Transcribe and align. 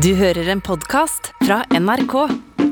Du 0.00 0.14
hører 0.16 0.48
en 0.48 0.60
podkast 0.60 1.34
fra 1.44 1.64
NRK. 1.68 2.14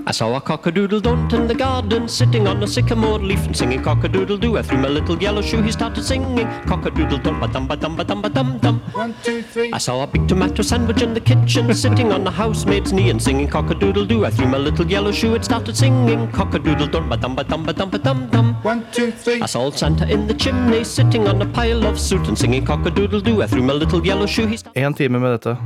I 0.08 0.12
saw 0.12 0.34
a 0.36 0.40
cock-a-doodle-don't 0.40 1.32
in 1.34 1.46
the 1.46 1.54
garden, 1.54 2.08
sitting 2.08 2.48
on 2.48 2.62
a 2.62 2.66
sycamore 2.66 3.18
leaf 3.18 3.44
and 3.44 3.54
singing 3.54 3.82
cock-a-doodle-doo. 3.82 4.56
I 4.56 4.62
threw 4.62 4.78
my 4.78 4.88
little 4.88 5.22
yellow 5.22 5.42
shoe, 5.42 5.60
he 5.60 5.70
started 5.70 6.02
singing 6.02 6.48
cock-a-doodle-dum, 6.66 7.38
ba-dum, 7.40 7.68
ba-dum, 7.68 7.96
ba-dum, 7.96 8.22
ba-dum, 8.22 8.58
dum. 8.58 8.80
One, 8.94 9.14
two, 9.22 9.42
three. 9.42 9.70
I 9.70 9.76
saw 9.76 10.02
a 10.02 10.06
big 10.06 10.28
tomato 10.28 10.62
sandwich 10.62 11.02
in 11.02 11.12
the 11.12 11.20
kitchen, 11.20 11.74
sitting 11.84 12.10
on 12.10 12.24
the 12.24 12.30
housemaid's 12.30 12.94
knee 12.94 13.10
and 13.10 13.22
singing 13.22 13.48
cock-a-doodle-doo. 13.48 14.24
I 14.24 14.30
threw 14.30 14.46
my 14.46 14.56
little 14.56 14.90
yellow 14.90 15.12
shoe, 15.12 15.34
it 15.34 15.44
started 15.44 15.76
singing 15.76 16.32
cock-a-doodle-dum, 16.32 17.10
ba-dum, 17.10 17.36
ba-dum, 17.36 17.64
ba-dum, 17.64 17.90
ba-dum, 17.90 18.28
dum. 18.30 18.49
One, 18.62 18.84
two, 18.92 19.10
three. 19.10 19.40
I 19.40 19.46
saw 19.46 19.60
old 19.62 19.74
Santa 19.78 20.04
in 20.12 20.26
the 20.26 20.34
chimney, 20.34 20.84
sitting 20.84 21.26
on 21.26 21.40
a 21.40 21.46
pile 21.46 21.86
of 21.86 21.98
soot 21.98 22.28
and 22.28 22.36
singing 22.38 22.62
cock-a-doodle-doo. 22.64 23.40
I 23.42 23.46
threw 23.46 23.62
my 23.62 23.72
little 23.72 24.04
yellow 24.04 24.26
shoe, 24.26 24.46
He's 24.46 24.62
En 24.74 24.92
time 24.94 25.18
med 25.18 25.30
dette. 25.32 25.56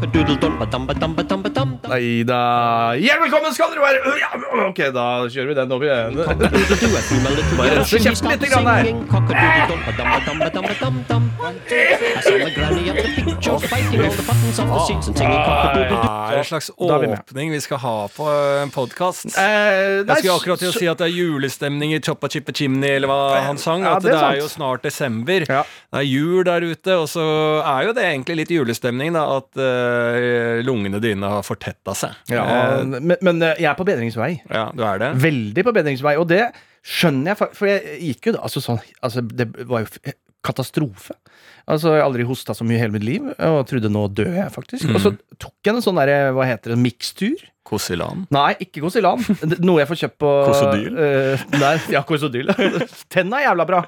Nei 1.89 2.23
da. 2.25 2.95
Ja, 2.95 3.15
velkommen 3.21 3.55
skal 3.55 3.71
dere 3.75 3.83
være! 3.83 4.15
Ja, 4.21 4.31
Ok, 4.69 4.79
da 4.95 5.05
kjører 5.27 5.49
vi 5.51 5.55
den 5.59 5.73
opp 5.75 5.83
igjen. 5.83 6.15
Bare 7.59 7.75
rense 7.81 7.99
kjeften 8.05 8.31
litt 8.31 8.47
grann 8.53 8.67
her. 8.71 8.85
singing 8.85 9.03
cock-a-doodle-dum, 9.11 9.81
ba-dum, 9.89 10.09
ba-dum, 10.15 10.39
ba-dum, 10.39 10.65
ba-dum, 10.71 11.05
dum. 11.09 11.31
I 11.45 12.21
saw 12.23 12.39
the 12.39 12.51
granny 12.55 12.89
of 12.91 12.97
the 12.97 13.11
picture 13.17 13.59
biting 13.73 14.05
all 14.05 14.15
the 14.15 14.23
buttons 14.29 14.59
off 14.61 14.71
the 14.71 14.81
seats 14.87 15.07
and 15.09 15.17
singing 15.19 15.43
cock-a-doodle-doo. 15.49 16.03
Det 16.31 16.35
er 16.35 16.39
en 16.39 16.45
slags 16.53 16.71
Da 16.79 16.95
er 16.95 16.99
vi 16.99 17.07
med. 17.11 17.19
åpning 17.19 17.51
vi 17.53 17.61
skal 17.61 17.79
ha 17.79 17.97
på 18.17 18.29
en 18.63 18.71
podkast. 18.71 19.27
Eh, 19.35 19.43
Jeg 19.45 20.07
nei, 20.07 20.15
skulle 20.23 20.39
akkurat 20.39 20.59
til 20.59 20.69
å 20.69 20.73
så- 20.73 20.79
si 20.79 20.87
at 20.89 20.99
det 20.99 21.07
er 21.11 21.15
julestemning 21.19 21.93
i 21.95 22.01
Choppa 22.01 22.29
Chippa 22.29 22.53
Chimney, 22.53 22.84
eller 22.97 23.11
hva 23.11 23.19
han 23.47 23.61
sang. 23.61 23.85
Ja, 23.87 23.97
at 23.99 24.05
det 24.05 24.13
det 24.13 24.19
er 24.19 24.27
er 24.35 24.41
jo 24.43 24.49
snart 24.53 24.85
desember. 24.87 25.47
Ja. 25.49 25.63
Det 25.65 26.03
er 26.03 26.07
jul 26.09 26.45
der 26.47 26.67
ute, 26.67 26.97
og 27.01 27.09
så 27.11 27.25
er 27.61 27.89
jo 27.89 27.95
det 27.97 28.05
egentlig 28.09 28.37
litt 28.43 28.53
julestemning, 28.55 29.15
da, 29.17 29.25
at 29.39 29.61
uh, 29.61 30.61
lungene 30.67 31.01
dine 31.03 31.31
har 31.37 31.47
fortetta 31.47 31.97
seg. 31.99 32.19
ja, 32.33 32.45
uh, 32.45 32.85
men, 32.85 33.17
men 33.21 33.43
eh, 33.43 33.63
jeg 33.63 33.71
er 33.73 33.79
på 33.79 33.87
bedringsvei. 33.89 34.31
ja, 34.51 34.69
du 34.75 34.85
er 34.87 35.03
det? 35.03 35.15
Veldig 35.25 35.67
på 35.67 35.75
bedringsvei. 35.77 36.17
Og 36.21 36.29
det 36.31 36.45
skjønner 36.85 37.33
jeg, 37.33 37.55
for 37.57 37.71
jeg 37.71 37.99
gikk 38.11 38.29
jo 38.29 38.37
da 38.37 38.45
altså 38.45 38.61
sånn 38.61 38.81
altså 39.01 39.23
Det 39.25 39.47
var 39.65 39.87
jo 39.87 40.13
katastrofe. 40.45 41.17
Altså, 41.65 41.95
Jeg 41.95 42.03
har 42.03 42.11
aldri 42.11 42.27
hosta 42.29 42.53
så 42.53 42.67
mye 42.67 42.77
i 42.77 42.83
hele 42.83 42.93
mitt 42.93 43.07
liv, 43.07 43.25
og 43.33 43.63
trodde 43.71 43.89
nå 43.93 44.05
dør 44.13 44.35
jeg 44.37 44.53
faktisk. 44.53 44.91
Og 44.93 45.01
så 45.01 45.15
tok 45.41 45.55
jeg 45.65 45.73
en 45.73 45.85
sånn 45.85 45.97
derre, 45.97 46.35
hva 46.37 46.45
heter 46.49 46.75
det, 46.75 46.81
mikstur. 46.83 47.41
Kosilan? 47.75 48.25
Nei, 48.35 48.53
ikke 48.65 48.81
Kosilan. 48.87 49.21
Noe 49.67 49.83
jeg 49.83 49.91
får 49.93 50.01
kjøpt 50.07 50.19
på 50.25 50.33
Kosodyl? 50.49 50.95
Uh, 50.97 51.45
nei, 51.61 51.75
ja, 51.95 52.03
Kosodyl. 52.09 52.55
Tenna 53.13 53.43
er 53.43 53.51
jævla 53.51 53.67
bra. 53.69 53.83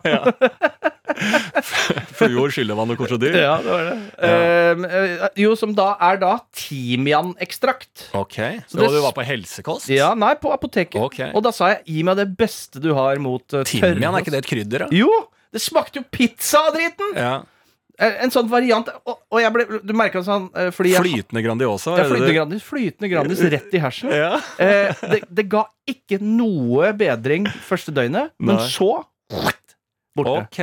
Fluor, 2.16 2.50
skyllevann 2.52 2.92
og 2.92 2.98
kosodyl? 3.00 3.36
Ja, 3.38 3.54
det 3.62 3.70
var 3.72 3.86
det. 3.86 3.94
Ja. 4.20 4.74
Uh, 4.76 5.26
jo, 5.40 5.52
som 5.58 5.72
da 5.76 5.92
er 6.10 6.18
da 6.20 6.34
timianekstrakt. 6.56 8.08
Ok, 8.16 8.36
Så 8.68 8.80
det- 8.80 8.90
du 8.92 9.00
var 9.04 9.14
på 9.16 9.24
helsekost? 9.26 9.88
Ja, 9.92 10.12
nei, 10.18 10.34
på 10.40 10.52
apoteket. 10.52 10.98
Ok. 11.00 11.20
Og 11.32 11.42
da 11.46 11.52
sa 11.56 11.72
jeg 11.74 11.82
gi 11.86 12.02
meg 12.06 12.16
det 12.20 12.28
beste 12.36 12.82
du 12.82 12.92
har 12.96 13.16
mot 13.22 13.42
uh, 13.54 13.62
Timian, 13.64 14.12
er 14.14 14.20
ikke 14.24 14.34
det 14.34 14.42
et 14.44 14.50
krydder? 14.52 14.86
da? 14.86 14.88
Jo! 14.94 15.10
Det 15.54 15.62
smakte 15.62 16.00
jo 16.02 16.04
pizza 16.12 16.66
av 16.68 16.74
driten! 16.76 17.14
Ja. 17.16 17.34
Eh, 17.98 18.18
En 18.24 18.32
sånn 18.32 18.48
variant. 18.50 18.88
Og, 19.08 19.18
og 19.32 19.40
jeg 19.40 19.52
ble 19.54 19.66
Du 19.86 19.92
merka 19.96 20.20
sånn 20.24 20.50
eh, 20.54 20.70
fordi 20.74 20.92
jeg, 20.94 21.04
Flytende 21.04 21.42
Grandiosa? 21.46 21.94
Ja, 21.96 22.04
det 22.04 22.10
flytende? 22.12 22.34
Grandis, 22.36 22.64
flytende 22.66 23.12
Grandis 23.12 23.44
rett 23.56 23.76
i 23.76 23.82
hersen. 23.82 24.12
Ja. 24.12 24.32
Eh, 24.60 25.04
det, 25.14 25.22
det 25.28 25.46
ga 25.52 25.64
ikke 25.88 26.18
noe 26.20 26.92
bedring 26.98 27.46
første 27.68 27.94
døgnet, 27.94 28.34
men 28.42 28.58
så 28.68 28.98
borte. 30.16 30.32
Ok, 30.46 30.58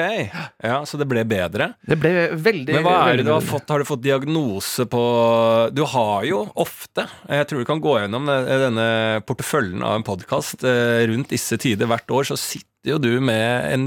ja, 0.65 0.79
så 0.89 0.97
det 0.97 1.05
ble 1.05 1.21
bedre. 1.29 1.67
Det 1.85 1.97
ble 2.01 2.11
veldig 2.41 2.73
Men 2.73 2.85
hva 2.87 2.95
er 3.11 3.19
det 3.21 3.27
du 3.27 3.31
har 3.35 3.43
fått? 3.45 3.69
Har 3.69 3.83
du 3.83 3.85
fått 3.85 4.01
diagnose 4.01 4.87
på 4.89 5.03
Du 5.77 5.83
har 5.91 6.25
jo 6.25 6.39
ofte 6.57 7.05
Jeg 7.29 7.45
tror 7.51 7.61
du 7.61 7.67
kan 7.69 7.81
gå 7.83 7.93
gjennom 8.01 8.25
denne 8.33 8.87
porteføljen 9.29 9.85
av 9.85 9.99
en 9.99 10.05
podkast 10.07 10.65
rundt 10.65 11.29
disse 11.35 11.59
tider 11.61 11.85
hvert 11.91 12.09
år, 12.17 12.31
så 12.33 12.39
sitter 12.39 12.72
jo 12.83 12.97
du 12.99 13.09
med 13.23 13.73
en 13.73 13.83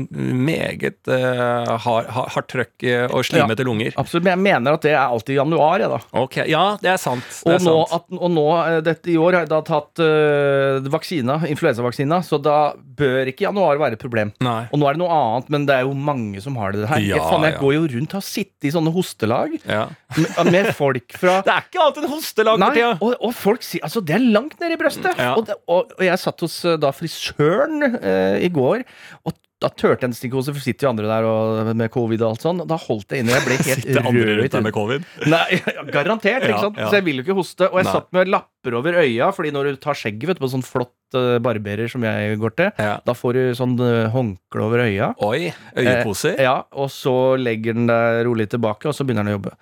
meget 0.47 1.05
uh, 1.11 1.75
hard, 1.85 2.07
hard, 2.15 2.47
trøkk 2.49 2.85
eh, 2.89 3.05
og 3.13 3.27
slimete 3.29 3.65
lunger. 3.67 3.93
Absolutt, 4.01 4.25
men 4.25 4.33
jeg 4.37 4.43
mener 4.47 4.77
at 4.79 4.85
det 4.87 4.95
er 4.95 5.03
alltid 5.05 5.37
januar, 5.37 5.83
jeg, 5.83 5.91
da. 5.93 5.99
Ok, 6.17 6.39
Ja, 6.49 6.63
det 6.81 6.93
er 6.95 7.01
sant. 7.03 7.27
Det 7.27 7.45
Og 7.45 7.53
er 7.59 7.65
nå, 7.67 7.75
sant. 7.91 8.07
at, 8.09 8.17
og 8.17 8.33
nå 8.33 8.45
eh, 8.63 8.79
dette 8.87 9.13
i 9.13 9.19
år 9.21 9.37
har 9.37 9.45
jeg 9.45 9.51
da 9.53 9.61
tatt 9.69 10.01
uh, 10.01 10.89
vaksina, 10.97 11.37
influensavaksina, 11.51 12.23
så 12.25 12.39
da 12.41 12.57
bør 12.97 13.29
ikke 13.33 13.45
januar 13.49 13.77
være 13.83 13.99
et 13.99 14.05
problem. 14.07 14.33
Nei. 14.45 14.63
Og 14.73 14.81
nå 14.81 14.89
er 14.89 14.97
det 14.97 15.03
noe 15.05 15.13
annet, 15.21 15.53
men 15.53 15.69
det 15.69 15.77
er 15.77 15.85
jo 15.85 15.93
mange 16.09 16.41
som 16.45 16.57
har 16.61 16.73
det 16.73 16.89
her. 16.89 17.03
Ja, 17.05 17.19
jeg, 17.19 17.27
faen, 17.27 17.45
jeg 17.51 17.57
ja. 17.59 17.61
går 17.61 17.77
jo 17.77 17.85
rundt 17.99 18.17
og 18.17 18.21
har 18.23 18.27
sittet 18.31 18.71
i 18.71 18.73
sånne 18.75 18.95
hostelag 18.97 19.59
Ja. 19.69 19.83
med, 20.17 20.53
med 20.55 20.71
folk 20.79 21.13
fra 21.21 21.37
Det 21.47 21.53
er 21.53 21.67
ikke 21.69 21.83
annet 21.85 22.01
enn 22.01 22.11
hostelag 22.15 22.61
Nei, 22.63 22.73
og, 22.97 23.13
og 23.21 23.33
folk 23.37 23.65
sier 23.67 23.85
Altså, 23.87 24.01
det 24.01 24.17
er 24.17 24.25
langt 24.25 24.57
nede 24.63 24.75
i 24.79 24.81
brøstet. 24.81 25.13
Ja. 25.21 25.35
Og, 25.37 25.45
det, 25.51 25.59
og, 25.69 25.93
og 25.99 26.03
jeg 26.07 26.19
satt 26.23 26.41
hos 26.47 26.57
da 26.81 26.91
frisøren 26.97 27.85
eh, 28.01 28.41
i 28.47 28.51
går, 28.53 28.86
og 29.27 29.37
da 29.63 29.71
tørte 29.73 30.05
jeg 30.05 30.11
en 30.11 30.17
stikkose, 30.17 30.53
for 30.53 30.61
sitter 30.61 30.85
jo 30.85 30.91
andre 30.93 31.09
der 31.09 31.27
og, 31.27 31.71
med 31.81 31.89
covid 31.95 32.21
og 32.21 32.35
alt 32.35 32.43
sånn. 32.45 32.59
Da 32.69 32.77
holdt 32.77 33.15
jeg 33.15 33.25
inne, 33.25 33.33
jeg 33.33 33.45
ble 33.47 33.57
helt 33.57 33.85
Sitter 33.87 34.09
andre 34.11 34.35
rundt 34.43 34.57
deg 34.57 34.67
med 34.67 34.75
covid? 34.77 35.07
Nei, 35.33 35.47
ja, 35.79 35.85
garantert, 35.95 36.45
ikke 36.45 36.61
sant? 36.67 36.81
ja. 36.83 36.91
Så 36.91 36.99
jeg 36.99 37.07
vil 37.07 37.23
jo 37.23 37.25
ikke 37.25 37.39
hoste. 37.39 37.71
Og 37.71 37.81
jeg 37.81 37.89
Nei. 37.89 37.95
satt 37.97 38.11
med 38.17 38.33
lapper 38.35 38.77
over 38.77 38.99
øya, 39.01 39.31
Fordi 39.37 39.55
når 39.57 39.71
du 39.71 39.81
tar 39.87 39.97
skjegget 39.97 40.29
vet 40.29 40.41
du, 40.41 40.45
på 40.45 40.53
sånn 40.53 40.67
flott 40.67 40.93
barberer 41.15 41.89
som 41.91 42.03
jeg 42.03 42.39
går 42.39 42.55
til, 42.57 42.71
Ja. 42.79 42.99
da 43.07 43.13
får 43.15 43.33
du 43.33 43.43
sånn 43.55 43.77
eh, 43.81 44.11
håndkle 44.11 44.63
over 44.67 44.79
øya. 44.87 45.15
Oi, 45.23 45.53
øyeposer? 45.77 46.35
Eh, 46.39 46.43
ja, 46.45 46.63
og 46.73 46.89
så 46.91 47.37
legger 47.39 47.75
den 47.75 47.87
deg 47.87 48.25
rolig 48.27 48.49
tilbake, 48.51 48.87
og 48.89 48.95
så 48.95 49.05
begynner 49.07 49.25
den 49.25 49.35
å 49.35 49.37
jobbe. 49.39 49.53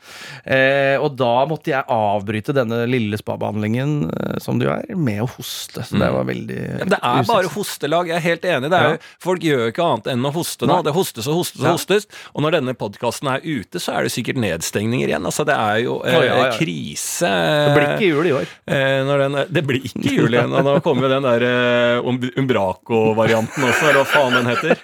Eh, 0.47 0.97
og 1.00 1.16
da 1.16 1.44
måtte 1.47 1.71
jeg 1.75 1.84
avbryte 1.88 2.55
denne 2.56 2.87
lille 2.88 3.16
spabehandlingen 3.21 4.10
eh, 4.10 4.38
som 4.41 4.59
du 4.59 4.66
er, 4.69 4.84
med 4.97 5.22
å 5.22 5.28
hoste. 5.37 5.84
Så 5.84 5.99
det 6.00 6.10
var 6.12 6.25
veldig 6.25 6.55
Mm. 6.55 6.78
Ja, 6.78 6.84
det 6.84 6.99
er 7.03 7.25
bare 7.28 7.49
hostelag. 7.50 8.09
Jeg 8.09 8.16
er 8.16 8.21
helt 8.25 8.44
enig. 8.44 8.71
Det 8.71 8.78
er 8.78 8.91
jo, 8.94 8.99
folk 9.21 9.41
gjør 9.43 9.59
jo 9.65 9.71
ikke 9.72 9.84
annet 9.84 10.06
enn 10.12 10.25
å 10.25 10.31
hoste 10.32 10.66
nå. 10.69 10.76
Det 10.87 10.93
hostes 10.94 11.26
og 11.28 11.34
hostes 11.41 11.61
og 11.65 11.72
hostes. 11.75 12.06
Og 12.34 12.43
når 12.44 12.56
denne 12.59 12.75
podkasten 12.78 13.28
er 13.32 13.41
ute, 13.44 13.81
så 13.82 13.93
er 13.99 14.03
det 14.06 14.12
sikkert 14.15 14.37
nedstengninger 14.41 15.09
igjen. 15.11 15.25
Altså, 15.26 15.44
det 15.44 15.55
er 15.56 15.78
jo 15.84 15.99
eh, 16.06 16.56
krise. 16.59 17.28
Det 17.28 17.75
blir 17.75 17.88
ikke 17.94 18.09
jul 18.11 18.26
i 18.31 18.32
år. 18.38 18.47
Eh, 18.66 19.12
den, 19.25 19.38
det 19.50 19.65
blir 19.66 19.81
ikke 19.91 20.15
jul 20.15 20.31
igjen. 20.37 20.53
Og 20.55 20.65
nå 20.65 20.76
kommer 20.84 21.09
jo 21.09 21.12
den 21.16 21.22
der 21.26 21.34
eh, 21.43 21.99
uh, 21.99 22.39
Umbraco-varianten 22.39 23.67
også, 23.67 23.91
eller 23.91 24.00
hva 24.00 24.06
faen 24.06 24.39
den 24.39 24.50
heter. 24.53 24.78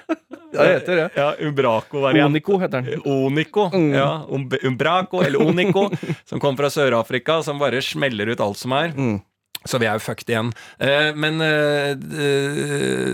Ja, 0.50 0.64
det 0.64 0.70
heter 0.72 0.96
det. 0.96 1.08
Ja, 1.14 1.28
Umbraco-varianten. 1.46 2.34
Onico 2.34 2.58
heter 2.58 2.82
den. 2.82 3.02
Onico. 3.06 3.70
Mm. 3.70 3.90
Ja, 3.94 4.10
um, 4.28 4.48
Umbraco, 4.66 5.22
eller 5.22 5.42
Onico, 5.46 5.88
som 6.26 6.42
kom 6.42 6.58
fra 6.58 6.70
Sør-Afrika, 6.72 7.42
som 7.46 7.60
bare 7.62 7.82
smeller 7.84 8.32
ut 8.32 8.42
alt 8.42 8.58
som 8.58 8.74
er. 8.74 8.90
Mm. 8.96 9.20
Så 9.68 9.76
vi 9.76 9.84
er 9.84 9.98
jo 9.98 10.02
fucked 10.02 10.30
igjen. 10.32 10.52
Eh, 10.80 11.10
men 11.20 11.40
eh, 11.44 11.92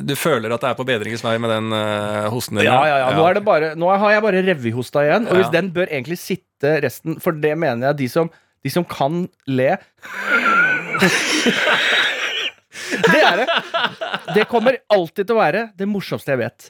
du 0.06 0.14
føler 0.18 0.52
at 0.54 0.62
det 0.62 0.70
er 0.70 0.78
på 0.78 0.86
bedringens 0.86 1.24
vei 1.26 1.34
med 1.42 1.50
den 1.50 1.74
eh, 1.74 2.28
hosten 2.30 2.60
din? 2.60 2.68
Ja, 2.68 2.78
ja, 2.86 2.98
ja. 3.02 3.08
Nå, 3.18 3.26
det 3.34 3.42
bare, 3.46 3.72
nå 3.78 3.90
har 3.90 4.14
jeg 4.14 4.24
bare 4.28 4.44
revyhosta 4.46 5.02
igjen, 5.08 5.26
og 5.26 5.40
hvis 5.40 5.50
den 5.54 5.72
bør 5.74 5.90
egentlig 5.90 6.20
sitte 6.22 6.78
resten 6.84 7.18
For 7.20 7.36
det 7.36 7.52
mener 7.58 7.90
jeg 7.90 7.98
de 7.98 8.06
som, 8.08 8.30
de 8.64 8.70
som 8.72 8.86
kan 8.88 9.26
le 9.50 9.74
Det 13.12 13.20
er 13.22 13.40
det. 13.42 13.46
Det 14.36 14.44
kommer 14.50 14.76
alltid 14.92 15.26
til 15.28 15.36
å 15.36 15.38
være 15.40 15.62
det 15.78 15.86
morsomste 15.88 16.34
jeg 16.34 16.40
vet. 16.42 16.66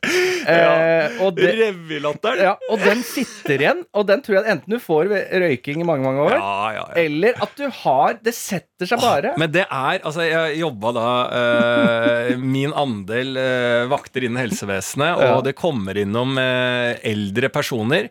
Eh, 0.46 1.16
og, 1.24 1.38
Revylatteren? 1.42 2.42
ja, 2.46 2.52
og 2.70 2.82
den 2.84 3.00
sitter 3.06 3.62
igjen, 3.64 3.80
og 3.96 4.06
den 4.08 4.22
tror 4.24 4.38
jeg 4.38 4.50
enten 4.54 4.76
du 4.76 4.78
får 4.82 5.10
ved 5.10 5.32
røyking 5.42 5.82
i 5.82 5.86
mange 5.88 6.04
mange 6.06 6.22
år, 6.28 6.36
Ja, 6.36 6.52
ja, 6.76 6.84
ja. 6.84 6.86
eller 7.06 7.40
at 7.42 7.56
du 7.58 7.64
har 7.82 8.18
Det 8.22 8.34
setter 8.36 8.86
seg 8.92 9.02
bare. 9.02 9.32
Men 9.40 9.50
det 9.54 9.64
er 9.66 10.00
Altså, 10.06 10.22
jeg 10.28 10.60
jobba 10.60 10.92
da 10.96 11.08
eh, 11.40 12.32
min 12.40 12.74
andel 12.76 13.36
eh, 13.40 13.84
vakter 13.90 14.26
innen 14.28 14.40
helsevesenet, 14.44 15.16
og 15.18 15.26
Ja. 15.26 15.40
det 15.48 15.56
kommer 15.58 15.98
innom 15.98 16.36
eh, 16.38 16.94
eldre 17.06 17.50
personer 17.52 18.10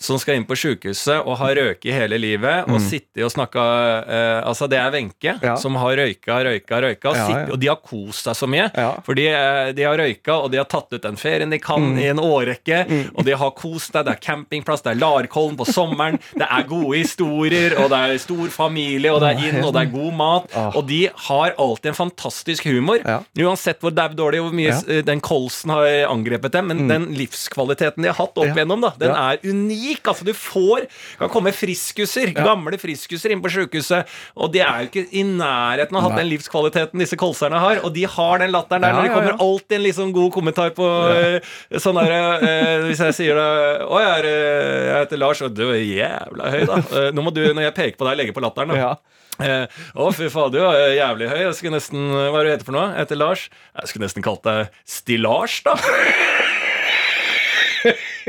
som 0.00 0.16
skal 0.18 0.38
inn 0.40 0.46
på 0.48 0.56
sjukehuset 0.56 1.20
og 1.28 1.36
har 1.42 1.54
røket 1.58 1.92
hele 1.92 2.16
livet 2.20 2.68
og 2.72 2.80
sittet 2.80 3.20
og 3.26 3.30
snakka 3.34 3.64
eh, 4.08 4.38
Altså, 4.48 4.66
det 4.70 4.78
er 4.80 4.90
Wenche 4.94 5.34
Mm. 5.40 5.42
Ja. 5.44 5.54
som 5.60 5.74
har 5.76 5.92
røyka, 5.98 6.38
røyka, 6.46 6.78
røyka, 6.82 7.10
Ja, 7.14 7.26
sitt- 7.26 7.50
og 7.52 7.58
de 7.60 7.66
har 7.68 7.76
kost 7.84 8.24
seg 8.24 8.34
så 8.38 8.46
mye. 8.48 8.70
Ja. 8.74 8.94
For 9.04 9.14
de, 9.14 9.26
eh, 9.28 9.72
de 9.76 9.82
har 9.84 9.96
røyka, 10.00 10.32
og 10.44 10.50
de 10.50 10.56
har 10.58 10.64
tatt 10.64 10.92
ut 10.92 11.02
den 11.02 11.16
ferien 11.20 11.50
de 11.50 11.58
kan 11.58 11.98
i 11.98 12.06
en 12.08 12.18
årrekke, 12.18 13.10
og 13.14 13.24
de 13.24 13.32
har 13.36 13.50
kost 13.52 13.92
seg. 13.92 14.04
Det 14.06 14.14
er 14.16 14.20
campingplass, 14.24 14.82
det 14.82 14.92
er 14.94 15.00
Larkollen 15.00 15.56
på 15.60 15.66
sommeren, 15.68 16.18
det 16.36 16.46
er 16.48 16.62
gode 16.68 16.96
historier, 16.98 17.76
og 17.78 17.90
det 17.92 17.98
er 18.14 18.18
stor 18.18 18.48
familie, 18.48 19.12
og 19.12 19.20
det 19.20 19.30
er 19.36 19.48
inn, 19.50 19.64
og 19.64 19.74
det 19.76 19.82
er 19.82 19.92
god 19.92 20.12
mat. 20.16 20.56
Og 20.74 20.86
de 20.88 21.02
har 21.28 21.54
alltid 21.58 21.90
en 21.92 21.98
fantastisk 22.00 22.64
humor. 22.64 22.98
Uansett 23.38 23.80
hvor 23.84 23.92
dau-dårlig, 23.94 24.40
hvor 24.40 24.52
mye 24.56 24.72
eh, 24.88 25.02
den 25.02 25.20
kolsen 25.20 25.70
har 25.74 25.86
angrepet 26.10 26.52
dem, 26.56 26.68
men 26.72 26.88
den 26.88 27.06
livskvaliteten 27.14 28.02
de 28.02 28.08
har 28.08 28.18
hatt 28.18 28.36
opp 28.40 28.46
igjennom, 28.56 28.80
da, 28.80 28.92
den 28.98 29.10
er 29.14 29.38
unik. 29.44 29.89
Lik. 29.90 30.02
Altså, 30.10 30.24
du 30.26 30.32
får 30.36 30.86
kan 31.20 31.30
komme 31.32 31.52
friskuser, 31.54 32.32
gamle 32.36 32.78
friskuser 32.80 33.34
inn 33.34 33.42
på 33.44 33.50
sjukehuset, 33.52 34.08
og 34.38 34.52
de 34.54 34.62
er 34.64 34.84
jo 34.84 34.90
ikke 34.90 35.04
i 35.20 35.24
nærheten 35.26 35.96
av 35.98 36.06
å 36.06 36.08
ha 36.08 36.18
den 36.20 36.30
livskvaliteten 36.30 37.02
disse 37.02 37.18
kolserne 37.20 37.60
har, 37.60 37.82
og 37.84 37.92
de 37.96 38.06
har 38.08 38.42
den 38.42 38.54
latteren 38.54 38.84
der 38.86 38.94
Ja, 38.94 38.96
når 39.00 39.08
det 39.08 39.14
kommer 39.14 39.34
ja. 39.34 39.38
alltid 39.46 39.76
en 39.78 39.84
liksom 39.86 40.12
god 40.16 40.32
kommentar 40.34 40.72
på 40.76 40.88
eh, 41.14 41.52
sånn 41.80 41.98
der 42.00 42.14
eh, 42.16 42.86
Hvis 42.88 43.02
jeg 43.04 43.16
sier 43.16 43.38
det 43.38 43.46
Å, 43.86 44.00
jeg, 44.02 44.26
eh, 44.30 44.80
jeg 44.88 44.98
heter 45.04 45.20
Lars, 45.22 45.42
og 45.46 45.54
du 45.56 45.64
er 45.68 45.80
jævla 45.84 46.50
høy, 46.54 46.60
da. 46.68 46.80
Eh, 47.00 47.08
nå 47.16 47.24
må 47.26 47.32
du, 47.34 47.42
når 47.54 47.68
jeg 47.68 47.76
peker 47.78 48.00
på 48.00 48.08
deg, 48.08 48.20
legge 48.22 48.36
på 48.36 48.44
latteren, 48.44 48.74
da. 48.74 48.78
Ja. 48.80 48.92
Eh, 49.40 49.80
Å, 49.96 50.10
fy 50.12 50.28
faen, 50.32 50.52
du 50.52 50.60
er 50.64 50.96
jævlig 50.98 51.30
høy. 51.32 51.38
Jeg 51.46 51.56
skulle 51.58 51.78
nesten 51.78 52.10
Hva 52.12 52.40
er 52.42 52.44
det 52.44 52.46
du 52.50 52.54
heter 52.58 52.68
for 52.68 52.76
noe? 52.76 52.90
Jeg 52.92 53.06
heter 53.06 53.20
Lars. 53.22 53.48
Jeg 53.78 53.92
skulle 53.92 54.08
nesten 54.08 54.26
kalt 54.26 54.44
deg 54.46 54.80
Stillasj, 54.98 55.60
da. 55.68 55.76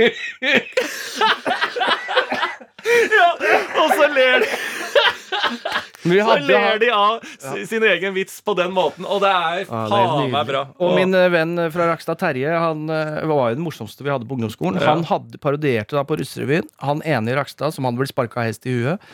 ja, 3.17 3.27
og 3.81 3.87
så 3.95 4.05
ler 4.15 4.35
de 4.39 4.45
Så 6.01 6.37
ler 6.47 6.79
de 6.81 6.89
av 6.95 7.19
si- 7.37 7.65
sin 7.69 7.83
egen 7.83 8.13
vits 8.15 8.39
på 8.41 8.55
den 8.57 8.71
måten, 8.73 9.05
og 9.05 9.21
det 9.23 9.29
er 9.31 9.65
faen 9.69 10.31
meg 10.33 10.47
bra. 10.49 10.63
Og 10.81 10.95
min 10.97 11.13
eh, 11.17 11.27
venn 11.33 11.55
fra 11.73 11.89
Rakstad, 11.91 12.19
Terje, 12.21 12.51
han 12.57 12.87
eh, 12.89 13.21
var 13.29 13.51
jo 13.51 13.59
den 13.59 13.65
morsomste 13.65 14.05
vi 14.05 14.11
hadde 14.13 14.27
på 14.29 14.37
ungdomsskolen. 14.37 14.81
Han 14.85 15.05
hadde 15.09 15.39
parodierte 15.41 15.97
da 15.97 16.03
på 16.07 16.17
Russerevyen. 16.21 16.67
Han 16.85 17.03
ene 17.05 17.33
i 17.33 17.37
Rakstad 17.37 17.75
som 17.75 17.87
hadde 17.87 18.01
blitt 18.01 18.13
sparka 18.13 18.41
av 18.41 18.49
hest 18.49 18.67
i 18.69 18.77
huet. 18.79 18.99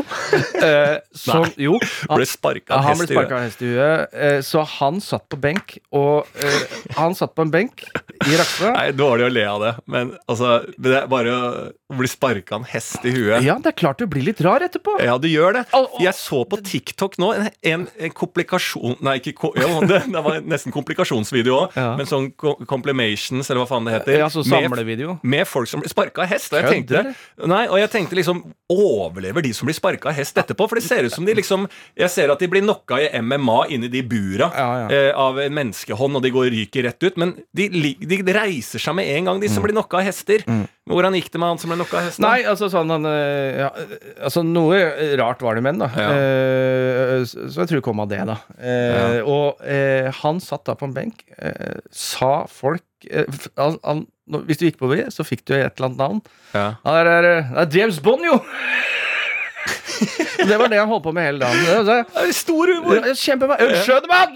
Eh, 0.58 0.98
som, 1.16 1.46
jo, 1.60 1.76
han, 2.10 2.18
ble 2.18 2.26
sparka 2.28 2.76
av 2.78 2.84
hest 2.88 3.12
hest 3.12 3.62
i 3.64 3.70
huet. 3.72 4.14
eh, 4.14 4.40
så 4.46 4.64
han 4.78 5.00
satt 5.04 5.28
på 5.32 5.38
benk, 5.42 5.78
og 5.96 6.28
eh, 6.42 6.78
han 6.98 7.16
satt 7.18 7.36
på 7.38 7.46
en 7.46 7.52
benk 7.54 7.84
i 8.26 8.38
Rakstad. 8.38 8.74
Nei, 8.76 8.88
dårlig 8.98 9.28
å 9.28 9.32
le 9.34 9.46
av 9.48 9.64
det, 9.64 9.74
men 9.92 10.14
altså 10.28 10.58
det 10.78 10.96
er 11.04 11.08
Bare 11.08 11.32
å 11.32 11.96
bli 11.96 12.10
sparka 12.10 12.58
av 12.58 12.64
en 12.64 12.68
hest 12.68 13.06
i 13.08 13.14
huet 13.16 13.46
Ja, 13.46 13.56
det 13.64 13.72
er 13.72 13.78
klart 13.80 14.02
du 14.02 14.08
blir 14.12 14.26
litt 14.26 14.42
rar 14.44 14.64
etterpå. 14.66 14.98
Ja, 15.04 15.16
du 15.22 15.28
gjør 15.30 15.60
det. 15.60 15.64
Jeg 16.04 16.16
så 16.28 16.44
på 16.50 16.60
TikTok 16.64 17.16
nå 17.24 17.32
en, 17.38 17.48
en, 17.72 17.88
en 18.04 18.12
komplikasjon 18.16 18.98
Nei, 19.06 19.18
ikke 19.22 19.34
jo, 19.56 19.82
det, 19.88 20.02
det 20.12 20.22
var 20.26 20.42
nesten 20.44 20.74
komplikasjonsvideo 20.76 21.56
òg, 21.64 21.76
Ja. 21.80 21.90
men 22.00 22.06
sånn 22.10 22.30
co- 22.36 22.58
complimations, 22.68 23.48
eller 23.50 23.64
hva 23.64 23.70
faen 23.70 23.88
det 23.88 23.94
heter. 23.98 24.18
Ja, 24.20 24.28
så 24.34 24.44
med, 24.44 24.68
samlevideo. 24.68 25.18
med 25.24 25.48
folk 25.48 25.70
som 25.72 25.82
blir 25.84 25.92
sparka 25.94 26.26
av 26.26 26.32
hest. 26.32 26.52
Og 26.54 26.60
jeg 26.62 26.74
tenkte, 26.76 27.04
nei, 27.48 27.64
og 27.72 27.80
jeg 27.82 27.94
tenkte 27.96 28.18
liksom 28.20 28.44
Overlever 28.68 29.42
de 29.46 29.54
som 29.56 29.66
blir 29.70 29.78
sparka 29.78 30.10
av 30.12 30.18
hest 30.18 30.36
etterpå? 30.42 30.66
For 30.68 30.76
det 30.80 30.84
ser 30.84 31.06
ut 31.08 31.14
som 31.14 31.24
de 31.28 31.34
liksom 31.38 31.68
Jeg 31.96 32.10
ser 32.12 32.34
at 32.34 32.42
de 32.44 32.50
blir 32.52 32.66
knocka 32.66 32.98
i 33.00 33.08
MMA 33.24 33.60
inni 33.72 33.88
de 33.94 34.02
bura 34.04 34.50
Ja, 34.52 34.66
ja. 34.82 34.88
Eh, 34.92 35.12
av 35.16 35.40
en 35.40 35.54
menneskehånd, 35.56 36.20
og 36.20 36.26
de 36.26 36.32
går 36.36 36.50
ryker 36.52 36.84
rett 36.90 37.04
ut. 37.08 37.16
Men 37.22 37.32
de, 37.56 37.70
li- 37.72 37.96
de 38.04 38.20
reiser 38.36 38.82
seg 38.84 38.98
med 39.00 39.08
en 39.16 39.30
gang, 39.32 39.40
de 39.40 39.48
som 39.52 39.64
blir 39.64 39.76
knocka 39.78 40.02
av 40.02 40.08
hester. 40.10 40.44
Hvordan 40.88 41.16
gikk 41.18 41.30
det 41.34 41.40
med 41.42 41.50
han 41.52 41.60
som 41.62 41.70
ble 41.72 41.78
knocka 41.82 42.00
av. 42.00 42.18
Nei, 42.24 42.38
altså 42.48 42.70
sånn 42.72 42.90
han, 42.94 43.06
eh, 43.10 43.60
ja, 43.62 43.70
eh, 43.84 43.96
Altså 44.24 44.44
Noe 44.48 44.80
rart 45.20 45.42
var 45.44 45.56
det 45.60 45.64
med 45.66 45.76
han, 45.76 45.84
da. 45.84 45.90
Ja. 46.00 46.10
Eh, 46.16 47.24
så 47.28 47.48
så 47.52 47.62
jeg 47.64 47.70
tror 47.72 47.82
det 47.82 47.86
kom 47.90 48.00
av 48.04 48.10
det, 48.12 48.22
da. 48.30 48.38
Eh, 48.58 49.20
Og 49.28 49.62
eh, 49.68 50.08
han 50.24 50.40
satt 50.44 50.66
da 50.70 50.76
på 50.80 50.88
en 50.90 50.96
benk, 50.96 51.24
eh, 51.38 51.78
sa 51.92 52.46
folk 52.50 52.84
han, 53.60 53.78
han, 53.84 54.06
Hvis 54.48 54.58
du 54.62 54.66
gikk 54.70 54.80
på 54.82 54.90
vei, 54.90 55.04
så 55.14 55.24
fikk 55.28 55.44
du 55.46 55.54
et 55.58 55.78
eller 55.78 55.90
annet 55.92 56.02
navn. 56.02 56.22
Ja. 56.56 56.68
Ja, 56.84 57.04
det, 57.04 57.12
er, 57.20 57.28
det 57.54 57.66
er 57.68 57.80
James 57.82 58.00
Bond, 58.04 58.26
jo! 58.26 58.40
det 60.48 60.58
var 60.60 60.70
det 60.72 60.78
han 60.80 60.90
holdt 60.92 61.04
på 61.08 61.14
med 61.16 61.26
hele 61.26 61.42
dagen. 61.42 62.06
Er 62.22 62.32
stor 62.36 62.70
humor! 62.74 63.06
Kjempebra! 63.18 63.58
Skjønnemann! 63.84 64.36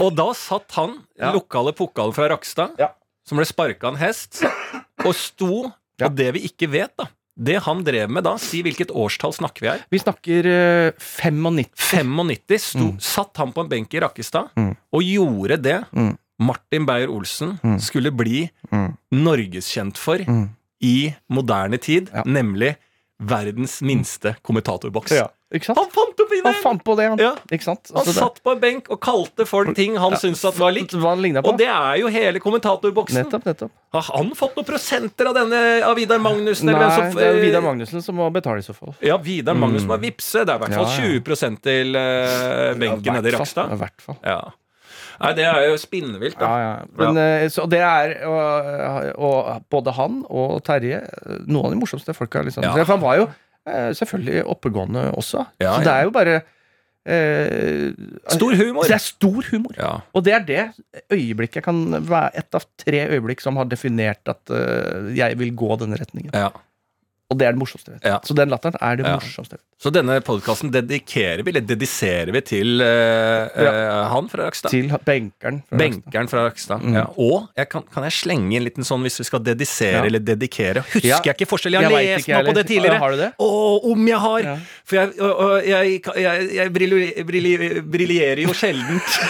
Og 0.00 0.14
da 0.16 0.30
satt 0.36 0.72
han, 0.78 0.94
Ja. 1.20 1.32
lokale 1.34 1.74
pukkalen 1.76 2.14
fra 2.16 2.28
Rakstad, 2.32 2.78
Ja. 2.80 2.88
Som 3.30 3.38
ble 3.38 3.46
sparka 3.48 3.92
en 3.92 4.00
hest, 4.02 4.42
og 5.06 5.14
sto 5.16 5.68
Ja. 6.00 6.08
Og 6.08 6.14
det 6.16 6.30
vi 6.32 6.40
ikke 6.48 6.66
vet, 6.72 6.94
da 6.96 7.04
Det 7.40 7.58
han 7.62 7.82
drev 7.84 8.08
med 8.12 8.24
da, 8.24 8.34
si 8.40 8.62
hvilket 8.64 8.90
årstall 8.92 9.32
snakker 9.36 9.60
vi 9.64 9.68
her? 9.70 9.82
Vi 9.92 9.98
snakker 10.00 10.46
uh, 10.48 10.92
95. 10.98 11.68
95 11.76 12.58
sto, 12.72 12.86
satt 13.00 13.36
han 13.40 13.52
på 13.52 13.62
en 13.64 13.68
benk 13.70 13.94
i 13.94 14.00
Rakkestad 14.00 14.48
Mm. 14.56 14.74
og 14.92 15.02
gjorde 15.04 15.56
det 15.62 15.78
Mm. 15.92 16.16
Martin 16.40 16.86
Beyer-Olsen 16.88 17.58
Mm. 17.62 17.78
skulle 17.80 18.10
bli 18.16 18.50
Mm. 18.72 18.96
norgeskjent 19.12 19.96
for 20.00 20.18
Mm. 20.18 20.48
i 20.82 21.14
moderne 21.30 21.78
tid, 21.78 22.08
Ja. 22.12 22.22
nemlig 22.24 22.76
verdens 23.20 23.80
minste 23.82 24.36
kommentatorboks. 24.42 25.12
Ja? 25.12 25.28
Han 25.50 25.88
fant 25.90 26.20
opp 26.22 26.32
Han 26.44 26.54
fant 26.62 26.84
på 26.86 26.94
det, 26.94 27.08
han. 27.10 27.18
Ja. 27.18 27.30
Han 27.34 27.58
Altså, 27.58 28.04
det- 28.04 28.14
satt 28.14 28.42
på 28.44 28.52
en 28.52 28.60
benk 28.60 28.88
og 28.88 29.00
kalte 29.00 29.46
folk 29.46 29.74
ting 29.74 29.96
han 29.96 30.12
syntes 30.12 30.44
at 30.46 30.54
var 30.58 30.70
likt. 30.70 30.92
Han. 30.92 31.44
Og 31.44 31.58
det 31.58 31.66
er 31.66 31.96
jo 31.98 32.06
hele 32.06 32.38
kommentatorboksen. 32.38 33.24
Nettopp, 33.24 33.44
nettopp. 33.44 33.70
Har 33.92 34.02
han 34.14 34.30
fått 34.38 34.54
noen 34.54 34.66
prosenter 34.66 35.26
av 35.26 35.34
denne 35.34 35.82
av 35.82 35.96
Vidar 35.96 36.18
Magnussen? 36.18 36.70
Nei, 36.70 36.96
som- 36.96 37.16
det 37.16 37.26
er 37.26 37.40
Vidar 37.40 37.62
Magnussen 37.62 38.02
som 38.02 38.14
må 38.14 38.30
betale 38.32 38.58
i 38.58 38.62
så 38.62 38.74
fall. 38.74 38.94
Ja, 39.02 39.16
Vidar 39.16 39.54
Magnussen 39.54 39.88
må 39.88 39.98
vippse. 39.98 40.46
Det 40.46 40.54
er 40.54 40.54
i 40.54 40.58
hvert 40.58 40.74
fall 40.74 40.86
Ja, 40.86 41.02
ja. 41.02 41.20
20 41.20 41.60
til 41.60 41.96
uh, 41.96 42.74
benken 42.78 43.04
Ja, 43.04 43.12
nede 43.20 43.28
i. 43.28 43.36
Rakstad. 43.36 43.70
Ja, 43.70 43.76
hvert 43.76 44.00
fall. 44.00 44.16
Ja. 44.22 44.40
Nei, 45.20 45.34
det 45.36 45.44
er 45.44 45.66
jo 45.68 45.76
spinnvilt, 45.76 46.38
da. 46.38 46.46
Ja, 46.46 46.58
ja. 46.62 46.84
Men, 46.96 47.16
ja. 47.16 47.48
så 47.52 47.66
det 47.68 47.80
er 47.84 48.14
og, 48.24 49.18
og 49.20 49.66
både 49.68 49.92
han 49.92 50.24
og 50.30 50.62
Terje 50.64 51.02
eh, 51.02 51.38
Noen 51.46 51.66
av 51.66 51.74
de 51.74 51.80
morsomste 51.82 52.14
folka. 52.16 52.40
Liksom. 52.46 52.64
Ja. 52.64 52.72
Han 52.88 53.00
var 53.02 53.18
jo 53.18 53.26
eh, 53.26 53.34
selvfølgelig 53.66 54.44
oppegående 54.48 55.10
også. 55.12 55.44
Ja, 55.60 55.76
så 55.76 55.84
det 55.84 55.92
er 55.92 56.06
jo 56.08 56.10
bare 56.14 56.36
eh, 57.06 57.92
Stor 58.36 58.56
humor. 58.56 58.88
Det 58.88 58.96
er 58.96 59.04
stor 59.04 59.42
humor. 59.50 59.76
Ja. 59.78 59.92
Og 60.16 60.24
det 60.24 60.34
er 60.36 60.46
det 60.48 60.64
øyeblikket 61.12 61.64
kan 61.64 61.84
være 62.08 62.30
et 62.40 62.54
av 62.56 62.64
tre 62.80 63.04
øyeblikk 63.12 63.44
som 63.44 63.56
har 63.60 63.68
definert 63.70 64.32
at 64.32 64.50
eh, 64.54 65.12
jeg 65.18 65.38
vil 65.40 65.54
gå 65.54 65.76
denne 65.82 66.00
retningen. 66.00 66.32
ja. 66.34 66.50
Og 67.30 67.38
det 67.38 67.46
er 67.46 67.54
det 67.54 67.60
morsomste. 67.60 67.92
jeg 67.92 68.00
vet. 68.00 68.06
Ja. 68.10 68.16
Så 68.26 68.34
den 68.34 68.50
latteren 68.50 68.74
er 68.82 68.96
det 68.98 69.04
Ja. 69.06 69.12
morsomste. 69.14 69.54
jeg 69.54 69.60
vet. 69.60 69.66
Så 69.80 69.90
denne 69.94 70.20
podkasten 70.20 70.70
dedikerer 70.72 71.44
vi, 71.44 71.50
eller 71.50 71.60
dediserer 71.60 72.32
vi 72.32 72.40
til 72.40 72.80
eh, 72.82 73.46
eh, 73.54 74.08
han 74.10 74.28
fra 74.28 74.48
Rakstad. 74.48 74.70
Til 74.70 74.90
benkeren. 75.04 75.62
fra 75.68 75.78
Rakstad. 75.78 76.28
Fra 76.28 76.42
Rakstad. 76.48 76.82
Mm. 76.82 76.94
Ja. 76.94 77.04
Og 77.16 77.48
jeg 77.56 77.68
kan, 77.68 77.82
kan 77.94 78.02
jeg 78.02 78.12
slenge 78.12 78.50
inn 78.50 78.56
en 78.62 78.64
liten 78.66 78.84
sånn 78.84 79.02
hvis 79.06 79.20
vi 79.20 79.24
skal 79.24 79.38
dedisere 79.46 80.04
eller 80.06 80.18
dedikere? 80.18 80.82
Husker 80.90 81.22
jeg 81.24 81.36
ikke 81.38 81.46
forskjell? 81.46 81.72
Jeg 81.78 81.82
Jeg 81.82 82.18
lest 82.18 82.28
meg 82.28 82.46
på 82.50 82.54
det 82.54 82.66
tidligere. 82.66 82.98
Har 82.98 83.10
du 83.10 83.16
det? 83.16 83.32
Å, 83.38 83.48
om 83.92 84.08
jeg 84.08 84.18
har! 84.18 84.58
For 84.84 84.96
jeg, 84.96 85.14
og, 85.20 85.30
og, 85.30 85.64
jeg, 85.64 86.02
jeg, 86.16 86.50
jeg 86.58 86.72
briljerer 87.94 88.42
jo 88.42 88.52
sjeldent. 88.52 89.06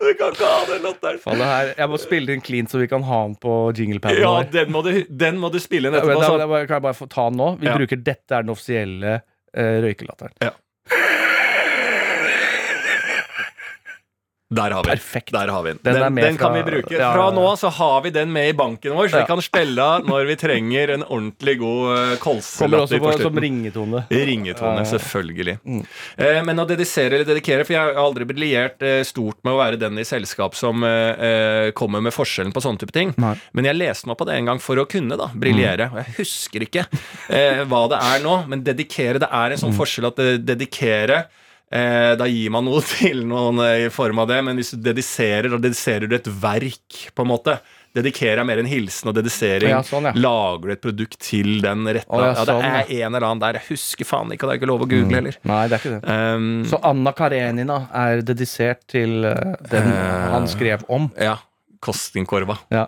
Du 0.00 0.06
kan 0.18 0.32
ikke 0.34 0.48
ha 0.48 0.64
den 0.70 0.82
latteren. 0.86 1.18
Faen, 1.22 1.38
det 1.40 1.48
her, 1.50 1.70
jeg 1.78 1.88
må 1.92 1.98
spille 2.02 2.26
den 2.32 2.42
clean, 2.44 2.66
så 2.70 2.80
vi 2.80 2.86
kan 2.90 3.02
ha 3.06 3.20
den 3.28 3.36
på 3.42 3.54
jinglepaden 3.76 4.20
Ja, 4.22 4.34
den 4.54 4.72
må 4.74 4.82
du, 4.86 4.90
den 5.08 5.38
må 5.42 5.50
du 5.52 5.58
spille 5.62 5.88
inn 5.90 5.94
Ja, 5.98 6.02
etterpå. 6.02 6.20
da, 6.38 6.46
da 6.46 6.60
kan 6.66 6.76
jeg 6.78 6.86
bare 6.88 6.98
få 6.98 7.08
ta 7.12 7.28
den 7.30 7.38
nå? 7.40 7.48
Vi 7.60 7.66
Ja. 7.70 7.76
bruker 7.78 7.96
'dette 8.02 8.30
er 8.38 8.42
den 8.46 8.50
offisielle 8.54 9.20
uh, 9.56 9.76
røykelatteren'. 9.84 10.54
Der 14.52 14.70
har 14.70 14.82
vi 14.84 14.90
den. 14.90 14.98
Perfekt. 14.98 15.32
Der 15.32 15.48
har 15.48 15.62
vi 15.64 15.70
den. 15.70 15.78
Den 15.82 15.94
Den, 15.94 16.14
den 16.14 16.36
fra, 16.36 16.44
kan 16.48 16.54
vi 16.54 16.62
bruke. 16.70 16.92
ja, 16.92 17.12
Fra 17.14 17.30
nå 17.32 17.44
av 17.48 17.56
så 17.56 17.70
har 17.72 18.02
vi 18.04 18.10
den 18.10 18.30
med 18.32 18.48
i 18.48 18.52
banken 18.52 18.92
vår, 18.92 19.08
så 19.08 19.16
Ja. 19.16 19.20
vi 19.24 19.26
kan 19.26 19.40
spille 19.42 19.86
når 20.04 20.26
vi 20.28 20.36
trenger 20.36 20.90
en 20.94 21.02
ordentlig 21.02 21.58
god. 21.58 22.18
Kommer 22.18 22.18
kolselatter 22.18 22.98
på 22.98 23.12
på, 23.12 23.22
som 23.22 23.38
ringetone. 23.40 24.04
Ringetone, 24.10 24.84
selvfølgelig. 24.84 25.58
Mm. 25.64 25.86
Eh, 26.18 26.42
men 26.44 26.58
å 26.60 26.66
dedisere 26.68 27.14
eller 27.14 27.24
dedikere, 27.24 27.64
for 27.64 27.72
jeg 27.72 27.80
har 27.80 27.94
aldri 28.04 28.24
briljert 28.24 28.82
eh, 28.82 29.02
stort 29.02 29.40
med 29.44 29.54
å 29.54 29.58
være 29.58 29.78
den 29.80 29.98
i 29.98 30.04
selskap 30.04 30.54
som 30.54 30.84
eh, 30.84 31.24
eh, 31.24 31.70
kommer 31.72 32.00
med 32.04 32.12
forskjellen 32.12 32.52
på 32.52 32.60
sånne 32.60 32.78
type 32.84 32.92
ting. 32.92 33.14
Nei. 33.16 33.34
Men 33.54 33.64
jeg 33.64 33.76
leste 33.80 34.06
meg 34.06 34.18
på 34.18 34.26
det 34.28 34.34
en 34.36 34.44
gang 34.52 34.60
for 34.60 34.76
å 34.76 34.84
kunne 34.86 35.16
da, 35.16 35.30
briljere. 35.34 35.88
Og 35.90 36.02
jeg 36.04 36.18
husker 36.18 36.60
ikke 36.68 36.84
eh, 37.30 37.64
hva 37.64 37.88
det 37.88 37.98
er 38.12 38.20
nå, 38.22 38.46
men 38.46 38.62
dedikere, 38.62 39.18
det 39.18 39.32
er 39.32 39.56
en 39.56 39.58
sånn 39.64 39.72
forskjell 39.74 40.12
at 40.12 40.18
eh, 40.20 40.36
dedikere 40.36 41.24
Eh, 41.24 41.40
da 42.16 42.26
gir 42.30 42.50
man 42.54 42.64
noe 42.68 42.82
til 42.94 43.24
noen 43.26 43.58
eh, 43.64 43.86
i 43.86 43.92
form 43.94 44.20
av 44.22 44.28
det, 44.30 44.40
men 44.46 44.56
hvis 44.60 44.74
du 44.76 44.82
dediserer, 44.84 45.48
da 45.50 45.58
dediserer 45.58 46.06
du 46.10 46.14
et 46.18 46.28
verk, 46.42 47.00
på 47.14 47.24
en 47.26 47.32
måte. 47.32 47.56
Dedikere 47.94 48.42
er 48.42 48.46
mer 48.48 48.58
en 48.58 48.66
hilsen 48.66 49.06
og 49.10 49.14
dedisering. 49.14 49.70
Ja, 49.70 49.76
sånn, 49.86 50.08
ja. 50.08 50.12
Lager 50.18 50.66
du 50.66 50.72
et 50.74 50.80
produkt 50.82 51.14
til 51.22 51.60
den 51.62 51.84
retta 51.86 52.10
Å, 52.10 52.18
ja, 52.24 52.32
ja, 52.32 52.40
Det 52.42 52.46
sånn, 52.50 52.64
er 52.66 52.88
en 53.06 53.14
eller 53.14 53.26
annen 53.28 53.42
der. 53.44 53.58
Jeg 53.60 53.68
husker 53.68 54.08
faen 54.08 54.32
ikke, 54.34 54.42
og 54.42 54.50
det 54.50 54.56
er 54.56 54.58
ikke 54.58 54.70
lov 54.72 54.82
å 54.82 54.88
google 54.90 55.20
heller. 55.20 55.36
Nei, 55.46 55.60
det 55.70 55.76
er 55.76 55.84
ikke 55.84 55.92
det. 56.00 56.16
Um, 56.34 56.48
Så 56.72 56.80
Anna 56.90 57.12
Karenina 57.14 57.76
er 57.94 58.24
dedisert 58.26 58.82
til 58.90 59.24
eh, 59.30 59.54
den 59.70 59.92
Eh. 59.94 60.26
han 60.34 60.50
skrev 60.50 60.82
om. 60.90 61.06
ja. 61.22 61.36
Kostinkorva. 61.84 62.54
Ja. 62.72 62.86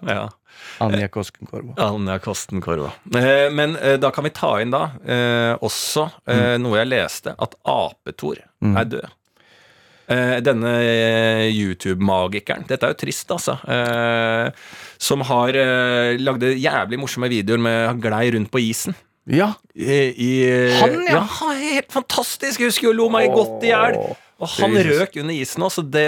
Ja. 0.79 0.87
Anja 0.87 1.09
Kostenkorva. 1.13 1.75
Anja 1.83 2.19
Kostenkorva. 2.23 2.93
Eh, 3.17 3.47
men 3.53 3.77
eh, 3.77 3.97
da 4.01 4.11
kan 4.15 4.27
vi 4.27 4.33
ta 4.37 4.57
inn 4.63 4.75
da 4.75 4.89
eh, 5.05 5.53
også 5.65 6.09
mm. 6.27 6.63
noe 6.63 6.81
jeg 6.83 6.93
leste, 6.93 7.37
at 7.37 7.57
Apetor 7.65 8.45
Mm. 8.65 8.77
er 8.81 8.87
død. 8.89 9.11
Denne 10.41 10.71
YouTube-magikeren 11.53 12.63
Dette 12.65 12.87
er 12.87 12.95
jo 12.95 12.97
trist, 13.03 13.29
altså. 13.35 13.59
Som 15.03 15.25
har 15.29 15.59
lagde 16.17 16.55
jævlig 16.57 17.01
morsomme 17.03 17.29
videoer 17.29 17.61
med 17.61 17.77
han 17.91 18.01
glei 18.01 18.31
rundt 18.33 18.49
på 18.55 18.63
isen. 18.65 18.97
Ja. 19.29 19.51
I, 19.75 19.99
i, 20.15 20.31
Han, 20.81 20.95
ja. 21.05 21.27
ja. 21.27 21.53
helt 21.59 21.93
fantastisk! 21.93 22.63
Jeg 22.63 22.71
husker 22.71 22.89
jo 22.89 22.95
lo 22.97 23.11
meg 23.13 23.29
godt 23.35 23.67
i 23.67 23.75
hjel. 23.75 23.99
Og 24.39 24.49
han 24.59 24.75
Jesus. 24.77 24.99
røk 25.01 25.15
under 25.23 25.33
isen 25.35 25.63
òg, 25.65 25.71
så 25.73 25.83
det 25.91 26.07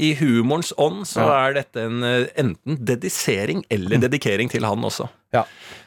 I 0.00 0.14
humorens 0.16 0.72
ånd 0.80 1.02
så 1.04 1.20
Ja. 1.20 1.48
er 1.48 1.54
dette 1.58 1.82
en 1.84 2.02
eh, 2.02 2.26
enten 2.40 2.78
dedisering 2.80 3.64
eller 3.70 3.98
dedikering 4.00 4.48
til 4.50 4.64
han 4.64 4.80
også. 4.88 5.08
Ja. 5.34 5.44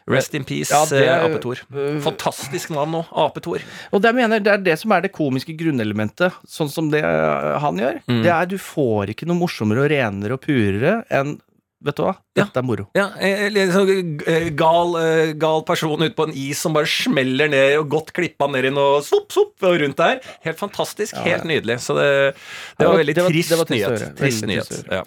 Rest 0.08 0.36
in 0.36 0.44
peace, 0.44 0.70
Ja, 0.72 0.86
det- 0.86 1.08
eh, 1.08 1.24
Apetor. 1.26 1.58
øh, 1.74 2.00
Fantastisk 2.02 2.70
navn 2.70 2.92
nå. 2.92 3.06
Apetor. 3.12 3.60
Og 3.92 4.02
det, 4.02 4.14
mener, 4.14 4.40
det 4.40 4.52
er 4.54 4.58
det 4.58 4.78
som 4.80 4.92
er 4.92 5.02
det 5.02 5.12
komiske 5.14 5.58
grunnelementet, 5.58 6.32
sånn 6.48 6.70
som 6.70 6.92
det 6.92 7.02
han 7.04 7.78
gjør. 7.78 8.02
Mm. 8.08 8.22
Det 8.24 8.32
er 8.32 8.46
Du 8.46 8.58
får 8.58 9.08
ikke 9.16 9.26
noe 9.26 9.40
morsommere 9.40 9.86
og 9.86 9.90
renere 9.92 10.34
og 10.34 10.42
purere 10.42 11.04
enn 11.10 11.40
Vet 11.84 11.98
du 12.00 12.04
hva? 12.06 12.14
Ja. 12.38 12.46
Dette 12.46 12.62
er 12.62 12.66
moro. 12.66 12.86
Ja, 12.96 13.10
eh, 13.20 13.46
en 13.50 13.74
sånn 13.74 13.90
eh, 14.30 14.50
gal, 14.56 14.94
eh, 15.02 15.34
gal 15.40 15.66
person 15.68 16.00
ute 16.00 16.16
på 16.16 16.30
en 16.30 16.36
is 16.46 16.62
som 16.64 16.76
bare 16.76 16.88
smeller 16.90 17.52
ned, 17.52 17.76
og 17.82 17.90
godt 17.92 18.14
klippa 18.16 18.48
ned 18.52 18.70
i 18.70 18.74
noe 18.74 19.02
svopp, 19.04 19.28
svopp 19.36 19.68
og 19.68 19.76
rundt 19.82 20.00
der. 20.00 20.22
Helt 20.48 20.62
fantastisk. 20.62 21.18
Helt 21.26 21.44
nydelig. 21.50 21.82
Så 21.84 21.98
det, 22.00 22.08
det 22.80 22.88
var 22.88 23.02
veldig 23.02 23.18
trist 23.20 23.58
nyhet. 23.74 24.08
Trist 24.20 24.48
nyhet. 24.48 24.72
Ja. 24.88 25.04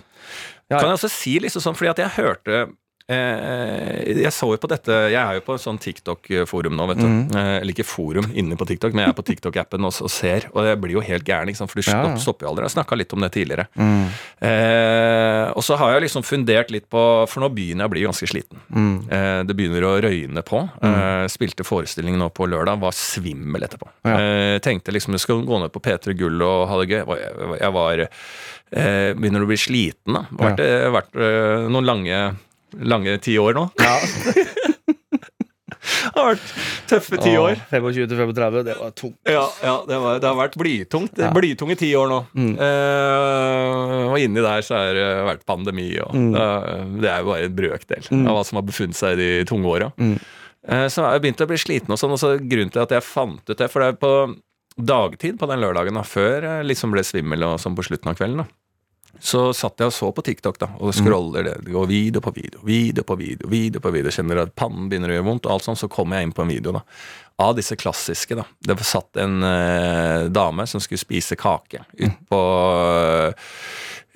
Kan 0.69 0.91
jeg 0.91 0.99
også 0.99 1.11
si 1.13 1.37
liksom 1.43 1.63
sånn, 1.63 1.77
fordi 1.79 1.93
at 1.93 2.03
jeg 2.03 2.15
hørte 2.19 2.61
eh, 2.65 2.75
Jeg 3.07 4.33
så 4.35 4.49
jo 4.51 4.59
på 4.59 4.69
dette 4.71 4.95
Jeg 5.13 5.21
er 5.21 5.37
jo 5.39 5.43
på 5.47 5.55
en 5.55 5.61
sånn 5.63 5.79
TikTok-forum 5.79 6.75
nå, 6.75 6.87
vet 6.91 6.99
du. 6.99 7.07
Mm. 7.07 7.21
Eh, 7.31 7.51
eller 7.61 7.75
ikke 7.75 7.87
forum 7.87 8.27
inne 8.35 8.59
på 8.59 8.67
TikTok, 8.67 8.97
men 8.97 9.05
jeg 9.05 9.13
er 9.13 9.19
på 9.19 9.25
TikTok-appen 9.29 9.87
og, 9.87 9.95
og 10.03 10.11
ser. 10.11 10.49
Og 10.53 10.67
jeg 10.67 10.81
blir 10.83 10.97
jo 10.97 11.05
helt 11.07 11.27
gæren, 11.27 11.55
for 11.57 11.79
du 11.79 11.87
Ja, 11.87 12.01
ja. 12.03 12.17
stopper 12.19 12.47
jo 12.47 12.53
aldri. 12.53 12.67
Jeg 12.67 12.75
snakka 12.75 12.99
litt 12.99 13.15
om 13.15 13.23
det 13.23 13.31
tidligere. 13.37 13.69
Mm. 13.79 14.09
Eh, 14.51 15.45
og 15.55 15.63
så 15.67 15.79
har 15.79 15.95
jeg 15.95 16.07
liksom 16.07 16.27
fundert 16.27 16.73
litt 16.75 16.89
på 16.93 17.03
For 17.31 17.43
nå 17.43 17.51
begynner 17.55 17.87
jeg 17.87 17.91
å 17.91 17.95
bli 17.95 18.05
ganske 18.07 18.31
sliten. 18.31 18.63
Mm. 18.75 18.97
Eh, 19.07 19.41
det 19.47 19.57
begynner 19.59 19.87
å 19.87 19.95
røyne 20.03 20.43
på. 20.47 20.65
Eh, 20.83 21.27
spilte 21.33 21.67
forestilling 21.67 22.19
nå 22.19 22.31
på 22.35 22.49
lørdag, 22.51 22.81
var 22.83 22.97
svimmel 22.97 23.69
etterpå. 23.69 23.89
Ja. 24.09 24.17
Eh, 24.19 24.57
tenkte 24.65 24.95
liksom 24.95 25.15
jeg 25.15 25.23
skulle 25.23 25.47
gå 25.47 25.63
ned 25.63 25.71
på 25.75 25.83
P3 25.85 26.17
Gull 26.19 26.43
og 26.43 26.67
ha 26.71 26.81
det 26.83 26.91
gøy. 26.91 26.99
Jeg 26.99 27.07
var, 27.13 27.57
jeg 27.61 27.77
var 27.79 28.03
eh, 28.07 29.13
Begynner 29.15 29.47
å 29.47 29.49
bli 29.49 29.61
sliten, 29.61 30.17
da. 30.19 30.27
Vært, 30.43 30.65
eh, 30.65 30.89
vært 30.91 31.15
eh, 31.23 31.69
noen 31.71 31.87
lange 31.87 32.21
Lange 32.85 33.19
ti 33.25 33.39
år 33.41 33.55
nå. 33.57 33.69
Ja. 33.81 33.97
Det 35.87 36.23
har 36.23 36.31
vært 36.33 36.53
tøffe 36.91 37.19
ti 37.21 37.33
år. 37.39 37.59
25 37.71 38.07
til 38.11 38.19
35, 38.19 38.63
det 38.67 38.75
var 38.79 38.93
tungt. 38.97 39.17
Ja, 39.29 39.43
ja 39.63 39.75
det, 39.87 39.99
var, 40.03 40.17
det 40.23 40.27
har 40.31 40.39
vært 40.39 40.57
blytungt. 40.59 41.19
Ja. 41.21 41.29
Blytunge 41.35 41.77
ti 41.79 41.91
år 41.99 42.09
nå. 42.11 42.19
Mm. 42.35 42.55
Uh, 42.59 44.07
og 44.15 44.17
inni 44.23 44.43
der 44.43 44.65
så 44.67 44.79
har 44.81 44.97
det 44.97 45.05
vært 45.29 45.45
pandemi, 45.47 45.91
og 46.03 46.15
Mm. 46.17 46.31
det, 46.35 46.47
det 47.05 47.11
er 47.13 47.21
jo 47.23 47.29
bare 47.31 47.45
en 47.51 47.57
brøkdel 47.59 48.09
Mm. 48.11 48.25
av 48.31 48.39
hva 48.39 48.45
som 48.49 48.57
har 48.59 48.67
befunnet 48.67 48.97
seg 48.99 49.15
i 49.15 49.21
de 49.21 49.45
tunge 49.51 49.69
åra. 49.69 49.91
Eh, 50.01 50.87
så 50.91 51.05
jeg 51.13 51.23
begynte 51.23 51.45
å 51.47 51.51
bli 51.53 51.61
sliten 51.61 51.93
og 51.95 51.99
sånn, 52.01 52.15
og 52.17 52.19
så 52.23 52.33
grunnen 52.41 52.73
til 52.75 52.83
at 52.83 52.91
jeg 52.97 53.05
fant 53.07 53.45
ut 53.51 53.57
det 53.59 53.69
For 53.71 53.81
det 53.85 53.89
er 53.93 54.01
på 54.01 54.13
dagtid 54.77 55.39
på 55.39 55.47
den 55.51 55.61
lørdagen, 55.63 55.95
da, 55.95 56.03
før 56.03 56.43
jeg 56.49 56.67
liksom 56.67 56.91
ble 56.97 57.05
svimmel 57.07 57.45
og 57.47 57.61
sånn 57.63 57.77
på 57.77 57.85
slutten 57.87 58.11
av 58.11 58.17
kvelden, 58.19 58.43
da. 58.43 58.47
Så 59.21 59.41
satt 59.57 59.81
jeg 59.81 59.91
og 59.91 59.95
så 59.95 60.11
på 60.15 60.25
TikTok 60.27 60.59
da, 60.61 60.69
og 60.79 60.95
scroller 60.95 61.47
det. 61.47 61.55
Det 61.67 61.75
går 61.75 61.87
video 61.91 62.23
på 62.25 62.33
video, 62.37 62.61
video 62.67 63.05
på 63.07 63.17
video, 63.19 63.49
video 63.51 63.83
på 63.83 63.93
video. 63.95 64.13
Kjenner 64.13 64.43
at 64.45 64.55
pannen 64.59 64.91
begynner 64.91 65.13
å 65.13 65.19
gjøre 65.19 65.29
vondt, 65.29 65.49
og 65.49 65.57
alt 65.57 65.67
sånt. 65.67 65.81
Så 65.81 65.91
kommer 65.93 66.19
jeg 66.19 66.29
inn 66.29 66.37
på 66.37 66.45
en 66.45 66.53
video 66.53 66.75
da, 66.77 66.83
av 67.43 67.57
disse 67.59 67.79
klassiske. 67.81 68.37
da. 68.39 68.47
Det 68.61 68.79
satt 68.87 69.21
en 69.23 69.43
eh, 69.47 70.29
dame 70.33 70.67
som 70.69 70.83
skulle 70.83 71.03
spise 71.03 71.39
kake 71.41 71.85
ut 71.97 72.23
på 72.31 72.43
eh, 72.77 73.51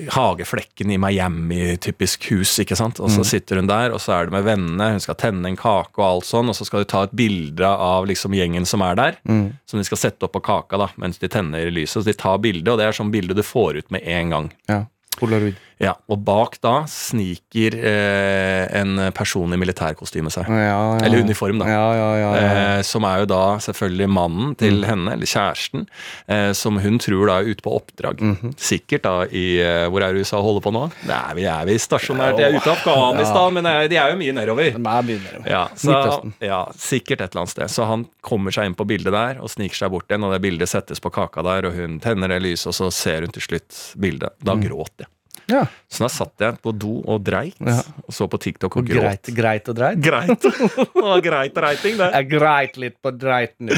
hageflekken 0.08 0.90
i 0.94 0.98
Miami, 0.98 1.76
typisk 1.82 2.24
hus, 2.30 2.54
ikke 2.62 2.76
sant. 2.78 3.00
Og 3.00 3.10
så 3.12 3.24
sitter 3.26 3.56
hun 3.60 3.66
der, 3.68 3.92
og 3.92 4.00
så 4.00 4.14
er 4.16 4.24
det 4.28 4.32
med 4.32 4.44
vennene, 4.46 4.90
hun 4.94 5.00
skal 5.00 5.14
tenne 5.20 5.46
en 5.50 5.56
kake 5.60 5.98
og 6.00 6.06
alt 6.06 6.24
sånn, 6.28 6.48
og 6.48 6.54
så 6.56 6.64
skal 6.68 6.84
de 6.84 6.90
ta 6.90 7.02
et 7.06 7.12
bilde 7.16 7.66
av 7.66 8.06
liksom 8.10 8.32
gjengen 8.36 8.66
som 8.66 8.82
er 8.82 8.94
der, 8.96 9.16
Mm. 9.26 9.52
som 9.66 9.78
de 9.78 9.84
skal 9.84 9.98
sette 9.98 10.22
opp 10.24 10.32
på 10.32 10.42
kaka 10.42 10.78
da, 10.78 10.88
mens 10.96 11.18
de 11.18 11.28
tenner 11.28 11.70
lyset. 11.70 12.02
Så 12.02 12.04
de 12.04 12.12
tar 12.14 12.38
bilde, 12.38 12.68
og 12.70 12.78
det 12.78 12.86
er 12.86 12.92
sånn 12.92 13.10
bilde 13.12 13.34
du 13.34 13.42
får 13.42 13.76
ut 13.78 13.90
med 13.90 14.02
en 14.06 14.30
gang. 14.30 14.52
Ja. 14.68 14.84
Polaroid. 15.18 15.56
Ja, 15.80 15.94
Og 16.12 16.18
bak 16.26 16.58
da 16.60 16.82
sniker 16.92 17.72
eh, 17.74 18.66
en 18.80 18.98
person 19.16 19.48
i 19.52 19.56
militærkostyme 19.56 20.28
seg. 20.32 20.48
Ja, 20.52 20.66
ja. 20.68 20.98
Eller 21.06 21.22
uniform, 21.24 21.62
da. 21.62 21.68
Ja, 21.72 21.86
ja, 21.96 22.08
ja, 22.20 22.30
ja. 22.36 22.50
Eh, 22.76 22.82
som 22.84 23.06
er 23.08 23.22
jo 23.22 23.28
da 23.32 23.38
selvfølgelig 23.64 24.08
mannen 24.12 24.54
til 24.60 24.82
henne, 24.84 25.14
eller 25.16 25.30
kjæresten, 25.30 25.86
eh, 26.28 26.50
som 26.58 26.76
hun 26.84 26.98
tror 27.00 27.30
da 27.30 27.38
er 27.40 27.48
ute 27.54 27.64
på 27.64 27.72
oppdrag. 27.78 28.20
Mhm. 28.20 28.52
Sikkert 28.60 29.06
da 29.08 29.14
i 29.32 29.44
eh, 29.64 29.86
Hvor 29.90 30.04
er 30.04 30.18
USA 30.20 30.42
holder 30.44 30.60
på 30.66 30.72
nå? 30.76 30.82
Det 31.00 31.16
er 31.16 31.34
vi, 31.38 31.46
er 31.48 31.64
vi 31.70 31.78
stasjonært. 31.80 32.36
De 32.36 32.44
er 32.44 32.58
ute 32.58 32.68
i 32.68 32.74
Afghanistan, 32.74 33.56
men 33.56 33.64
de 33.90 33.96
er 33.96 34.12
jo 34.12 34.18
mye 34.20 34.34
nedover. 34.36 34.70
De 34.76 34.82
er 34.92 35.06
mye 35.08 35.22
nedover. 35.24 35.48
Ja, 35.50 35.62
så, 35.74 35.96
ja, 36.44 36.60
sikkert 36.76 37.24
et 37.24 37.30
eller 37.32 37.46
annet 37.46 37.54
sted. 37.56 37.72
Så 37.72 37.88
han 37.88 38.04
kommer 38.20 38.52
seg 38.52 38.68
inn 38.68 38.76
på 38.76 38.84
bildet 38.84 39.16
der 39.16 39.40
og 39.40 39.48
sniker 39.50 39.80
seg 39.84 39.94
bort 39.96 40.10
igjen, 40.12 40.28
og 40.28 40.36
det 40.36 40.42
bildet 40.44 40.68
settes 40.70 41.00
på 41.00 41.08
kaka 41.14 41.42
der, 41.46 41.70
og 41.70 41.80
hun 41.80 41.96
tenner 42.04 42.28
det 42.36 42.42
lyset, 42.44 42.68
og 42.70 42.76
så 42.76 42.90
ser 42.92 43.24
hun 43.24 43.32
til 43.32 43.48
slutt 43.48 43.80
bildet. 43.96 44.36
Da 44.44 44.52
Mm. 44.60 44.66
gråter 44.68 45.06
jeg. 45.06 45.10
Ja. 45.50 45.64
Så 45.90 46.04
da 46.04 46.08
satt 46.14 46.44
jeg 46.44 46.58
på 46.62 46.72
do 46.78 47.00
og 47.10 47.24
dreit, 47.26 47.56
Ja. 47.66 47.80
og 48.06 48.14
så 48.14 48.28
på 48.30 48.38
TikTok 48.40 48.76
og 48.76 48.82
Og 48.84 48.88
gråt. 48.88 49.02
greit, 49.02 49.34
greit 49.36 49.68
og 49.72 49.74
dreit. 49.80 50.00
Greit. 50.04 50.40
Det 50.94 51.02
var 51.02 51.20
greit 51.24 51.56
reiting, 51.66 51.96
det. 51.98 52.10
Jeg 52.14 52.30
greit 52.36 52.76
litt 52.78 52.96
på 53.02 53.10
dreiten. 53.18 53.68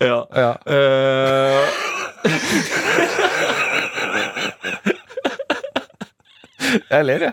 Ja. 0.00 0.24
Ja. 0.34 0.50
Uh... 0.66 1.64
Jeg 6.90 7.02
ler, 7.08 7.22
jeg. 7.24 7.32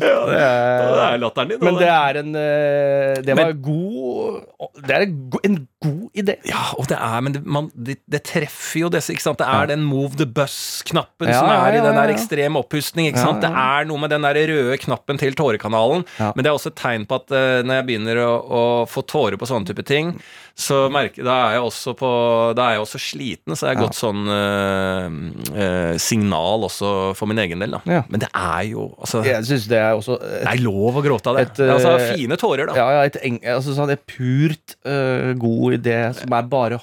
Ja, 0.00 0.14
det 0.26 0.38
er, 0.40 0.96
er 1.04 1.18
latteren 1.22 1.50
din. 1.52 1.60
men 1.62 1.76
det 1.78 1.88
er 1.92 2.16
en 2.22 2.30
eh, 2.40 3.18
Det 3.22 3.34
var 3.36 3.50
Men- 3.52 3.60
god 3.62 4.72
Det 4.88 4.94
er 4.96 5.04
en 5.04 5.12
god 5.30 5.44
en 5.46 5.58
god 5.84 6.18
idé. 6.24 6.34
Ja, 6.48 6.64
og 6.80 6.88
det 6.90 6.98
er, 6.98 7.20
men 7.26 7.36
det, 7.36 7.42
man, 7.46 7.68
det, 7.76 7.98
det 8.10 8.22
treffer 8.26 8.80
jo 8.84 8.90
disse, 8.94 9.12
ikke 9.14 9.24
sant? 9.28 9.38
Det 9.42 9.46
er 9.46 9.70
den 9.70 9.84
move 9.86 10.16
the 10.18 10.26
bus-knappen 10.26 11.30
Ja, 11.30 11.38
som 11.40 11.50
er 11.52 11.76
i 11.76 11.80
ja, 11.80 11.84
den 11.86 11.98
der 12.00 12.10
ja. 12.10 12.16
ekstrem 12.16 12.58
opphustning, 12.60 13.10
ikke 13.12 13.20
Ja, 13.22 13.26
sant? 13.30 13.44
Det 13.44 13.52
ja. 13.52 13.66
er 13.78 13.88
noe 13.90 14.00
med 14.02 14.10
den 14.14 14.24
der 14.26 14.40
røde 14.50 14.78
knappen 14.82 15.20
til 15.20 15.36
tårekanalen, 15.38 16.06
Ja. 16.18 16.32
men 16.34 16.44
det 16.44 16.50
er 16.50 16.56
også 16.58 16.72
et 16.72 16.80
tegn 16.80 17.06
på 17.10 17.20
at 17.22 17.30
uh, 17.36 17.60
når 17.66 17.80
jeg 17.80 17.86
begynner 17.92 18.22
å, 18.24 18.32
å 18.44 18.64
få 18.90 19.04
tårer 19.06 19.38
på 19.40 19.46
sånne 19.50 19.68
type 19.70 19.84
ting, 19.86 20.14
så 20.54 20.84
merker, 20.94 21.24
da 21.26 21.34
er 21.48 21.56
jeg 21.56 21.64
også 21.66 21.94
på, 21.98 22.08
da 22.54 22.68
er 22.68 22.76
jeg 22.76 22.84
også 22.84 23.00
sliten, 23.02 23.56
så 23.58 23.66
det 23.66 23.70
er 23.70 23.74
et 23.74 23.80
Ja. 23.80 23.86
godt 23.88 23.98
sånn 23.98 24.22
uh, 24.30 25.08
uh, 25.54 25.94
signal 26.00 26.62
også 26.68 26.90
for 27.18 27.30
min 27.30 27.40
egen 27.42 27.62
del, 27.62 27.74
da. 27.74 27.80
Ja. 27.90 28.02
Men 28.10 28.22
det 28.22 28.30
er 28.30 28.62
jo, 28.70 28.88
altså, 29.02 29.24
Jeg 29.26 29.42
syns 29.48 29.66
det 29.70 29.80
er 29.80 29.96
også 29.98 30.18
det 30.22 30.44
er 30.46 30.62
lov 30.62 30.98
å 31.00 31.02
gråte 31.04 31.32
av 31.32 31.38
det. 31.40 31.46
Et, 31.50 31.62
altså, 31.74 31.94
fine 32.14 32.38
tårer, 32.40 32.68
da. 32.70 32.76
ja, 32.78 32.86
ja, 32.98 33.02
et, 33.10 33.18
altså, 33.54 33.74
sånn, 33.76 33.90
et 33.94 34.04
purt 34.10 34.76
eh, 34.86 35.32
god 35.74 35.84
det 35.84 36.02
som 36.20 36.36
er 36.38 36.46
bare 36.50 36.78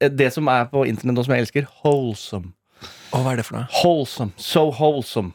eh, 0.00 0.10
Det 0.10 0.32
som 0.34 0.50
er 0.50 0.66
på 0.72 0.86
internett 0.88 1.16
nå 1.16 1.24
som 1.26 1.36
jeg 1.36 1.46
elsker, 1.46 1.70
wholesome. 1.82 2.52
Og 3.12 3.22
hva 3.22 3.34
er 3.34 3.40
det 3.40 3.46
for 3.46 3.60
noe? 3.60 3.68
Wholesome. 3.82 4.32
So 4.40 4.68
wholesome. 4.72 5.34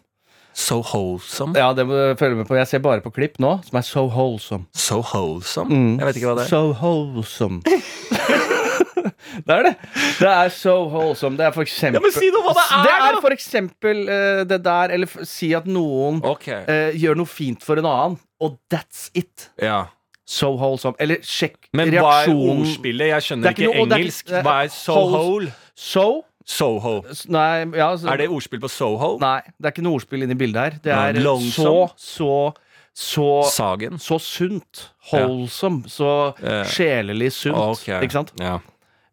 So 0.58 0.82
wholesome? 0.82 1.54
Ja, 1.54 1.70
det 1.78 1.86
må 1.86 1.94
du 1.94 2.16
følge 2.18 2.40
med 2.40 2.48
på. 2.50 2.56
Jeg 2.58 2.68
ser 2.68 2.82
bare 2.82 3.04
på 3.06 3.12
klipp 3.14 3.38
nå 3.40 3.60
som 3.68 3.78
er 3.78 3.86
so 3.86 4.08
wholesome. 4.10 4.66
So 4.74 5.04
wholesome? 5.06 5.70
Mm. 5.70 6.00
Jeg 6.00 6.10
vet 6.10 6.20
ikke 6.20 6.32
hva 6.32 6.40
det 6.40 6.48
er. 6.48 6.50
So 6.50 6.62
wholesome. 6.80 7.62
det 9.46 9.54
er 9.54 9.68
det. 9.68 9.74
Det 10.18 10.32
er 10.32 10.50
so 10.56 10.74
wholesome. 10.90 11.38
Det 11.38 11.46
er 11.46 11.54
for 11.54 11.68
eksempel 11.68 12.02
Ja, 12.02 12.06
men 12.08 12.16
si 12.16 12.32
noe 12.34 12.48
hva 12.48 12.56
det 12.58 12.66
er, 12.74 12.88
Det 12.88 12.96
er 13.12 13.20
for 13.28 13.38
eksempel 13.38 14.02
uh, 14.10 14.42
det 14.50 14.60
der, 14.66 14.96
eller 14.98 15.30
si 15.30 15.52
at 15.58 15.70
noen 15.70 16.24
okay. 16.26 16.66
uh, 16.66 16.98
gjør 16.98 17.22
noe 17.22 17.30
fint 17.30 17.62
for 17.64 17.78
en 17.78 17.90
annen, 17.92 18.18
og 18.42 18.58
that's 18.74 19.12
it. 19.14 19.52
Ja. 19.62 19.84
So 20.28 20.50
wholesome. 20.60 20.96
Eller 21.00 21.22
sjekk 21.24 21.70
Men 21.74 21.90
hva 21.96 22.24
er 22.26 22.34
ordspillet? 22.36 23.08
Jeg 23.14 23.24
skjønner 23.30 23.48
er 23.48 23.54
ikke 23.56 23.70
noe- 23.70 23.84
engelsk. 23.86 24.26
ikke- 24.28 24.44
Hva 24.44 24.56
er 24.66 24.68
so 24.74 24.96
hole? 25.14 25.54
So 25.76 26.08
Soho. 26.48 27.02
Nei, 27.28 27.66
ja, 27.76 27.90
så, 28.00 28.08
Er 28.08 28.18
det 28.22 28.30
ordspill 28.32 28.62
på 28.64 28.70
soho? 28.72 29.18
Nei, 29.20 29.42
det 29.60 29.66
er 29.68 29.72
ikke 29.74 29.84
noe 29.84 29.98
ordspill 30.00 30.24
inni 30.24 30.34
bildet 30.40 30.56
her. 30.64 30.80
Det 30.82 30.94
er 30.94 31.40
så, 31.52 31.90
så, 31.98 32.54
så 32.96 33.44
Sagen? 33.52 33.98
Så 34.00 34.18
sunt. 34.24 34.86
Wholesome. 35.12 35.84
Så 35.92 36.34
Eh, 36.42 36.64
sjelelig 36.64 37.34
sunt. 37.34 37.56
Okay. 37.58 38.00
Ikke 38.02 38.12
sant? 38.16 38.32
Ja. 38.40 38.60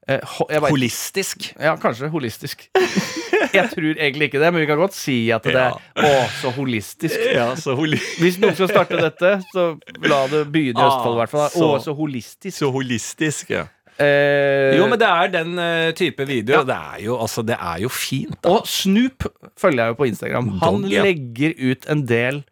Eh, 0.06 0.20
ho- 0.22 0.46
vet- 0.48 0.70
Holistisk? 0.70 1.54
Ja, 1.58 1.74
kanskje 1.76 2.08
holistisk. 2.08 2.68
Jeg 3.54 3.70
tror 3.72 3.90
egentlig 3.94 4.28
ikke 4.30 4.40
det, 4.42 4.50
men 4.54 4.64
vi 4.64 4.66
kan 4.70 4.80
godt 4.80 4.96
si 4.96 5.18
at 5.34 5.44
det 5.46 5.54
Ja. 5.54 5.68
er 5.96 6.08
å, 6.08 6.24
så 6.40 6.52
holistisk. 6.56 7.18
Ja, 7.38 7.46
så 7.60 7.74
holi 7.78 7.98
Hvis 8.20 8.38
noen 8.42 8.54
skal 8.58 8.68
starte 8.72 8.98
dette, 9.00 9.36
så 9.52 9.68
la 10.04 10.20
det 10.32 10.44
begynne 10.52 10.78
i 10.78 10.84
Ah, 10.84 10.90
Østfold, 10.90 11.14
i 11.16 11.22
hvert 11.22 11.34
fall. 11.34 11.48
Å, 11.64 11.78
så 11.84 11.94
holistisk. 11.98 12.56
Så 12.58 12.70
holistisk, 12.74 13.50
ja. 13.54 13.66
Eh, 13.94 14.74
Jo, 14.74 14.88
men 14.90 14.98
det 14.98 15.06
er 15.06 15.28
den 15.30 15.52
uh, 15.58 15.90
type 15.94 16.24
video. 16.26 16.64
Det 16.66 16.74
er 16.74 17.04
jo, 17.04 17.14
altså, 17.22 17.44
det 17.46 17.54
er 17.60 17.84
jo 17.84 17.90
fint. 17.94 18.34
Da. 18.42 18.56
Og 18.56 18.66
Snoop 18.66 19.28
følger 19.60 19.84
jeg 19.84 19.94
jo 19.94 19.98
på 20.00 20.08
Instagram. 20.10 20.48
Han 20.64 20.82
Dog, 20.82 20.90
ja. 20.90 21.04
legger 21.06 21.54
ut 21.70 21.86
en 21.94 22.02
del 22.10 22.42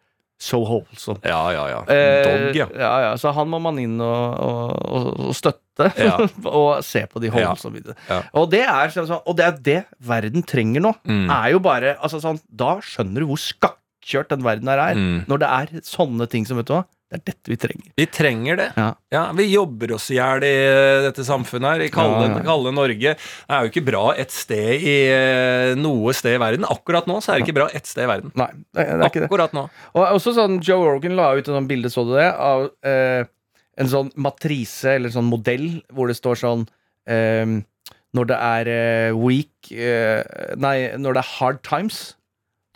so 0.43 0.61
wholesome. 0.63 1.19
Ja, 1.27 1.41
ja, 1.55 1.65
ja. 1.71 1.81
Eh, 1.91 2.23
Dog, 2.23 2.55
ja. 2.57 2.67
ja, 2.79 2.93
ja. 3.09 3.11
Så 3.19 3.31
han 3.35 3.47
må 3.51 3.59
man 3.63 3.77
inn 3.79 3.99
og, 4.03 4.39
og, 4.39 4.71
og, 4.87 5.11
og 5.29 5.35
støtte. 5.73 5.91
Ja. 6.05 6.17
og 6.61 6.83
se 6.85 7.05
på 7.09 7.21
de 7.23 7.31
wholesome 7.33 7.79
videoene. 7.81 7.97
Ja. 8.09 8.21
Og 8.39 8.49
det 8.53 8.63
er 8.65 8.93
sånn, 8.93 9.09
sånn- 9.09 9.23
Og 9.25 9.37
det 9.39 9.45
er 9.49 9.61
det 9.65 9.79
verden 9.99 10.43
trenger 10.45 10.81
nå. 10.85 10.95
Mm. 11.09 11.27
Er 11.33 11.51
jo 11.55 11.59
bare 11.63 11.95
altså 11.99 12.21
sånn, 12.23 12.41
Da 12.49 12.77
skjønner 12.85 13.23
du 13.25 13.31
hvor 13.33 13.41
skakkjørt 13.41 14.29
den 14.33 14.43
verden 14.45 14.67
her 14.69 14.77
er. 14.91 14.99
Mm. 14.99 15.23
Når 15.29 15.39
det 15.45 15.49
er 15.59 15.87
sånne 15.87 16.29
ting 16.29 16.45
som, 16.45 16.57
vet 16.61 16.67
du 16.69 16.73
hva 16.77 16.83
Det 17.13 17.19
er 17.19 17.25
dette 17.29 17.51
vi 17.51 17.57
trenger. 17.61 17.89
Vi 17.99 18.05
trenger 18.09 18.57
det. 18.57 18.67
Ja. 18.79 18.87
Ja, 19.13 19.23
Vi 19.37 19.43
jobber 19.51 19.91
oss 19.93 20.07
i 20.09 20.15
hjel 20.17 20.41
i 20.47 20.53
dette 21.05 21.21
samfunnet 21.27 21.75
her, 21.75 21.83
i 21.85 21.89
kalde, 21.93 22.23
Ja, 22.25 22.37
ja. 22.39 22.45
kalde 22.47 22.71
Norge. 22.73 23.13
Det 23.19 23.53
er 23.53 23.67
jo 23.67 23.69
ikke 23.69 23.83
bra 23.85 24.01
et 24.17 24.33
sted 24.33 24.81
i 24.81 24.95
eh, 25.13 25.75
noe 25.77 26.13
sted 26.17 26.39
i 26.39 26.41
verden. 26.41 26.65
Akkurat 26.65 27.05
nå 27.09 27.19
så 27.21 27.33
er 27.35 27.37
det 27.41 27.45
ikke 27.47 27.59
bra 27.59 27.67
ett 27.69 27.85
sted 27.89 28.07
i 28.07 28.09
verden. 28.09 28.33
Nei, 28.39 28.49
det, 28.73 28.81
det 28.81 28.87
er 28.95 29.03
det. 29.03 29.27
Akkurat 29.29 29.53
nå. 29.53 29.67
Og 29.93 30.07
også 30.17 30.33
sånn, 30.39 30.57
Joe 30.65 30.87
Rogan 30.95 31.13
la 31.19 31.31
ut 31.37 31.43
et 31.45 31.53
sånt 31.53 31.69
bilde, 31.69 31.91
så 31.93 32.01
du 32.07 32.15
det, 32.17 32.31
av 32.33 32.65
eh, 32.81 33.29
en 33.79 33.89
sånn 33.89 34.11
matrise, 34.21 34.97
eller 34.97 35.13
sånn 35.13 35.29
modell, 35.29 35.67
hvor 35.93 36.09
det 36.11 36.17
står 36.19 36.41
sånn 36.43 36.65
um, 37.09 37.61
Når 38.13 38.27
det 38.29 38.37
er 38.37 38.69
eh, 38.69 39.15
weak 39.17 39.71
uh, 39.73 40.21
Nei, 40.61 40.93
når 41.01 41.17
det 41.17 41.23
er 41.23 41.31
hard 41.39 41.63
times, 41.65 42.01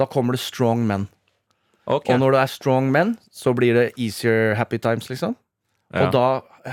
da 0.02 0.08
kommer 0.10 0.34
det 0.34 0.42
strong 0.42 0.86
men. 0.90 1.08
Okay. 1.88 2.14
Og 2.14 2.22
når 2.22 2.36
det 2.36 2.42
er 2.42 2.52
strong 2.52 2.90
men, 2.92 3.16
så 3.32 3.54
blir 3.56 3.78
det 3.78 3.92
easier 3.96 4.56
happy 4.58 4.80
times, 4.82 5.10
liksom. 5.10 5.38
Ja. 5.94 6.08
Og 6.08 6.14
da, 6.14 6.26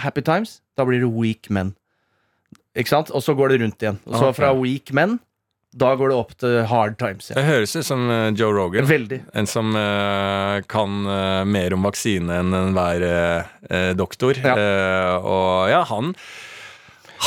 happy 0.02 0.24
times, 0.26 0.58
da 0.76 0.86
blir 0.88 1.04
det 1.04 1.12
weak 1.12 1.50
men. 1.54 1.74
Ikke 2.74 2.90
sant? 2.90 3.12
Og 3.14 3.22
så 3.22 3.36
går 3.38 3.52
det 3.52 3.60
rundt 3.62 3.84
igjen. 3.84 4.00
Og 4.08 4.18
så 4.18 4.32
fra 4.34 4.50
weak 4.58 4.90
men, 4.96 5.20
da 5.74 5.90
går 5.98 6.12
det 6.12 6.16
opp 6.16 6.34
til 6.38 6.60
hard 6.70 6.96
times 7.00 7.30
Ja. 7.32 7.38
Det 7.40 7.46
høres 7.48 7.74
ut 7.74 7.86
som 7.86 8.06
eh, 8.12 8.30
Joe 8.38 8.54
Rogan. 8.54 8.86
Veldig. 8.86 9.20
En 9.34 9.48
som 9.50 9.74
uh, 9.74 10.60
kan 10.70 11.02
uh, 11.08 11.42
mer 11.48 11.74
om 11.74 11.86
vaksine 11.86 12.40
enn 12.40 12.54
enhver 12.54 13.06
uh, 13.08 13.92
doktor. 13.98 14.38
Ja. 14.38 14.54
Og 15.18 15.72
ja, 15.72 15.82
han 15.90 16.14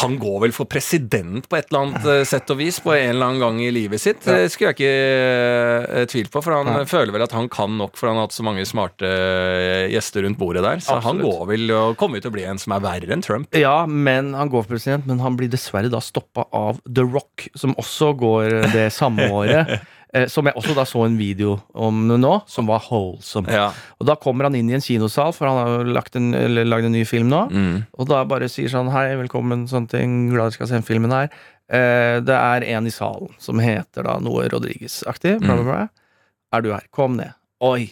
han 0.02 0.18
går 0.22 0.38
vel 0.46 0.54
for 0.56 0.70
president 0.70 1.48
på 1.50 1.58
et 1.58 1.70
eller 1.70 1.84
annet 1.86 2.08
eh, 2.12 2.24
sett 2.28 2.50
og 2.54 2.60
vis 2.60 2.80
på 2.84 2.94
en 2.96 3.16
eller 3.16 3.30
annen 3.30 3.44
gang 3.44 3.60
i 3.66 3.70
livet 3.74 4.02
sitt. 4.02 4.22
Det 4.26 4.48
skulle 4.54 4.72
jeg 4.72 4.78
ikke 4.78 5.98
uh, 5.98 6.04
tvilt 6.12 6.32
på, 6.34 6.44
for 6.46 6.58
han 6.58 6.70
Nei. 6.70 6.86
føler 6.90 7.16
vel 7.16 7.26
at 7.26 7.36
han 7.36 7.50
kan 7.52 7.78
nok, 7.80 7.98
for 8.00 8.12
han 8.12 8.20
har 8.20 8.28
hatt 8.28 8.38
så 8.38 8.46
mange 8.46 8.66
smarte 8.68 9.10
eh, 9.10 9.88
gjester 9.94 10.26
rundt 10.28 10.40
bordet 10.40 10.66
der. 10.66 10.82
Så 10.84 11.00
han 11.04 11.22
går 11.24 11.44
vel 11.52 11.76
og 11.76 11.98
kommer 12.00 12.24
til 12.24 12.32
å 12.32 12.38
bli 12.38 12.46
en 12.48 12.62
som 12.62 12.76
er 12.78 12.84
verre 12.86 13.14
enn 13.14 13.26
Trump. 13.26 13.52
Ja, 13.58 13.80
men 13.90 14.34
han 14.38 14.52
går 14.54 14.66
for 14.66 14.76
president, 14.76 15.08
men 15.10 15.22
han 15.24 15.38
blir 15.40 15.52
dessverre 15.52 15.92
da 15.94 16.02
stoppa 16.04 16.48
av 16.56 16.82
The 16.88 17.06
Rock, 17.08 17.50
som 17.58 17.76
også 17.80 18.14
går 18.20 18.60
det 18.76 18.90
samme 18.96 19.30
året. 19.40 19.78
Eh, 20.18 20.26
som 20.32 20.48
jeg 20.50 20.58
også 20.58 20.74
da 20.78 20.86
så 20.90 21.04
en 21.06 21.18
video 21.20 21.58
om 21.78 22.06
nå, 22.10 22.32
som 22.50 22.70
var 22.70 22.82
wholesome. 22.88 23.52
Ja. 23.54 23.68
Og 24.02 24.08
da 24.10 24.16
kommer 24.18 24.48
han 24.50 24.56
inn 24.58 24.72
i 24.72 24.78
en 24.78 24.84
kinosal, 24.84 25.34
for 25.38 25.50
han 25.50 25.60
har 25.60 25.74
jo 25.76 25.94
lagt 25.98 26.18
en, 26.18 26.32
lagd 26.66 26.88
en 26.90 26.96
ny 26.96 27.04
film 27.06 27.30
nå. 27.34 27.44
Mm. 27.52 27.76
Og 28.00 28.10
da 28.10 28.24
bare 28.30 28.50
sier 28.52 28.72
sånn 28.74 28.90
Hei, 28.94 29.12
velkommen, 29.20 29.68
sånne 29.70 29.92
ting. 29.94 30.18
Glad 30.32 30.50
dere 30.50 30.58
skal 30.58 30.72
se 30.72 30.82
filmen 30.88 31.14
her. 31.14 31.30
Eh, 31.68 32.18
det 32.24 32.36
er 32.40 32.66
en 32.78 32.88
i 32.88 32.94
salen 32.96 33.34
som 33.44 33.60
heter 33.60 34.08
da 34.08 34.18
noe 34.24 34.48
Rodriguez-aktig. 34.50 35.38
Bla. 35.44 35.88
Er 36.56 36.64
du 36.64 36.72
her? 36.72 36.86
Kom 36.96 37.18
ned. 37.20 37.36
Oi. 37.62 37.90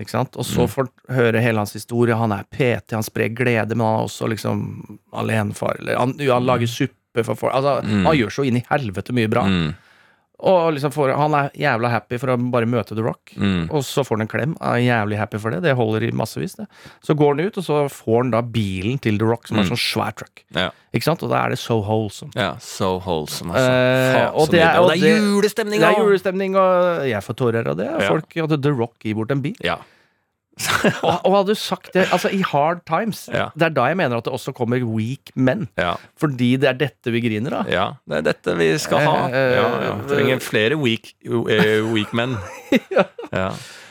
Ikke 0.00 0.14
sant? 0.14 0.36
Og 0.40 0.46
så 0.48 0.64
får 0.70 0.86
du 0.88 1.12
høre 1.12 1.42
hele 1.44 1.60
hans 1.60 1.74
historie. 1.76 2.16
Han 2.16 2.32
er 2.32 2.46
PT, 2.48 2.94
han 2.96 3.04
sprer 3.04 3.28
glede, 3.36 3.76
men 3.76 3.84
han 3.84 3.98
er 4.00 4.06
også 4.08 4.30
liksom 4.32 4.62
alenefar. 5.12 5.76
Eller 5.82 5.98
han, 6.00 6.14
han 6.16 6.46
lager 6.48 6.70
suppe 6.72 7.24
for 7.26 7.36
folk. 7.36 7.52
Altså, 7.52 7.82
Mm. 7.84 8.06
Han 8.06 8.16
gjør 8.16 8.32
så 8.32 8.44
inn 8.48 8.56
i 8.56 8.64
helvete 8.70 9.12
mye 9.12 9.28
bra. 9.28 9.42
Mm. 9.44 9.74
Og 10.42 10.72
liksom 10.72 10.92
får, 10.94 11.10
han 11.18 11.34
er 11.36 11.50
jævla 11.58 11.90
happy 11.92 12.16
for 12.18 12.32
å 12.32 12.36
bare 12.50 12.64
møte 12.66 12.94
The 12.96 13.02
Rock. 13.04 13.32
Mm. 13.36 13.66
Og 13.70 13.82
så 13.84 14.00
får 14.06 14.16
han 14.16 14.24
en 14.24 14.30
klem. 14.32 14.54
Er 14.64 14.78
jævlig 14.80 15.18
happy 15.20 15.38
for 15.42 15.50
det. 15.50 15.60
Det 15.66 15.74
holder 15.76 16.06
i 16.08 16.10
massevis, 16.16 16.54
det. 16.56 16.66
Så 17.04 17.14
går 17.18 17.34
han 17.36 17.44
ut, 17.46 17.58
og 17.60 17.64
så 17.66 17.80
får 17.92 18.22
han 18.22 18.30
da 18.30 18.40
bilen 18.42 18.98
til 19.04 19.18
The 19.20 19.26
Rock, 19.28 19.46
som 19.48 19.58
er 19.58 19.64
Mm. 19.64 19.70
sånn 19.74 19.82
svær 19.84 20.14
truck. 20.16 20.44
Ja. 20.56 20.70
Ikke 20.94 21.04
sant? 21.04 21.22
Og 21.22 21.30
da 21.30 21.44
er 21.44 21.50
det 21.50 21.58
so 21.58 21.80
wholesome. 21.82 22.32
ja, 22.34 22.54
so 22.58 22.98
wholesome, 22.98 23.52
altså. 23.52 23.70
Eh, 23.70 24.30
og 24.34 24.48
det 24.50 24.60
er- 24.60 24.80
og 24.80 24.90
det 24.90 25.02
er 25.02 25.20
julestemning! 25.20 25.80
Det 25.80 25.88
er 25.88 26.00
julestemning, 26.02 26.56
og 26.56 27.06
jeg 27.06 27.22
får 27.22 27.34
tårer 27.36 27.66
av 27.68 27.76
det. 27.76 27.88
Folk 28.08 28.36
at 28.36 28.62
The 28.62 28.72
Rock 28.72 28.94
gir 29.04 29.14
bort 29.14 29.30
en 29.30 29.40
bil. 29.42 29.54
Ja. 29.62 29.76
Og, 31.06 31.14
og 31.24 31.34
hadde 31.38 31.54
du 31.54 31.58
sagt 31.60 31.92
det 31.96 32.06
altså 32.12 32.30
i 32.34 32.40
hard 32.44 32.82
times, 32.88 33.26
Ja. 33.32 33.48
det 33.56 33.70
er 33.70 33.74
da 33.76 33.86
jeg 33.90 33.96
mener 34.00 34.18
at 34.20 34.26
det 34.28 34.32
også 34.36 34.52
kommer 34.56 34.82
weak 34.84 35.32
men. 35.34 35.68
ja. 35.80 35.94
Fordi 36.20 36.52
det 36.60 36.68
er 36.68 36.78
dette 36.80 37.12
vi 37.14 37.20
griner 37.24 37.60
av. 37.62 37.70
Ja, 37.72 37.86
det 38.08 38.18
er 38.20 38.26
dette 38.32 38.54
vi 38.58 38.70
skal 38.82 39.04
ha. 39.06 39.14
Eh, 39.32 39.54
Ja, 39.56 39.66
ja. 39.88 39.92
Trenger 40.10 40.40
flere 40.44 40.76
weak, 40.80 41.14
eh, 41.24 41.80
weak 41.94 42.12
men. 42.12 42.36
ja. 43.32 43.50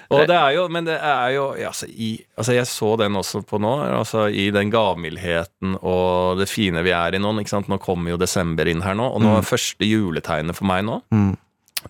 Og 0.10 0.24
det 0.26 0.34
er 0.34 0.56
jo, 0.56 0.64
men 0.74 0.88
det 0.88 0.96
er 1.06 1.36
jo 1.36 1.44
altså, 1.54 1.86
i, 1.86 2.16
altså 2.34 2.56
Jeg 2.58 2.66
så 2.66 2.96
den 2.98 3.14
også 3.20 3.44
på 3.46 3.60
nå. 3.62 3.74
Altså 4.00 4.24
I 4.34 4.48
den 4.56 4.72
gavmildheten 4.74 5.76
og 5.86 6.40
det 6.42 6.48
fine 6.50 6.82
vi 6.86 6.90
er 6.98 7.14
i 7.14 7.20
nå. 7.22 7.30
Ikke 7.44 7.54
sant? 7.54 7.70
Nå 7.70 7.78
kommer 7.84 8.16
jo 8.16 8.18
desember 8.18 8.66
inn 8.72 8.82
her 8.82 8.98
nå, 8.98 9.06
og 9.06 9.22
nå 9.22 9.36
er 9.38 9.46
første 9.46 9.86
juletegnet 9.86 10.58
for 10.58 10.66
meg 10.70 10.82
nå. 10.88 10.98
Mm. 11.14 11.36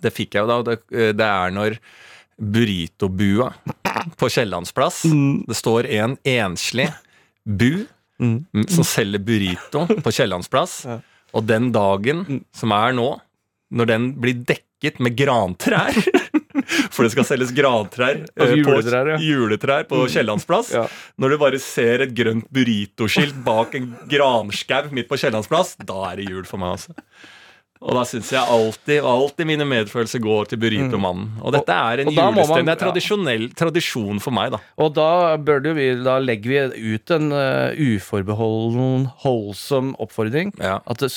Det 0.03 0.11
fikk 0.13 0.35
jeg 0.35 0.43
jo 0.43 0.49
da. 0.51 0.57
og 0.59 0.67
Det, 0.67 1.15
det 1.15 1.29
er 1.31 1.55
når 1.55 1.79
burritobua 2.39 3.49
på 4.19 4.29
Kiellandsplass 4.33 5.03
Det 5.09 5.55
står 5.57 5.87
en 6.01 6.17
enslig 6.27 6.89
bu 7.47 7.85
Mm. 8.19 8.41
som 8.67 8.83
selger 8.83 9.21
burrito 9.23 9.85
på 10.03 10.11
Kiellandsplass. 10.11 10.73
Ja. 10.83 10.97
Og 11.39 11.45
den 11.47 11.69
dagen 11.71 12.41
som 12.51 12.73
er 12.75 12.91
nå, 12.91 13.05
når 13.71 13.87
den 13.87 14.07
blir 14.19 14.41
dekket 14.43 14.99
med 14.99 15.15
grantrær 15.15 15.95
For 16.91 17.05
det 17.07 17.13
skal 17.13 17.23
selges 17.29 17.53
grantrær 17.55 18.25
Altså 18.35 18.57
på 18.59 18.75
juletrær, 18.75 19.13
ja. 19.13 19.17
juletrær 19.23 19.87
på 19.87 20.01
Kiellandsplass. 20.11 20.73
Ja. 20.75 20.83
Når 21.15 21.31
du 21.31 21.37
bare 21.45 21.61
ser 21.63 22.03
et 22.03 22.11
grønt 22.17 22.49
burritoskilt 22.51 23.39
bak 23.47 23.79
en 23.79 23.87
granskau 24.11 24.91
midt 24.91 25.07
på 25.07 25.15
Kiellandsplass, 25.23 25.77
da 25.79 26.01
er 26.11 26.19
det 26.19 26.27
jul 26.27 26.43
for 26.49 26.59
meg, 26.59 26.75
altså. 26.75 26.91
Og 27.81 27.95
da 27.95 28.01
syns 28.03 28.27
jeg 28.33 28.43
alltid 28.43 29.05
alltid 29.07 29.47
mine 29.47 29.63
medfølelser 29.63 30.19
går 30.19 30.49
til 30.51 30.59
burritomannen. 30.59 31.29
Og 31.41 31.53
dette 31.55 31.71
er 31.71 32.01
en 32.03 32.09
Mm. 32.11 32.17
julestemning. 32.35 32.65
Det 32.67 32.73
er 32.75 32.81
tradisjonell 32.83 33.45
tradisjon 33.55 34.19
for 34.19 34.31
meg, 34.35 34.51
da. 34.51 34.59
Og 34.77 34.93
da 34.93 35.37
vi 35.73 36.03
Da 36.03 36.17
legger 36.19 36.49
vi 36.73 36.93
ut 36.95 37.11
en 37.11 37.31
uh, 37.31 37.71
uforbeholden, 37.79 39.07
holdsom 39.23 39.95
oppfordring. 39.99 40.51
Ja. 40.59 40.79
At 40.85 40.99
det, 40.99 41.11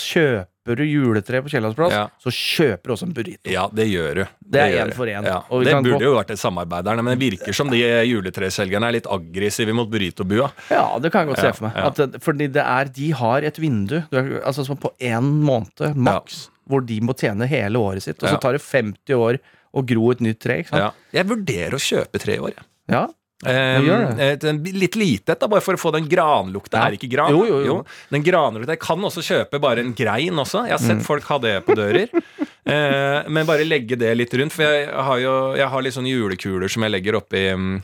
kjøper 0.62 0.76
du 0.78 0.82
juletre 0.86 1.42
på 1.42 1.50
Kiellandsplass, 1.50 1.92
Ja. 1.92 2.08
så 2.22 2.30
kjøper 2.30 2.82
du 2.84 2.92
også 2.94 3.02
en 3.08 3.12
burrito. 3.14 3.50
Ja, 3.50 3.68
det 3.72 3.86
gjør 3.90 4.14
du. 4.14 4.24
Det 4.48 4.60
er 4.60 4.68
gjør 4.72 4.82
en 4.82 4.88
du. 4.90 4.94
for 4.94 5.06
en. 5.08 5.24
Ja. 5.24 5.42
Og 5.50 5.58
vi 5.60 5.64
Det 5.64 5.72
kan 5.72 5.82
burde 5.84 5.98
gå- 5.98 6.02
jo 6.02 6.14
vært 6.14 6.30
et 6.30 6.38
samarbeid 6.38 6.84
der, 6.84 7.02
men 7.02 7.18
det 7.18 7.30
virker 7.32 7.52
som 7.54 7.68
de 7.70 7.76
juletreselgerne 8.06 8.84
er 8.88 8.92
litt 8.92 9.06
aggressive 9.10 9.72
mot 9.74 9.88
burritobua. 9.90 10.52
Ja, 10.70 10.98
det 10.98 11.10
kan 11.12 11.26
jeg 11.26 11.34
godt 11.34 11.42
Ja, 11.44 11.52
se 11.52 11.58
for 11.58 11.64
meg. 11.66 11.76
ja. 11.76 11.86
At 11.86 11.94
det, 11.96 12.20
fordi 12.22 12.46
det 12.52 12.62
er, 12.64 12.84
de 12.84 13.10
har 13.10 13.38
et 13.42 13.56
vindu, 13.58 14.04
du 14.10 14.16
er- 14.18 14.40
altså 14.44 14.64
som 14.64 14.76
på 14.76 14.90
én 15.00 15.22
måned 15.42 15.96
maks, 15.96 16.48
hvor 16.68 16.84
de 16.86 17.00
må 17.00 17.14
tjene 17.16 17.46
hele 17.48 17.74
året 17.78 18.02
sitt. 18.02 18.22
Og 18.22 18.28
så 18.28 18.32
Ja. 18.34 18.38
tar 18.38 18.52
det 18.52 18.62
50 18.62 19.14
år 19.14 19.38
å 19.74 19.84
gro 19.84 20.10
et 20.12 20.20
nytt 20.20 20.38
tre. 20.38 20.58
ikke 20.62 20.68
sant? 20.68 20.80
Ja. 20.80 20.90
Jeg 21.12 21.26
vurderer 21.26 21.72
å 21.72 21.80
kjøpe 21.80 22.20
tre 22.20 22.34
i 22.34 22.38
år, 22.38 22.54
jeg. 22.54 22.64
Ja. 22.88 23.08
Um, 23.42 24.18
et, 24.22 24.44
litt 24.70 24.94
lite 24.94 25.34
et, 25.34 25.40
bare 25.50 25.64
for 25.64 25.74
å 25.74 25.80
få 25.80 25.90
den 25.96 26.06
granlukta. 26.06 26.78
Ja. 26.78 26.86
Er 26.92 26.94
ikke 26.98 27.10
gran? 27.10 27.32
Jo, 27.34 27.42
jo, 27.48 27.56
jo. 27.66 27.76
Den 28.14 28.22
granlukta. 28.22 28.76
Jeg 28.76 28.82
kan 28.84 29.02
også 29.08 29.24
kjøpe 29.26 29.58
bare 29.62 29.82
en 29.82 29.94
grein 29.98 30.38
også. 30.38 30.62
Jeg 30.68 30.76
har 30.76 30.82
Mm. 30.82 30.88
sett 30.92 31.06
folk 31.06 31.24
ha 31.32 31.38
det 31.42 31.56
på 31.66 31.74
dører. 31.74 32.06
uh, 32.12 33.28
men 33.34 33.46
bare 33.48 33.66
legge 33.66 33.98
det 33.98 34.14
litt 34.16 34.34
rundt. 34.38 34.52
For 34.54 34.62
jeg 34.62 34.88
har 34.94 35.18
jo 35.18 35.34
jeg 35.58 35.68
har 35.74 35.82
litt 35.82 35.94
sånne 35.98 36.14
julekuler 36.14 36.70
som 36.70 36.82
jeg 36.86 36.94
legger 36.94 37.18
oppi 37.18 37.48
um, 37.52 37.80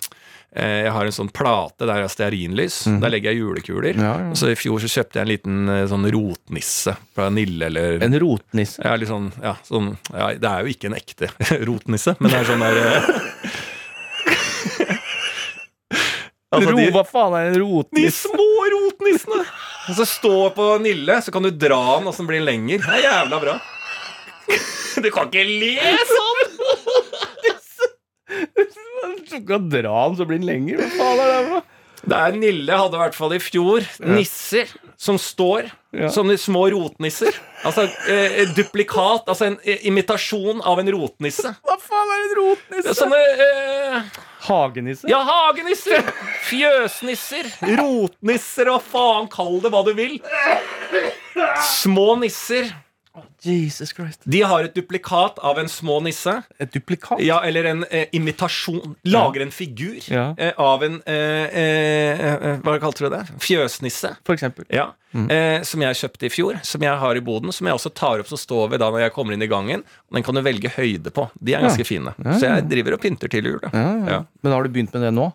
Jeg 0.59 0.91
har 0.95 1.05
en 1.05 1.13
sånn 1.13 1.29
plate 1.31 1.85
der 1.85 1.99
jeg 2.01 2.07
har 2.07 2.13
stearinlys. 2.15 2.79
Der 3.03 3.11
legger 3.13 3.35
jeg 3.35 3.43
julekuler. 3.43 3.99
Mm. 3.99 4.03
Ja, 4.07 4.15
ja. 4.25 4.31
Så 4.39 4.49
I 4.51 4.57
fjor 4.57 4.81
så 4.81 4.89
kjøpte 4.89 5.19
jeg 5.21 5.27
en 5.27 5.33
liten 5.35 5.69
eh, 5.75 5.85
sånn 5.91 6.07
rotnisse 6.15 6.95
fra 7.15 7.29
Nille 7.31 7.67
eller 7.69 7.99
En 8.07 8.17
rotnisse. 8.19 8.81
ja, 8.83 8.95
litt 8.97 9.11
sånn, 9.11 9.29
ja, 9.45 9.53
sånn 9.69 9.91
ja, 10.15 10.31
Det 10.41 10.49
er 10.49 10.65
jo 10.65 10.73
ikke 10.73 10.89
en 10.89 10.97
ekte 10.97 11.29
rotnisse, 11.69 12.15
men 12.19 12.33
det 12.33 12.41
er 12.41 12.49
sånn 12.49 12.65
der 12.65 12.81
altså, 16.55 16.75
de, 16.77 16.87
hva 16.95 17.05
faen 17.07 17.37
er 17.39 17.51
en 17.51 17.59
de 17.97 18.05
små 18.15 18.49
rotnissene! 18.75 19.43
Og 19.89 19.97
så 19.97 20.05
står 20.09 20.53
på 20.57 20.69
Nille, 20.85 21.19
så 21.25 21.33
kan 21.33 21.45
du 21.47 21.51
dra 21.51 21.81
den, 21.97 22.09
og 22.11 22.15
så 22.17 22.27
blir 22.29 22.43
den 22.43 22.49
lenger. 22.49 22.83
Det 22.85 22.99
er 22.99 23.05
jævla 23.07 23.41
bra. 23.45 23.59
Du 24.99 25.07
kan 25.15 25.29
ikke 25.29 25.45
le 25.47 25.93
sånn! 26.11 26.41
Du 29.29 29.37
kan 29.47 29.69
dra 29.71 29.99
den, 30.09 30.17
så 30.19 30.27
blir 30.29 30.41
den 30.41 30.49
lenger. 30.49 30.81
Hva 30.83 30.89
faen 30.99 31.23
er 31.23 31.31
det 31.31 31.39
for 31.39 31.53
noe? 31.57 31.67
Det 32.09 32.17
er 32.17 32.37
Nille 32.39 32.77
hadde 32.79 32.97
i 32.97 33.01
hvert 33.03 33.17
fall 33.17 33.35
i 33.35 33.41
fjor 33.43 33.87
nisser 34.07 34.71
som 35.01 35.19
står. 35.21 35.69
Ja. 35.97 36.11
de 36.13 36.37
små 36.39 36.67
rotnisser. 36.73 37.33
Altså 37.67 37.87
eh, 38.13 38.43
duplikat, 38.57 39.25
altså 39.27 39.49
en 39.49 39.57
eh, 39.65 39.81
imitasjon 39.89 40.61
av 40.61 40.81
en 40.83 40.91
rotnisse. 40.93 41.55
Hva 41.65 41.79
faen 41.81 42.13
er 42.13 42.25
en 42.27 42.35
rotnisse? 42.39 42.95
Sånne 42.99 43.21
eh, 43.47 44.11
Hagenisse? 44.49 45.09
Ja, 45.11 45.21
hagenisser! 45.29 46.05
Fjøsnisser, 46.49 47.49
rotnisser, 47.79 48.71
hva 48.73 48.79
faen, 48.83 49.29
kall 49.33 49.61
det 49.65 49.73
hva 49.75 49.85
du 49.87 49.93
vil. 49.99 50.19
Små 51.79 52.15
nisser. 52.23 52.71
Jesus 53.43 53.93
Christ. 53.95 54.23
De 54.25 54.41
har 54.43 54.65
et 54.67 54.75
duplikat 54.75 55.39
av 55.45 55.59
en 55.59 55.69
små 55.69 56.01
nisse. 56.03 56.33
Et 56.61 56.71
duplikat? 56.75 57.21
Ja, 57.25 57.41
eller 57.47 57.65
en 57.71 57.85
eh, 57.91 58.07
imitasjon. 58.13 58.97
Lager 59.05 59.43
en 59.45 59.51
figur 59.55 59.99
Ja. 60.11 60.35
eh, 60.39 60.53
av 60.59 60.83
en 60.85 61.01
eh, 61.07 61.47
eh, 61.63 62.23
eh, 62.23 62.59
Hva 62.65 62.79
kalte 62.83 63.07
du 63.07 63.11
det? 63.15 63.23
Fjøsnisse. 63.45 64.15
For 64.27 64.35
eksempel. 64.37 64.65
Ja, 64.75 64.91
eh, 65.15 65.63
Som 65.63 65.83
jeg 65.83 65.95
kjøpte 66.01 66.27
i 66.27 66.33
fjor, 66.35 66.61
som 66.63 66.83
jeg 66.83 66.99
har 66.99 67.17
i 67.17 67.21
boden. 67.25 67.53
Som 67.53 67.67
jeg 67.71 67.75
også 67.79 67.95
tar 67.95 68.21
opp 68.23 68.29
som 68.29 68.39
står 68.39 68.71
ved 68.75 68.81
da 68.81 68.91
når 68.91 69.07
jeg 69.07 69.13
kommer 69.17 69.33
inn 69.35 69.43
i 69.43 69.51
gangen. 69.51 69.85
Den 70.13 70.23
kan 70.27 70.35
du 70.35 70.43
velge 70.43 70.71
høyde 70.77 71.11
på. 71.15 71.29
De 71.41 71.55
er 71.55 71.63
ganske 71.67 71.87
fine. 71.87 72.15
Ja, 72.25 72.33
Så 72.39 72.47
jeg 72.51 72.69
driver 72.71 72.95
og 72.99 73.01
pynter 73.05 73.29
til 73.31 73.45
jul. 73.45 73.61
Men 73.73 74.53
har 74.53 74.63
du 74.63 74.69
begynt 74.71 74.93
med 74.95 75.03
det 75.09 75.15
nå? 75.15 75.31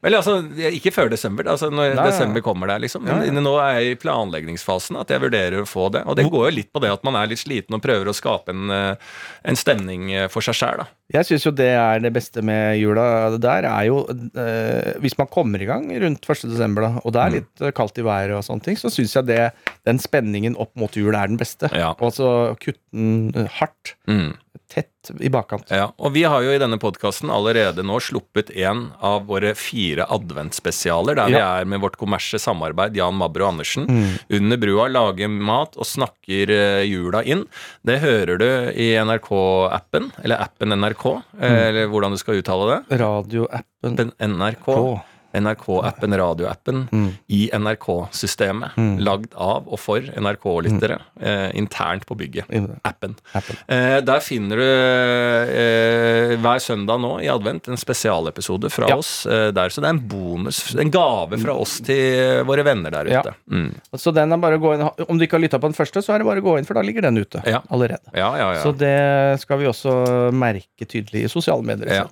Vel, 0.00 0.16
altså, 0.16 0.38
ikke 0.72 0.92
før 0.94 1.10
desember. 1.12 1.44
Altså 1.52 1.68
når 1.68 1.94
Nei, 1.98 2.06
desember 2.08 2.40
kommer 2.44 2.70
der, 2.72 2.80
liksom. 2.80 3.04
Men 3.04 3.20
Ja, 3.20 3.28
ja. 3.28 3.42
nå 3.44 3.52
er 3.60 3.74
jeg 3.80 3.90
i 3.90 3.98
planleggingsfasen 4.00 4.96
at 5.00 5.12
jeg 5.12 5.20
vurderer 5.20 5.60
å 5.60 5.68
få 5.68 5.90
det. 5.92 6.06
Og 6.08 6.16
det 6.16 6.24
går 6.32 6.46
jo 6.48 6.54
litt 6.56 6.70
på 6.72 6.80
det 6.80 6.92
at 6.94 7.04
man 7.04 7.18
er 7.20 7.28
litt 7.28 7.42
sliten 7.42 7.76
og 7.76 7.84
prøver 7.84 8.08
å 8.08 8.16
skape 8.16 8.54
en, 8.54 8.70
eh, 8.72 9.12
en 9.44 9.60
stemning 9.60 10.08
eh, 10.12 10.28
for 10.32 10.40
seg 10.46 10.56
sjæl, 10.56 10.84
da. 10.84 10.88
Jeg 11.10 11.26
syns 11.26 11.44
jo 11.48 11.50
det 11.58 11.68
er 11.74 11.98
det 12.04 12.12
beste 12.14 12.42
med 12.46 12.78
jula. 12.78 13.30
Det 13.34 13.40
der 13.42 13.66
er 13.66 13.86
jo 13.88 14.04
eh, 14.08 14.92
Hvis 15.02 15.16
man 15.18 15.26
kommer 15.32 15.60
i 15.62 15.66
gang 15.66 15.88
rundt 16.02 16.22
1. 16.30 16.44
desember, 16.52 16.86
da, 16.86 16.92
og 17.04 17.12
det 17.12 17.20
Mm. 17.20 17.26
er 17.26 17.36
litt 17.40 17.64
eh, 17.66 17.72
kaldt 17.74 17.98
i 17.98 18.06
været 18.06 18.36
og 18.38 18.44
sånne 18.46 18.62
ting, 18.68 18.76
så 18.78 18.90
syns 18.94 19.16
jeg 19.18 19.26
det, 19.26 19.40
den 19.86 19.98
spenningen 19.98 20.54
opp 20.56 20.70
mot 20.78 20.94
jul 20.94 21.14
er 21.14 21.26
den 21.26 21.36
beste. 21.40 21.68
Ja. 21.74 21.92
Og 21.98 22.14
så 22.14 22.54
kutte 22.62 22.78
den 22.94 23.32
eh, 23.34 23.50
hardt. 23.58 23.96
Mm. 24.06 24.36
Tett 24.70 25.08
i 25.18 25.26
bakkant. 25.34 25.66
Ja, 25.74 25.88
og 25.98 26.12
vi 26.14 26.22
har 26.30 26.44
jo 26.46 26.52
i 26.54 26.58
denne 26.62 26.76
podkasten 26.78 27.30
allerede 27.34 27.82
nå 27.82 27.96
sluppet 28.02 28.52
en 28.54 28.92
av 29.02 29.24
våre 29.26 29.50
fire 29.58 30.04
adventsspesialer, 30.14 31.16
der 31.18 31.26
vi 31.32 31.40
er 31.42 31.66
med 31.66 31.82
vårt 31.82 31.96
kommersie 31.98 32.38
samarbeid 32.38 32.94
Jan 32.94 33.16
Mabro 33.18 33.48
Andersen. 33.48 33.88
Under 34.30 34.60
brua 34.62 34.86
lager 34.86 35.26
mat 35.32 35.74
og 35.74 35.88
snakker 35.90 36.52
eh, 36.54 36.84
jula 36.86 37.24
inn. 37.26 37.42
Det 37.82 37.98
hører 38.02 38.38
du 38.38 38.46
i 38.78 38.92
NRK-appen, 39.02 40.10
eller 40.22 40.42
appen 40.46 40.76
NRK, 40.78 40.99
eh, 41.08 41.68
eller 41.68 41.86
hvordan 41.90 42.12
du 42.14 42.20
skal 42.20 42.40
uttale 42.40 42.66
det. 42.70 42.98
Radioappen 43.00 43.96
NRK. 44.20 44.66
NRK. 44.66 45.00
NRK-appen, 45.32 46.16
radioappen, 46.18 46.86
i 47.26 47.50
NRK-systemet. 47.54 48.76
Lagd 48.98 49.34
av 49.34 49.68
og 49.70 49.78
for 49.80 50.00
NRK-lyttere 50.02 50.98
eh, 51.20 51.50
internt 51.58 52.06
på 52.08 52.16
bygget. 52.18 52.50
Appen. 52.86 53.14
Appen. 53.38 53.60
Eh, 53.70 53.98
der 54.04 54.20
finner 54.24 54.60
du 54.60 54.64
eh, 54.66 56.34
hver 56.40 56.62
søndag 56.62 57.00
nå 57.02 57.12
i 57.24 57.28
advent 57.30 57.68
en 57.70 57.78
spesialepisode 57.80 58.70
fra 58.72 58.88
Ja. 58.90 58.96
oss 59.00 59.26
eh, 59.26 59.50
der. 59.54 59.68
Så 59.70 59.80
det 59.84 59.90
er 59.90 59.96
en 59.96 60.02
bonus, 60.10 60.62
en 60.74 60.90
gave 60.90 61.38
fra 61.42 61.54
oss 61.62 61.78
til 61.86 62.42
våre 62.48 62.64
venner 62.66 62.90
der 62.90 63.10
Ja. 63.12 63.20
ute. 63.24 63.34
Mm. 63.50 63.70
Så 63.96 64.12
den 64.14 64.32
er 64.32 64.36
bare 64.42 64.58
å 64.58 64.62
gå 64.62 64.74
inn 64.74 64.86
Om 65.08 65.18
du 65.18 65.26
ikke 65.26 65.38
har 65.38 65.44
lytta 65.46 65.58
på 65.60 65.68
den 65.70 65.76
første, 65.78 66.02
så 66.02 66.14
er 66.14 66.18
det 66.22 66.26
bare 66.26 66.40
å 66.42 66.46
gå 66.46 66.58
inn, 66.58 66.66
for 66.68 66.74
da 66.74 66.82
ligger 66.82 67.02
den 67.06 67.18
ute 67.22 67.42
Ja. 67.46 67.62
allerede. 67.70 68.02
Ja, 68.14 68.34
ja, 68.36 68.52
ja. 68.54 68.62
Så 68.62 68.72
det 68.76 69.40
skal 69.40 69.58
vi 69.58 69.66
også 69.66 70.32
merke 70.32 70.86
tydelig 70.86 71.24
i 71.24 71.28
sosiale 71.28 71.62
medier. 71.62 71.92
Ja. 71.92 72.06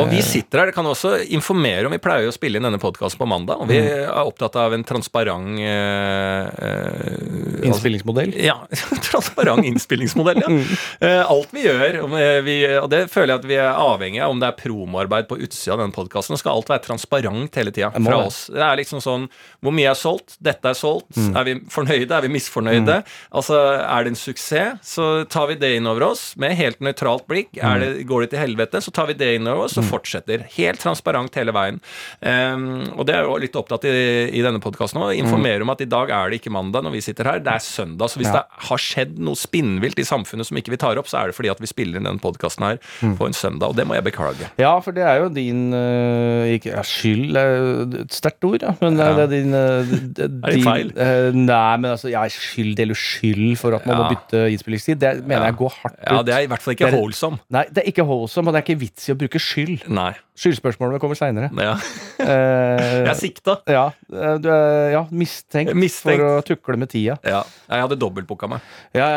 Og 0.00 0.08
vi 0.10 0.22
sitter 0.22 0.58
her, 0.62 0.66
det 0.66 0.74
kan 0.74 0.86
også 0.86 1.14
informere 1.34 1.86
om 1.86 1.92
Vi 1.92 1.98
pleier 1.98 2.28
å 2.28 2.32
spille 2.34 2.56
inn 2.56 2.64
denne 2.64 2.78
podkasten 2.80 3.18
på 3.20 3.26
mandag, 3.28 3.60
og 3.60 3.68
vi 3.68 3.80
Mm. 3.82 3.88
er 4.08 4.24
opptatt 4.24 4.56
av 4.56 4.72
en 4.72 4.84
transparent 4.84 5.58
eh, 5.58 6.46
eh, 6.66 7.66
Innspillingsmodell. 7.68 8.32
Ja, 8.42 8.56
transparent 9.10 9.64
innspillingsmodell, 9.64 10.40
ja. 10.42 10.48
Mm. 10.50 10.64
Eh, 11.00 11.30
alt 11.30 11.52
vi 11.54 11.64
gjør, 11.66 11.98
eh, 12.18 12.40
vi, 12.46 12.56
og 12.78 12.88
det 12.92 13.04
føler 13.12 13.34
jeg 13.34 13.40
at 13.42 13.48
vi 13.50 13.58
er 13.60 13.70
avhengig 13.72 14.22
av, 14.24 14.30
om 14.34 14.40
det 14.42 14.48
er 14.50 14.56
promoarbeid 14.62 15.28
på 15.30 15.38
utsida 15.44 15.76
av 15.76 15.82
denne 15.84 15.94
podkasten, 15.94 16.38
skal 16.40 16.56
alt 16.58 16.70
være 16.72 16.84
transparent 16.88 17.58
hele 17.60 17.70
tida 17.74 17.90
fra 17.94 18.02
det. 18.02 18.26
oss. 18.26 18.40
Det 18.52 18.62
er 18.66 18.76
liksom 18.82 19.02
sånn 19.04 19.28
Hvor 19.62 19.72
mye 19.76 19.90
er 19.92 19.98
solgt? 19.98 20.36
Dette 20.42 20.72
er 20.72 20.74
solgt. 20.78 21.14
Mm. 21.16 21.36
Er 21.38 21.44
vi 21.46 21.54
fornøyde? 21.70 22.10
Er 22.16 22.24
vi 22.26 22.32
misfornøyde? 22.34 22.96
Altså, 23.32 23.56
er 23.82 24.04
det 24.04 24.12
en 24.14 24.18
suksess, 24.18 24.80
så 24.94 25.06
tar 25.30 25.46
vi 25.52 25.54
det 25.60 25.76
inn 25.76 25.86
over 25.86 26.08
oss 26.10 26.32
med 26.36 26.56
helt 26.58 26.80
nøytralt 26.82 27.26
blikk. 27.30 27.54
Er 27.62 27.78
Mm. 27.78 27.80
det, 27.80 28.06
går 28.06 28.20
det 28.22 28.30
til 28.30 28.38
helvete, 28.42 28.82
så 28.82 28.92
tar 28.92 29.06
vi 29.06 29.14
det 29.14 29.34
inn 29.36 29.46
over 29.48 29.64
oss 29.64 29.78
og 29.82 29.88
fortsetter. 29.90 30.46
Helt 30.56 30.80
transparent 30.82 31.34
hele 31.38 31.52
veien. 31.56 31.80
Um, 32.22 32.64
og 32.96 33.06
det 33.08 33.16
er 33.16 33.26
jo 33.26 33.36
litt 33.42 33.56
opptatt 33.58 33.84
i, 33.88 33.92
i 34.38 34.42
denne 34.44 34.60
podkasten 34.62 35.00
òg. 35.02 35.12
Informere 35.18 35.62
om 35.66 35.72
at 35.74 35.82
i 35.84 35.88
dag 35.90 36.10
er 36.14 36.30
det 36.32 36.40
ikke 36.40 36.52
mandag 36.54 36.84
når 36.86 36.94
vi 36.96 37.02
sitter 37.04 37.28
her, 37.28 37.42
det 37.42 37.52
er 37.52 37.62
søndag. 37.64 38.10
Så 38.12 38.20
hvis 38.20 38.30
Ja. 38.32 38.40
det 38.42 38.66
har 38.68 38.78
skjedd 38.82 39.18
noe 39.18 39.34
spinnvilt 39.38 39.98
i 39.98 40.06
samfunnet 40.06 40.46
som 40.48 40.56
ikke 40.60 40.72
vi 40.74 40.80
tar 40.80 40.96
opp, 41.00 41.08
så 41.10 41.20
er 41.22 41.26
det 41.32 41.36
fordi 41.36 41.50
at 41.52 41.60
vi 41.62 41.66
spiller 41.70 41.98
inn 42.00 42.06
denne 42.08 42.22
podkasten 42.22 42.64
her 42.66 42.78
Mm. 43.02 43.16
på 43.18 43.26
en 43.26 43.32
søndag, 43.34 43.68
og 43.70 43.76
det 43.76 43.86
må 43.86 43.94
jeg 43.94 44.04
beklage. 44.04 44.48
Ja, 44.58 44.78
for 44.80 44.92
det 44.92 45.02
er 45.02 45.20
jo 45.22 45.28
din 45.32 45.72
uh, 45.74 46.46
ikke, 46.54 46.72
ja, 46.76 46.82
Skyld 46.86 47.36
er 47.36 48.02
et 48.02 48.12
sterkt 48.14 48.44
ord, 48.44 48.62
ja. 48.62 48.74
Men 48.80 48.96
det 48.96 49.06
er- 49.06 49.10
Ja. 49.12 49.16
det 49.16 49.24
er 49.24 49.42
din, 49.42 49.54
uh, 49.62 49.84
det 50.18 50.28
din 50.42 50.64
feil? 50.64 50.92
Uh, 50.96 51.32
nei, 51.34 51.76
men 51.78 51.90
altså, 51.92 52.10
ja, 52.10 52.22
skyld 52.28 52.78
eller 52.80 52.94
skyld 52.94 53.56
for 53.58 53.74
at 53.74 53.86
man 53.86 53.96
må 53.98 54.08
bytte 54.12 54.44
innspillingstid. 54.52 54.98
Det 55.02 55.26
mener 55.26 55.46
jeg 55.50 55.56
går 55.56 55.72
hardt 55.82 55.98
ut. 55.98 56.06
Ja, 56.12 56.22
det 56.22 56.34
er 56.34 56.40
i 56.46 56.46
hvert 56.46 56.62
fall 56.62 56.74
ikke 56.74 56.88
er- 56.88 57.38
Nei, 57.50 57.64
det 57.72 57.82
er 57.84 57.88
ikke 57.90 58.04
holsom, 58.06 58.46
og 58.48 58.54
det 58.54 58.60
er 58.62 58.66
ikke 58.72 58.80
vits 58.80 59.08
i 59.08 59.12
å 59.12 59.16
bruke 59.18 59.38
skyld. 59.40 59.71
Nei. 59.86 60.14
Skyldspørsmålene 60.32 60.96
kommer 61.02 61.18
seinere. 61.18 61.50
Ja. 61.60 61.74
Eh, 62.22 62.82
Jeg 63.04 63.10
er 63.10 63.18
sikta. 63.18 63.58
ja, 63.68 63.84
eh, 64.12 64.36
du 64.40 64.48
er 64.48 64.94
ja, 64.94 65.02
mistenkt, 65.12 65.74
Mistenkt. 65.76 66.22
for 66.22 66.38
å 66.40 66.44
tukle 66.46 66.78
med 66.80 66.88
tida. 66.92 67.18
Ja. 67.26 67.42
Jeg 67.68 67.84
hadde 67.84 67.98
dobbeltbooka 68.00 68.48
meg. 68.48 68.64
Ja, 68.96 69.08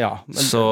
ja, 0.00 0.12
men, 0.26 0.38
Så 0.38 0.62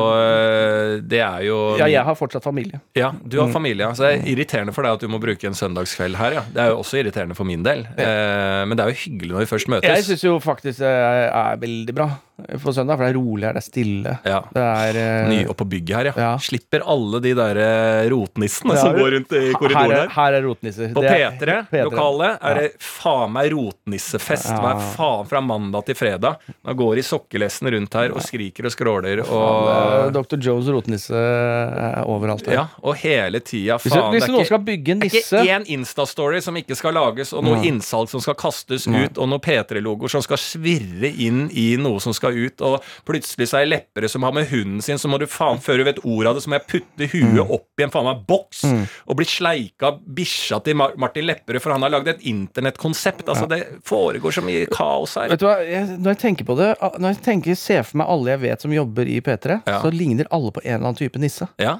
det 1.02 1.20
er 1.24 1.42
jo 1.48 1.58
ja, 1.80 1.88
jeg 1.90 2.06
har 2.06 2.18
fortsatt 2.18 2.44
familie. 2.46 2.80
Ja, 2.98 3.12
du 3.18 3.40
har 3.42 3.50
familie. 3.54 3.90
Så 3.94 4.06
det 4.06 4.12
er 4.14 4.28
irriterende 4.34 4.74
for 4.74 4.86
deg 4.86 4.98
at 4.98 5.04
du 5.04 5.10
må 5.10 5.20
bruke 5.22 5.48
en 5.48 5.58
søndagskveld 5.58 6.18
her, 6.20 6.38
ja. 6.38 6.44
Det 6.54 6.62
er 6.62 6.72
jo 6.72 6.78
også 6.82 7.00
irriterende 7.00 7.36
for 7.38 7.48
min 7.48 7.64
del. 7.66 7.84
Eh, 7.98 8.62
men 8.68 8.78
det 8.78 8.84
er 8.86 8.94
jo 8.94 9.00
hyggelig 9.04 9.34
når 9.34 9.44
vi 9.44 9.50
først 9.50 9.72
møtes. 9.74 9.90
Jeg 9.90 10.06
syns 10.08 10.24
jo 10.26 10.36
faktisk 10.42 10.82
det 10.84 10.90
er, 10.90 11.58
veldig 11.64 11.94
bra 11.96 12.08
på 12.34 12.72
søndag, 12.74 12.98
for 12.98 13.06
det 13.06 13.12
er 13.12 13.16
rolig 13.16 13.46
her, 13.46 13.54
det 13.54 13.62
er 13.62 13.66
stille. 13.66 14.14
ja. 14.26 14.40
Det 14.54 14.62
er 14.64 14.96
uh... 14.98 15.28
Ny 15.30 15.38
og 15.50 15.54
på 15.58 15.66
bygget 15.70 15.96
her, 15.96 16.08
ja. 16.10 16.14
Ja. 16.18 16.30
Slipper 16.42 16.82
alle 16.90 17.20
de 17.22 17.34
der 17.38 17.60
eh, 17.62 18.08
rotnissene 18.10 18.74
Ja, 18.74 18.82
som 18.82 18.98
går 18.98 19.14
rundt 19.18 19.36
i 19.38 19.44
her, 19.68 19.74
korridoren 19.74 19.96
er, 19.96 20.08
her. 20.08 20.14
her 20.14 20.32
er 20.38 20.42
rotnisser. 20.48 20.92
På 20.94 21.00
Det 21.02 21.10
er- 21.10 21.30
P3, 21.38 21.56
P3. 21.70 21.84
lokalet, 21.90 22.38
er 22.42 22.54
det 22.60 22.70
faen 22.80 23.32
meg 23.32 23.52
rotnissefest 23.52 24.50
Ja. 24.50 24.60
hver 24.60 24.80
faen 24.96 25.26
fra 25.28 25.40
mandag 25.40 25.84
til 25.86 25.94
fredag. 25.94 26.36
Da 26.64 26.72
går 26.72 26.94
de 26.96 27.02
sokkelesten 27.02 27.70
rundt 27.72 27.92
her 27.94 28.10
og 28.14 28.20
skriker 28.22 28.64
og 28.66 28.72
skråler 28.72 29.22
Eh, 29.24 29.30
og 29.30 30.12
Dr. 30.12 30.36
Joes 30.40 30.66
rotnisse 30.68 31.14
er 31.14 32.04
overalt 32.06 32.46
her. 32.46 32.54
Ja, 32.54 32.66
og 32.82 32.96
hele 32.96 33.40
tida, 33.40 33.78
faen. 33.78 34.12
hvis 34.14 34.26
du 34.26 34.32
nå 34.32 34.44
skal 34.46 34.58
bygge 34.64 34.90
en 34.92 34.98
Det 35.00 35.12
er 35.12 35.18
ikke 35.20 35.44
én 35.48 35.66
Insta-story 35.74 36.40
som 36.42 36.54
ikke 36.56 36.76
skal 36.76 36.92
lages, 36.94 37.32
og 37.32 37.44
noe 37.44 37.62
innsalg 37.64 38.08
som 38.08 38.20
skal 38.20 38.34
kastes 38.34 38.86
ut, 38.86 39.18
og 39.18 39.28
noe 39.28 39.38
P3-logoer 39.38 40.10
som 40.10 40.22
skal 40.22 40.36
svirre 40.36 41.10
inn 41.18 41.50
i 41.54 41.76
noe 41.76 42.00
som 42.00 42.12
skal 42.12 42.32
ut, 42.32 42.60
og 42.62 42.82
plutselig 43.06 43.48
så 43.48 43.60
er 43.62 43.66
leppere 43.70 44.08
som 44.10 44.22
har 44.22 44.32
med 44.32 44.48
hunden 44.48 44.82
sin, 44.82 44.96
så 44.96 45.08
må 45.08 45.18
du 45.18 45.26
faen, 45.26 45.58
før 45.58 45.76
du 45.78 45.84
vet 45.84 45.98
ordet 46.04 46.26
av 46.28 46.34
det, 46.34 46.42
så 46.44 46.48
må 46.52 46.58
jeg 46.60 46.66
putte 46.66 47.10
huet 47.12 47.50
opp 47.50 47.68
i 47.78 47.82
en 47.82 47.90
faen 47.90 48.04
meg 48.04 48.26
boks 48.26 48.64
og 49.08 49.16
bli 49.16 49.24
sleika 49.24 49.53
av 49.82 50.00
bikkja 50.16 50.58
til 50.64 50.76
Martin 50.76 51.26
Lepperød, 51.28 51.60
for 51.64 51.72
han 51.76 51.82
har 51.86 51.90
lagd 51.94 52.08
et 52.14 52.20
internettkonsept. 52.30 53.24
Altså, 53.28 53.48
det 53.50 53.60
foregår 53.86 54.32
så 54.38 54.44
mye 54.44 54.66
kaos 54.72 55.16
her. 55.20 55.28
Vet 55.34 55.40
du 55.42 55.46
hva, 55.48 55.56
jeg, 55.64 55.98
Når 55.98 56.14
jeg 56.16 56.22
tenker 56.24 56.44
på 56.48 56.56
det 56.58 56.72
Når 56.80 57.08
jeg 57.14 57.22
tenker, 57.24 57.54
ser 57.58 57.82
for 57.82 57.98
meg 58.02 58.06
alle 58.14 58.30
jeg 58.34 58.40
vet 58.48 58.60
som 58.68 58.72
jobber 58.72 59.06
i 59.08 59.20
P3, 59.24 59.60
Ja. 59.66 59.80
så 59.82 59.90
ligner 59.94 60.26
alle 60.30 60.50
på 60.52 60.60
en 60.64 60.74
eller 60.74 60.86
annen 60.90 60.96
type 61.00 61.18
nisse. 61.22 61.48
Ja, 61.58 61.78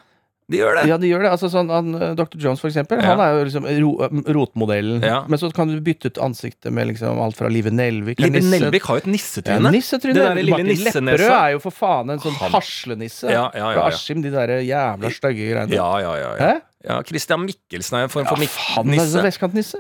de 0.51 0.59
gjør 0.59 0.75
det. 0.77 0.83
Ja, 0.91 0.97
de 1.01 1.09
gjør 1.09 1.23
det. 1.25 1.31
Altså 1.33 1.49
sånn, 1.49 1.71
han, 1.73 1.95
eh, 1.97 2.11
Dr. 2.19 2.37
Jones, 2.37 2.61
for 2.61 2.69
eksempel, 2.69 2.99
Ja. 3.01 3.15
han 3.15 3.21
er 3.25 3.39
jo 3.39 3.45
liksom 3.49 3.65
ro, 3.81 3.93
rotmodellen. 4.37 5.01
Ja. 5.03 5.23
Men 5.27 5.39
så 5.41 5.49
kan 5.55 5.69
du 5.73 5.81
bytte 5.81 6.11
ut 6.13 6.19
ansiktet 6.21 6.71
med 6.73 6.89
liksom 6.91 7.19
alt 7.19 7.37
fra 7.39 7.49
Live 7.49 7.71
Nelvik 7.73 8.21
Live 8.21 8.43
Nelvik 8.45 8.83
har 8.85 8.99
jo 9.01 9.05
et 9.05 9.07
Ja, 9.07 9.13
nissetryne. 9.15 9.73
nissetryne. 9.73 10.15
Det 10.15 10.27
der 10.27 10.35
lille 10.35 10.51
Martin. 10.51 10.85
Lepperød 10.85 11.31
er 11.31 11.51
jo 11.57 11.59
for 11.65 11.71
faen 11.73 12.11
en 12.13 12.19
sånn 12.21 12.37
haslenisse 12.53 13.31
Ja, 13.31 13.51
ja, 13.55 13.71
ja, 13.71 13.73
fra. 13.73 13.87
Askim. 13.89 14.21
De 14.23 14.31
der 14.31 14.49
jævla 14.69 15.11
stygge 15.11 15.49
greiene. 15.55 15.73
Ja, 15.73 15.99
ja, 16.05 16.15
ja. 16.21 16.31
ja. 16.37 16.61
Ja 16.85 16.99
Christian 17.07 17.41
Mikkelsen 17.47 17.97
er 17.97 18.03
en 18.07 18.11
form 18.13 18.27
for 18.29 18.41
ja, 18.43 18.49
faen, 18.53 18.91
det 18.93 19.05
så 19.09 19.23
vestkantnisse. 19.25 19.79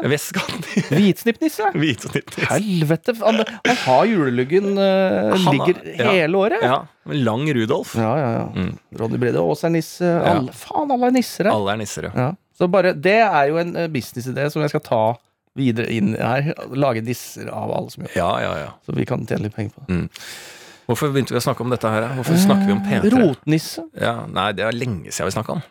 Hvitsnippnisse. 0.88 1.66
Hvitsnippnisse. 1.76 2.48
Helvete! 2.48 3.14
Han, 3.20 3.42
han 3.44 3.76
har 3.84 4.06
juleluggen 4.08 4.70
uh, 4.78 5.34
Han 5.34 5.44
ligger 5.52 5.82
ja. 5.98 6.14
hele 6.14 6.40
året. 6.40 6.64
Ja, 6.64 6.78
Ja, 7.04 7.18
lang 7.26 7.44
Rudolf. 7.52 7.92
ja. 8.00 8.14
ja, 8.18 8.46
Mm. 8.54 8.72
Ronny 8.96 9.18
Brede 9.20 9.42
Aas 9.42 9.64
er 9.64 9.74
nisse. 9.74 10.08
Alle, 10.24 10.52
faen, 10.56 10.90
alle 10.94 11.10
er 11.10 11.14
nisser 11.18 11.44
her. 11.48 11.52
Alle 11.52 11.74
er 11.74 11.82
nisser, 11.82 12.08
ja. 12.08 12.12
Ja. 12.16 12.30
Så 12.56 12.68
bare, 12.70 12.94
det 12.94 13.18
er 13.20 13.48
jo 13.50 13.58
en 13.60 13.74
eh, 13.76 13.88
businessidé 13.90 14.46
som 14.52 14.62
jeg 14.62 14.70
skal 14.72 14.84
ta 14.86 15.02
videre 15.58 15.90
inn 15.92 16.14
her. 16.16 16.52
Lage 16.72 17.02
nisser 17.04 17.50
av 17.52 17.72
alle 17.74 17.90
som 17.92 18.06
gjør 18.06 18.16
Ja, 18.16 18.30
ja, 18.42 18.52
ja. 18.62 18.70
Så 18.86 18.94
vi 18.96 19.04
kan 19.08 19.26
tjene 19.26 19.48
litt 19.48 19.56
penger 19.58 19.74
på 19.76 19.84
det. 19.88 20.08
Hvorfor 20.86 21.12
begynte 21.12 21.32
vi 21.34 21.40
å 21.40 21.44
snakke 21.44 21.64
om 21.64 21.72
dette 21.72 21.88
her? 21.90 22.10
Hvorfor 22.18 22.36
snakker 22.40 22.68
vi 22.68 22.74
om 22.76 22.82
P3? 22.84 23.12
Rotnisse. 23.16 23.84
Ja, 24.00 24.26
nei, 24.28 24.50
det 24.56 24.66
er 24.66 24.76
lenge 24.76 25.10
siden 25.12 25.30
vi 25.30 25.36
snakka 25.36 25.56
om. 25.58 25.62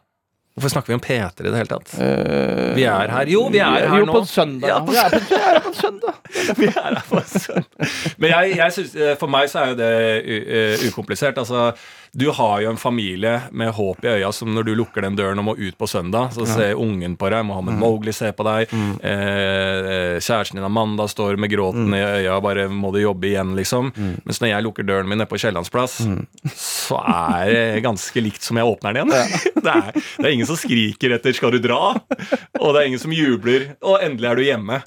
Hvorfor 0.54 0.70
snakker 0.70 0.94
vi 0.94 0.98
om 1.00 1.02
P3 1.02 1.42
i 1.42 1.50
det 1.50 1.56
hele 1.58 1.70
tatt? 1.72 1.94
Uh, 1.98 2.76
Vi 2.78 2.84
er 2.86 3.10
her. 3.10 3.30
Jo, 3.34 3.48
vi 3.50 3.58
er 3.58 3.88
her 3.90 4.04
jo, 4.04 4.06
nå. 4.06 4.14
på 4.20 4.26
søndag. 4.30 4.68
Ja, 4.70 4.76
på 4.86 4.94
vi, 4.94 5.00
er 5.02 5.10
på, 5.10 5.22
vi 5.32 5.40
er 5.40 5.60
på 5.66 5.72
søndag. 5.82 6.20
Vi 6.60 6.68
er 6.70 6.76
her 6.78 7.00
på 7.10 7.22
søndag. 7.26 7.90
Men 8.22 8.30
jeg, 8.36 8.54
jeg 8.60 8.76
synes, 8.78 8.94
eh, 8.96 9.16
for 9.18 9.34
meg 9.34 9.50
så 9.50 9.64
er 9.64 9.72
jo 9.74 9.80
det 9.82 9.90
eh, 10.22 10.86
ukomplisert. 10.92 11.42
Altså, 11.42 11.72
du 12.16 12.30
har 12.32 12.62
jo 12.62 12.70
en 12.70 12.78
familie 12.78 13.42
med 13.52 13.72
håp 13.74 14.04
i 14.06 14.08
øya 14.20 14.32
som 14.34 14.54
når 14.54 14.64
du 14.68 14.76
lukker 14.78 15.02
den 15.02 15.16
døren 15.18 15.40
og 15.42 15.46
må 15.48 15.56
ut 15.58 15.78
på 15.78 15.88
søndag, 15.90 16.30
så 16.36 16.46
ser 16.46 16.76
ungen 16.78 17.18
på 17.18 17.30
deg, 17.30 17.42
Mm. 17.44 17.48
Mohammed 17.50 17.80
Mowgli 17.82 18.14
ser 18.14 18.32
på 18.38 18.44
deg, 18.46 18.70
eh, 19.24 20.20
kjæresten 20.22 20.56
din 20.60 20.64
Amanda 20.68 21.08
står 21.10 21.38
med 21.38 21.50
gråten 21.52 21.88
Mm. 21.90 21.96
i 21.96 22.02
øya, 22.22 22.40
bare 22.42 22.68
må 22.70 22.92
du 22.94 23.00
jobbe 23.02 23.26
igjen, 23.32 23.56
liksom. 23.58 23.92
Mens 24.26 24.40
når 24.40 24.50
jeg 24.54 24.64
lukker 24.64 24.86
døren 24.86 25.08
min 25.10 25.18
nede 25.18 25.28
på 25.30 25.38
Kiellandsplass, 25.40 26.02
Mm. 26.06 26.26
så 26.54 27.00
er 27.02 27.52
det 27.54 27.84
ganske 27.84 28.22
likt 28.22 28.42
som 28.44 28.58
jeg 28.58 28.66
åpner 28.66 28.94
den 28.94 29.08
igjen. 29.10 29.50
Det, 29.64 29.72
er, 29.72 29.92
det 29.94 30.26
er 30.28 30.34
ingen 30.34 30.46
som 30.46 30.58
skriker 30.60 31.14
etter 31.16 31.32
'skal 31.32 31.52
du 31.52 31.60
dra', 31.60 31.96
og 32.60 32.74
det 32.76 32.82
er 32.82 32.86
ingen 32.88 33.00
som 33.00 33.12
jubler 33.14 33.76
'og 33.82 34.02
endelig 34.04 34.28
er 34.30 34.36
du 34.36 34.42
hjemme'. 34.44 34.84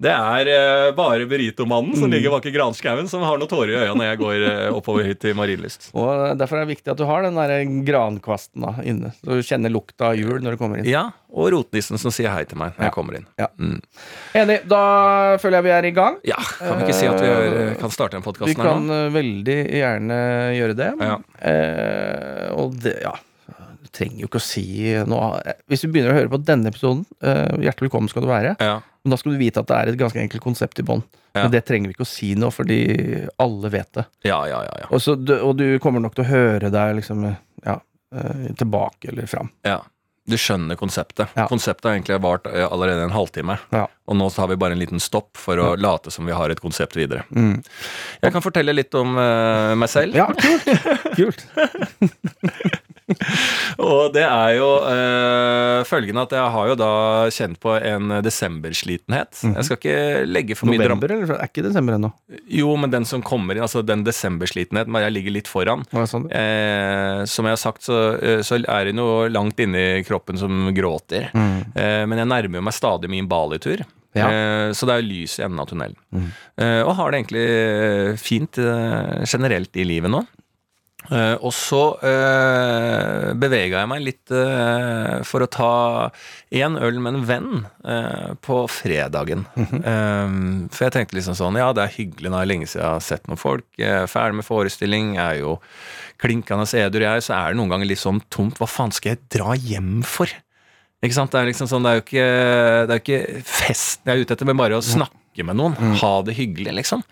Det 0.00 0.12
er 0.12 0.46
eh, 0.46 0.92
bare 0.92 1.26
Berito-mannen 1.26 1.90
Mm. 1.94 1.98
som 2.00 2.10
ligger 2.10 2.30
bak 2.30 2.46
i 2.46 2.52
granskauen, 2.54 3.08
som 3.08 3.22
har 3.22 3.36
noen 3.38 3.48
tårer 3.48 3.74
i 3.74 3.80
øya 3.86 3.94
når 3.94 4.06
jeg 4.06 4.18
går 4.18 4.46
eh, 4.46 4.70
oppover 4.72 5.04
hit 5.04 5.18
til 5.20 5.34
Marienlyst. 5.34 5.90
Og 5.94 6.38
Derfor 6.38 6.62
er 6.62 6.66
viktig 6.70 6.92
at 6.92 6.98
du 7.00 7.06
har 7.08 7.24
den 7.26 7.38
der 7.38 7.52
grankvasten 7.86 8.66
da, 8.66 8.74
inne. 8.86 9.12
Så 9.20 9.38
du 9.38 9.46
kjenner 9.46 9.72
lukta 9.72 10.10
av 10.10 10.18
jul 10.18 10.40
når 10.42 10.56
du 10.56 10.60
kommer 10.60 10.80
inn. 10.80 10.88
Ja, 10.90 11.08
og 11.30 11.52
rotnissen 11.54 12.00
som 12.00 12.14
sier 12.14 12.32
hei 12.34 12.42
til 12.50 12.58
meg 12.60 12.74
når 12.76 12.88
jeg 12.88 12.94
kommer 12.96 13.18
inn. 13.20 13.26
Ja. 13.38 13.50
Mm. 13.60 13.78
Enig. 14.40 14.58
Da 14.70 14.82
føler 15.42 15.60
jeg 15.60 15.68
vi 15.68 15.74
er 15.76 15.88
i 15.90 15.94
gang. 15.96 16.20
Ja, 16.26 16.38
kan 16.58 16.80
vi 16.80 16.88
ikke 16.88 16.98
si 16.98 17.10
at 17.10 17.20
vi 17.22 17.30
er, 17.30 17.74
kan 17.80 17.94
starte 17.94 18.18
en 18.18 18.26
podkasten 18.26 18.40
podkast 18.40 18.58
her 18.58 18.64
kan 18.64 18.86
Vi 18.86 19.00
kan 19.00 19.14
veldig 19.14 19.58
gjerne 19.80 20.20
gjøre 20.56 20.78
det. 20.78 20.92
Ja. 21.00 21.16
Eh, 21.50 22.46
og 22.60 22.78
det, 22.82 22.96
ja 23.04 23.14
Du 23.80 23.88
trenger 23.96 24.22
jo 24.22 24.28
ikke 24.28 24.40
å 24.40 24.44
si 24.44 24.64
noe 25.08 25.40
Hvis 25.70 25.84
du 25.84 25.88
begynner 25.88 26.12
å 26.12 26.18
høre 26.18 26.32
på 26.32 26.40
denne 26.44 26.70
episoden, 26.70 27.04
eh, 27.22 27.56
hjertelig 27.64 27.88
velkommen 27.88 28.10
skal 28.12 28.26
du 28.26 28.30
være. 28.30 28.56
Ja. 28.60 28.80
Men 29.02 29.14
da 29.14 29.18
skal 29.20 29.32
du 29.32 29.40
vite 29.40 29.62
at 29.62 29.68
det 29.70 29.76
er 29.76 29.92
et 29.92 30.00
ganske 30.00 30.20
enkelt 30.20 30.42
konsept 30.44 30.80
i 30.82 30.86
bånn. 30.86 31.02
Ja. 31.32 31.44
Men 31.44 31.54
det 31.54 31.62
trenger 31.68 31.88
vi 31.88 31.96
ikke 31.96 32.06
å 32.06 32.10
si 32.10 32.32
nå, 32.38 32.50
fordi 32.52 32.80
alle 33.40 33.70
vet 33.72 33.92
det. 33.96 34.04
ja, 34.28 34.40
ja, 34.50 34.64
ja, 34.66 34.74
ja. 34.82 34.90
Og, 34.90 35.00
så, 35.02 35.14
du, 35.14 35.36
og 35.38 35.54
du 35.60 35.78
kommer 35.82 36.02
nok 36.02 36.18
til 36.18 36.26
å 36.26 36.30
høre 36.30 36.72
deg 36.74 36.98
liksom 36.98 37.24
ja, 37.28 37.78
eh, 38.14 38.50
tilbake 38.58 39.14
eller 39.14 39.30
fram. 39.30 39.52
ja. 39.66 39.80
Du 40.30 40.36
skjønner 40.38 40.76
konseptet. 40.78 41.32
Ja. 41.34 41.46
Konseptet 41.50 41.88
har 41.88 41.96
egentlig 41.96 42.20
vart 42.22 42.46
eh, 42.46 42.62
allerede 42.62 43.02
en 43.02 43.14
halvtime. 43.14 43.56
Ja. 43.74 43.86
Og 44.06 44.18
nå 44.18 44.28
så 44.30 44.44
har 44.44 44.50
vi 44.52 44.58
bare 44.60 44.76
en 44.76 44.82
liten 44.82 45.02
stopp 45.02 45.38
for 45.40 45.58
å 45.58 45.72
late 45.80 46.12
som 46.14 46.28
vi 46.28 46.36
har 46.36 46.52
et 46.52 46.60
konsept 46.62 46.94
videre. 46.98 47.24
Mm. 47.34 47.56
Jeg 48.22 48.34
kan 48.36 48.44
fortelle 48.44 48.74
litt 48.76 48.94
om 48.94 49.16
uh, 49.18 49.72
meg 49.80 49.90
selv. 49.90 50.14
Ja, 50.14 50.28
kult. 50.36 50.68
kult. 51.18 52.78
Og 53.90 54.12
det 54.14 54.24
er 54.26 54.54
jo 54.58 54.68
eh, 54.88 55.80
følgende 55.88 56.24
at 56.26 56.34
jeg 56.36 56.54
har 56.54 56.70
jo 56.70 56.76
da 56.78 56.90
kjent 57.32 57.60
på 57.62 57.74
en 57.76 58.16
desemberslitenhet. 58.24 59.42
Jeg 59.46 59.66
skal 59.66 59.78
ikke 59.78 59.98
legge 60.28 60.56
for 60.58 60.70
mye 60.70 60.80
dram... 60.80 60.98
November, 60.98 61.14
eller? 61.16 61.34
Er 61.38 61.50
ikke 61.50 61.64
desember 61.64 61.96
ennå? 61.96 62.10
Jo, 62.60 62.74
men 62.80 62.92
den 62.92 63.06
som 63.08 63.24
kommer 63.24 63.56
inn, 63.56 63.64
altså 63.64 63.84
den 63.86 64.04
desemberslitenheten, 64.06 65.00
jeg 65.04 65.14
ligger 65.16 65.36
litt 65.38 65.50
foran. 65.50 65.86
Sånn? 66.10 66.26
Eh, 66.32 67.22
som 67.30 67.48
jeg 67.48 67.56
har 67.56 67.62
sagt, 67.62 67.86
så, 67.86 68.00
eh, 68.18 68.42
så 68.46 68.60
er 68.60 68.90
det 68.90 68.96
noe 68.98 69.30
langt 69.32 69.60
inni 69.62 70.02
kroppen 70.08 70.40
som 70.40 70.68
gråter. 70.76 71.30
Eh, 71.34 72.02
men 72.10 72.20
jeg 72.20 72.30
nærmer 72.30 72.68
meg 72.68 72.76
stadig 72.76 73.10
min 73.12 73.30
Bali-tur. 73.30 73.86
Ja. 74.16 74.26
Eh, 74.26 74.72
så 74.74 74.88
det 74.88 74.96
er 74.96 75.06
lys 75.06 75.38
i 75.38 75.44
enden 75.46 75.60
av 75.62 75.68
tunnelen. 75.70 75.98
Eh, 76.58 76.82
og 76.82 76.96
har 76.98 77.12
det 77.12 77.22
egentlig 77.22 78.18
fint 78.22 78.58
eh, 78.58 79.22
generelt 79.30 79.76
i 79.78 79.86
livet 79.86 80.10
nå. 80.12 80.24
Eh, 81.10 81.36
og 81.42 81.50
så 81.54 81.82
uh, 81.98 83.30
bevega 83.34 83.80
jeg 83.82 83.90
meg 83.90 84.02
litt 84.04 84.32
eh, 84.34 85.22
for 85.26 85.42
å 85.42 85.48
ta 85.50 85.72
én 86.54 86.76
øl 86.78 87.00
med 87.02 87.18
en 87.18 87.26
venn 87.26 87.50
eh, 87.84 88.32
på 88.44 88.62
fredagen. 88.70 89.46
Eh, 89.80 90.34
for 90.70 90.86
jeg 90.86 90.94
tenkte 90.94 91.16
liksom 91.16 91.36
sånn 91.38 91.58
Ja, 91.58 91.70
det 91.76 91.84
er 91.84 91.94
hyggelig, 91.94 92.30
nå 92.30 92.38
er 92.38 92.46
det 92.46 92.52
lenge 92.52 92.68
siden 92.68 92.84
jeg 92.84 92.94
har 92.94 93.04
sett 93.04 93.26
noen 93.30 93.40
folk. 93.40 93.66
Jeg 93.80 94.04
er 94.04 94.10
ferdig 94.10 94.40
med 94.40 94.46
forestilling, 94.46 95.14
jeg 95.16 95.24
er 95.24 95.40
jo 95.42 95.56
klinkende 96.20 96.66
edru, 96.78 97.06
jeg, 97.06 97.24
så 97.24 97.36
er 97.38 97.52
det 97.52 97.60
noen 97.60 97.72
ganger 97.72 97.90
litt 97.90 98.02
sånn 98.02 98.20
tomt. 98.32 98.60
Hva 98.60 98.68
faen 98.70 98.92
skal 98.94 99.14
jeg 99.14 99.22
dra 99.32 99.56
hjem 99.56 100.00
for? 100.06 100.30
Ikke 101.00 101.16
sant? 101.16 101.32
Det 101.32 101.40
er 101.40 101.48
liksom 101.48 101.70
sånn, 101.70 101.86
det 101.86 101.92
er 101.92 101.98
jo 101.98 102.04
ikke, 102.04 102.28
det 102.84 102.92
er 102.92 102.98
jo 102.98 103.04
ikke 103.06 103.44
festen 103.48 104.10
jeg 104.10 104.18
er 104.18 104.26
ute 104.26 104.36
etter, 104.36 104.50
men 104.50 104.60
bare 104.60 104.80
å 104.80 104.84
snakke 104.84 105.19
med 105.46 105.58
noen. 105.58 105.76
Ha 106.00 106.12
det 106.26 106.34
hyggelig, 106.38 106.72
liksom. 106.80 107.02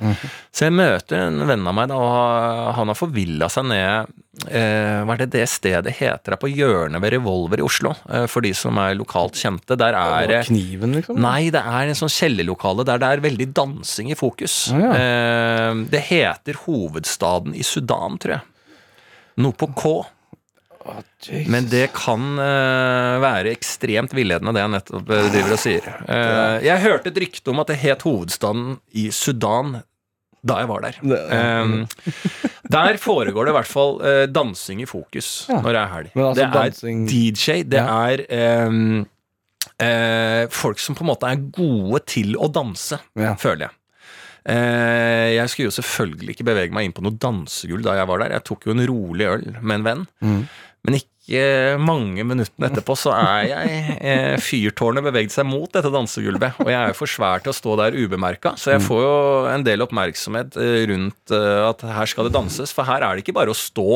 Så 0.52 0.66
jeg 0.68 0.74
møter 0.76 1.26
en 1.26 1.42
venn 1.48 1.66
av 1.66 1.76
meg, 1.76 1.88
da, 1.92 1.98
og 1.98 2.74
han 2.78 2.90
har 2.92 2.98
forvilla 2.98 3.48
seg 3.52 3.68
ned 3.70 4.10
eh, 4.48 4.98
Hva 5.04 5.14
er 5.16 5.22
det 5.24 5.30
det 5.34 5.46
stedet 5.50 5.94
heter? 5.98 6.34
Er 6.36 6.40
på 6.40 6.50
hjørnet 6.50 7.02
ved 7.02 7.14
Revolver 7.16 7.62
i 7.62 7.66
Oslo. 7.66 7.94
Eh, 8.10 8.26
for 8.30 8.44
de 8.44 8.52
som 8.56 8.78
er 8.82 8.94
lokalt 8.98 9.38
kjente. 9.38 9.78
Der 9.78 9.96
er 9.98 10.28
det 10.30 10.42
Kniven, 10.50 10.94
liksom? 10.98 11.18
Nei, 11.24 11.48
det 11.54 11.62
er 11.62 11.88
en 11.90 11.98
sånn 11.98 12.12
kjellerlokale 12.12 12.86
der 12.88 13.00
det 13.02 13.08
er 13.14 13.24
veldig 13.28 13.48
dansing 13.56 14.12
i 14.12 14.18
fokus. 14.18 14.60
Ah, 14.74 14.84
ja. 14.84 14.92
eh, 14.98 15.82
det 15.94 16.04
heter 16.10 16.60
Hovedstaden 16.66 17.56
i 17.56 17.64
Sudan, 17.66 18.18
tror 18.22 18.38
jeg. 18.38 18.46
Noe 19.38 19.54
på 19.54 19.68
K. 19.78 19.92
Jesus. 20.86 21.48
Men 21.52 21.66
det 21.68 21.88
kan 21.96 22.22
uh, 22.38 23.18
være 23.22 23.50
ekstremt 23.52 24.12
villedende, 24.16 24.52
det 24.56 24.62
jeg 24.62 24.72
nettopp 24.76 25.10
eh, 25.12 25.28
driver 25.34 25.54
og 25.56 25.60
sier. 25.60 25.88
Uh, 26.08 26.56
jeg 26.64 26.82
hørte 26.84 27.10
et 27.12 27.20
rykte 27.24 27.52
om 27.52 27.60
at 27.62 27.72
det 27.72 27.78
het 27.82 28.04
hovedstaden 28.06 28.76
i 28.96 29.08
Sudan 29.14 29.80
da 30.48 30.60
jeg 30.62 30.68
var 30.70 30.84
der. 30.86 30.98
Eh, 31.02 31.72
der 32.70 32.98
foregår 33.02 33.48
det 33.48 33.52
i 33.52 33.56
hvert 33.58 33.68
fall 33.72 33.96
uh, 34.00 34.24
dansing 34.30 34.80
i 34.84 34.86
fokus 34.88 35.46
Ja. 35.50 35.58
når 35.64 35.74
det 35.74 35.80
er 35.82 35.90
helg. 35.96 36.12
Altså 36.14 36.36
det 36.38 36.44
er 36.46 36.54
dansing- 36.54 37.06
DJ, 37.10 37.56
det 37.66 37.82
Ja. 37.82 37.98
er 38.06 38.58
um, 38.68 39.06
folk 40.54 40.78
som 40.80 40.94
på 40.94 41.04
en 41.04 41.10
måte 41.10 41.28
er 41.28 41.42
gode 41.54 42.00
til 42.06 42.36
å 42.38 42.48
danse, 42.54 42.98
Ja. 43.18 43.34
føler 43.34 43.66
jeg. 43.68 43.74
Eh, 44.48 45.34
jeg 45.36 45.50
skulle 45.50 45.68
jo 45.68 45.74
selvfølgelig 45.76 46.30
ikke 46.32 46.46
bevege 46.48 46.72
meg 46.72 46.86
inn 46.88 46.94
på 46.96 47.02
noe 47.04 47.12
dansegulv 47.20 47.82
da 47.84 47.98
jeg 47.98 48.08
var 48.08 48.22
der. 48.22 48.30
Jeg 48.38 48.44
tok 48.48 48.64
jo 48.64 48.72
en 48.72 48.86
rolig 48.88 49.26
øl 49.28 49.44
med 49.60 49.74
en 49.80 49.84
venn. 49.84 50.06
Mm. 50.24 50.48
Men 50.88 50.96
ikke 51.02 51.76
mange 51.84 52.24
minuttene 52.24 52.70
etterpå 52.70 52.94
så 52.96 53.12
er 53.12 53.42
jeg 53.50 53.80
eh, 54.00 54.36
Fyrtårnet 54.40 55.04
beveget 55.04 55.34
seg 55.34 55.44
mot 55.44 55.68
dette 55.74 55.90
dansegulvet. 55.92 56.62
Og 56.64 56.70
jeg 56.72 56.78
er 56.78 56.94
jo 56.94 56.96
for 56.96 57.12
svær 57.12 57.44
til 57.44 57.52
å 57.52 57.58
stå 57.58 57.74
der 57.82 57.98
ubemerka, 57.98 58.54
så 58.56 58.72
jeg 58.72 58.84
får 58.86 59.02
jo 59.04 59.18
en 59.52 59.66
del 59.66 59.84
oppmerksomhet 59.84 60.56
eh, 60.56 60.86
rundt 60.88 61.36
eh, 61.36 61.66
at 61.68 61.84
her 61.84 62.08
skal 62.08 62.30
det 62.30 62.34
danses. 62.38 62.72
For 62.72 62.88
her 62.88 63.04
er 63.04 63.12
det 63.12 63.26
ikke 63.26 63.36
bare 63.36 63.52
å 63.52 63.58
stå 63.58 63.90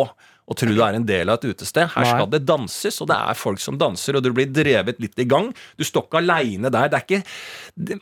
og 0.52 0.58
tro 0.58 0.68
du 0.74 0.82
er 0.84 0.98
en 0.98 1.06
del 1.06 1.30
av 1.30 1.38
et 1.38 1.54
utested. 1.54 1.88
Her 1.94 2.08
skal 2.10 2.28
det 2.28 2.42
danses, 2.44 2.98
og 3.00 3.08
det 3.08 3.16
er 3.16 3.38
folk 3.38 3.62
som 3.62 3.78
danser, 3.80 4.18
og 4.18 4.24
du 4.26 4.32
blir 4.34 4.50
drevet 4.52 5.00
litt 5.00 5.16
i 5.22 5.28
gang. 5.30 5.52
Du 5.78 5.86
står 5.86 6.08
ikke 6.08 6.20
aleine 6.20 6.68
der. 6.68 6.90
Det 6.92 6.98
er 6.98 7.06
ikke 7.06 8.00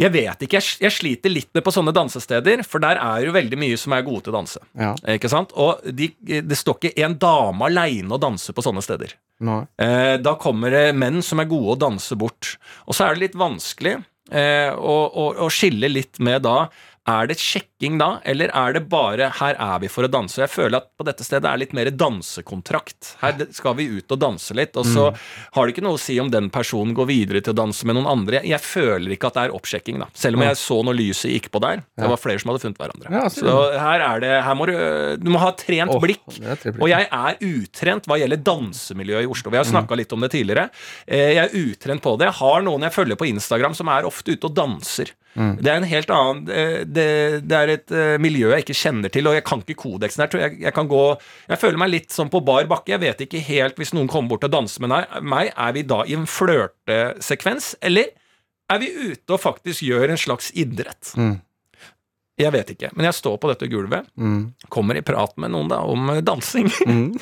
Jeg 0.00 0.12
vet 0.14 0.44
ikke. 0.46 0.60
Jeg, 0.60 0.78
jeg 0.84 0.96
sliter 0.96 1.32
litt 1.32 1.50
med 1.54 1.64
på 1.66 1.74
sånne 1.74 1.94
dansesteder, 1.96 2.64
for 2.68 2.82
der 2.84 3.00
er 3.00 3.26
jo 3.26 3.34
veldig 3.34 3.58
mye 3.60 3.80
som 3.80 3.96
er 3.96 4.06
gode 4.06 4.26
til 4.26 4.34
å 4.34 4.38
danse. 4.40 4.62
Ja. 4.78 4.92
Ikke 5.16 5.30
sant? 5.32 5.54
Og 5.58 5.82
de, 5.86 6.12
det 6.20 6.58
står 6.58 6.78
ikke 6.78 7.06
en 7.06 7.18
dame 7.22 7.68
aleine 7.68 8.14
og 8.14 8.22
danser 8.22 8.56
på 8.56 8.64
sånne 8.64 8.84
steder. 8.84 9.16
Eh, 9.42 10.16
da 10.22 10.36
kommer 10.40 10.74
det 10.74 10.86
menn 10.96 11.22
som 11.24 11.42
er 11.42 11.50
gode 11.50 11.76
å 11.76 11.82
danse 11.88 12.16
bort. 12.18 12.56
Og 12.86 12.96
så 12.96 13.06
er 13.06 13.16
det 13.16 13.26
litt 13.26 13.38
vanskelig 13.38 13.96
eh, 14.30 14.70
å, 14.72 14.96
å, 15.08 15.28
å 15.46 15.50
skille 15.52 15.90
litt 15.90 16.20
med 16.22 16.44
da 16.46 16.66
er 17.08 17.26
det 17.26 17.34
sjekking 17.42 17.96
da, 17.98 18.20
eller 18.24 18.50
er 18.54 18.74
det 18.76 18.88
bare 18.88 19.30
'her 19.34 19.56
er 19.58 19.78
vi 19.82 19.88
for 19.90 20.06
å 20.06 20.10
danse'? 20.10 20.38
Jeg 20.38 20.50
føler 20.50 20.76
at 20.78 20.86
på 20.96 21.04
dette 21.04 21.24
stedet 21.26 21.44
er 21.50 21.58
litt 21.58 21.72
mer 21.74 21.90
dansekontrakt. 21.90 23.16
Her 23.20 23.34
skal 23.50 23.74
vi 23.74 23.88
ut 23.98 24.12
og 24.14 24.20
danse 24.22 24.54
litt, 24.54 24.76
og 24.76 24.86
så 24.86 25.08
har 25.52 25.66
det 25.66 25.74
ikke 25.74 25.82
noe 25.82 25.98
å 25.98 26.00
si 26.00 26.18
om 26.20 26.30
den 26.30 26.48
personen 26.50 26.94
går 26.94 27.06
videre 27.10 27.42
til 27.42 27.52
å 27.52 27.58
danse 27.58 27.84
med 27.84 27.96
noen 27.96 28.06
andre. 28.06 28.42
Jeg 28.46 28.60
føler 28.62 29.16
ikke 29.16 29.26
at 29.26 29.34
det 29.34 29.42
er 29.48 29.56
oppsjekking, 29.56 29.98
da. 29.98 30.06
Selv 30.14 30.38
om 30.38 30.42
jeg 30.46 30.56
så 30.56 30.78
når 30.84 30.94
lyset 30.98 31.32
gikk 31.34 31.50
på 31.50 31.60
der. 31.60 31.82
Det 31.98 32.08
var 32.08 32.16
flere 32.22 32.38
som 32.38 32.52
hadde 32.52 32.62
funnet 32.62 32.78
hverandre. 32.78 33.10
Ja, 33.10 33.28
så 33.28 33.56
her 33.78 34.00
er 34.00 34.20
det 34.20 34.32
Her 34.42 34.54
må 34.54 34.66
du 34.66 34.72
Du 35.22 35.30
må 35.30 35.38
ha 35.38 35.50
trent 35.52 35.90
oh, 35.90 36.00
blikk. 36.00 36.22
Og 36.80 36.88
jeg 36.88 37.08
er 37.10 37.36
utrent 37.40 38.06
hva 38.06 38.18
gjelder 38.18 38.42
dansemiljøet 38.42 39.26
i 39.26 39.30
Oslo. 39.30 39.50
Vi 39.50 39.58
har 39.58 39.66
snakka 39.66 39.96
litt 39.96 40.12
om 40.12 40.20
det 40.20 40.30
tidligere. 40.30 40.70
Eh, 41.06 41.32
Jeg 41.34 41.50
er 41.50 41.56
utrent 41.56 42.02
på 42.02 42.16
det. 42.18 42.26
Jeg 42.30 42.38
har 42.38 42.62
noen 42.62 42.82
jeg 42.82 42.92
følger 42.92 43.16
på 43.16 43.26
Instagram 43.28 43.74
som 43.74 43.88
er 43.88 44.04
ofte 44.04 44.32
ute 44.32 44.46
og 44.46 44.54
danser. 44.54 45.10
Det 45.34 45.70
er 45.72 45.78
en 45.80 45.86
helt 45.88 46.10
annen 46.12 46.48
eh, 46.52 46.82
det, 46.84 47.06
det 47.48 47.56
er 47.56 47.70
et 47.72 47.92
eh, 47.96 48.16
miljø 48.20 48.50
jeg 48.52 48.64
ikke 48.66 48.76
kjenner 48.76 49.12
til, 49.14 49.26
og 49.30 49.34
jeg 49.38 49.44
kan 49.48 49.62
ikke 49.64 49.78
kodeksen 49.80 50.24
her. 50.26 50.34
Jeg, 50.42 50.58
jeg 50.60 50.74
kan 50.76 50.88
gå 50.90 51.00
Jeg 51.48 51.58
føler 51.62 51.80
meg 51.80 51.90
litt 51.94 52.10
som 52.12 52.28
på 52.28 52.42
bar 52.44 52.66
bakke. 52.68 52.92
Jeg 52.92 53.00
vet 53.00 53.22
ikke 53.24 53.40
helt 53.46 53.80
hvis 53.80 53.94
noen 53.96 54.10
kommer 54.12 54.34
bort 54.34 54.44
og 54.44 54.52
danser 54.52 54.84
med 54.84 54.92
meg- 55.24 55.54
er 55.56 55.72
vi 55.72 55.82
da 55.88 56.02
i 56.04 56.12
en 56.18 56.26
flørtesekvens, 56.28 57.74
eller 57.80 58.10
er 58.72 58.78
vi 58.84 58.90
ute 59.12 59.32
og 59.34 59.40
faktisk 59.40 59.82
gjør 59.88 60.12
en 60.12 60.20
slags 60.20 60.52
idrett? 60.52 61.14
Mm. 61.16 61.38
Jeg 62.40 62.52
vet 62.54 62.70
ikke, 62.72 62.88
men 62.96 63.04
jeg 63.08 63.14
står 63.14 63.36
på 63.40 63.48
dette 63.52 63.68
gulvet, 63.72 64.06
Mm. 64.16 64.52
kommer 64.72 64.96
i 64.96 65.02
prat 65.04 65.32
med 65.38 65.52
noen 65.52 65.68
da 65.68 65.80
om 65.84 66.08
dansing. 66.24 66.68
Mm. 66.88 67.12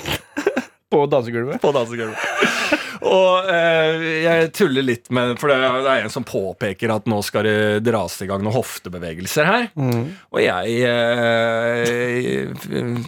På 0.91 1.05
dansegulvet? 1.07 1.61
på 1.63 1.71
dansegulvet. 1.71 2.19
Og 3.07 3.49
eh, 3.49 4.05
jeg 4.25 4.51
tuller 4.57 4.85
litt 4.85 5.11
med 5.15 5.37
For 5.41 5.51
det 5.51 5.57
er 5.61 6.05
en 6.05 6.13
som 6.13 6.27
påpeker 6.27 6.93
at 6.93 7.09
nå 7.11 7.21
skal 7.25 7.47
det 7.47 7.81
dras 7.87 8.19
i 8.23 8.29
gang 8.29 8.43
noen 8.45 8.57
hoftebevegelser 8.57 9.49
her. 9.49 9.69
Mm. 9.79 10.05
Og 10.35 10.41
jeg 10.43 10.77
eh, 10.89 12.51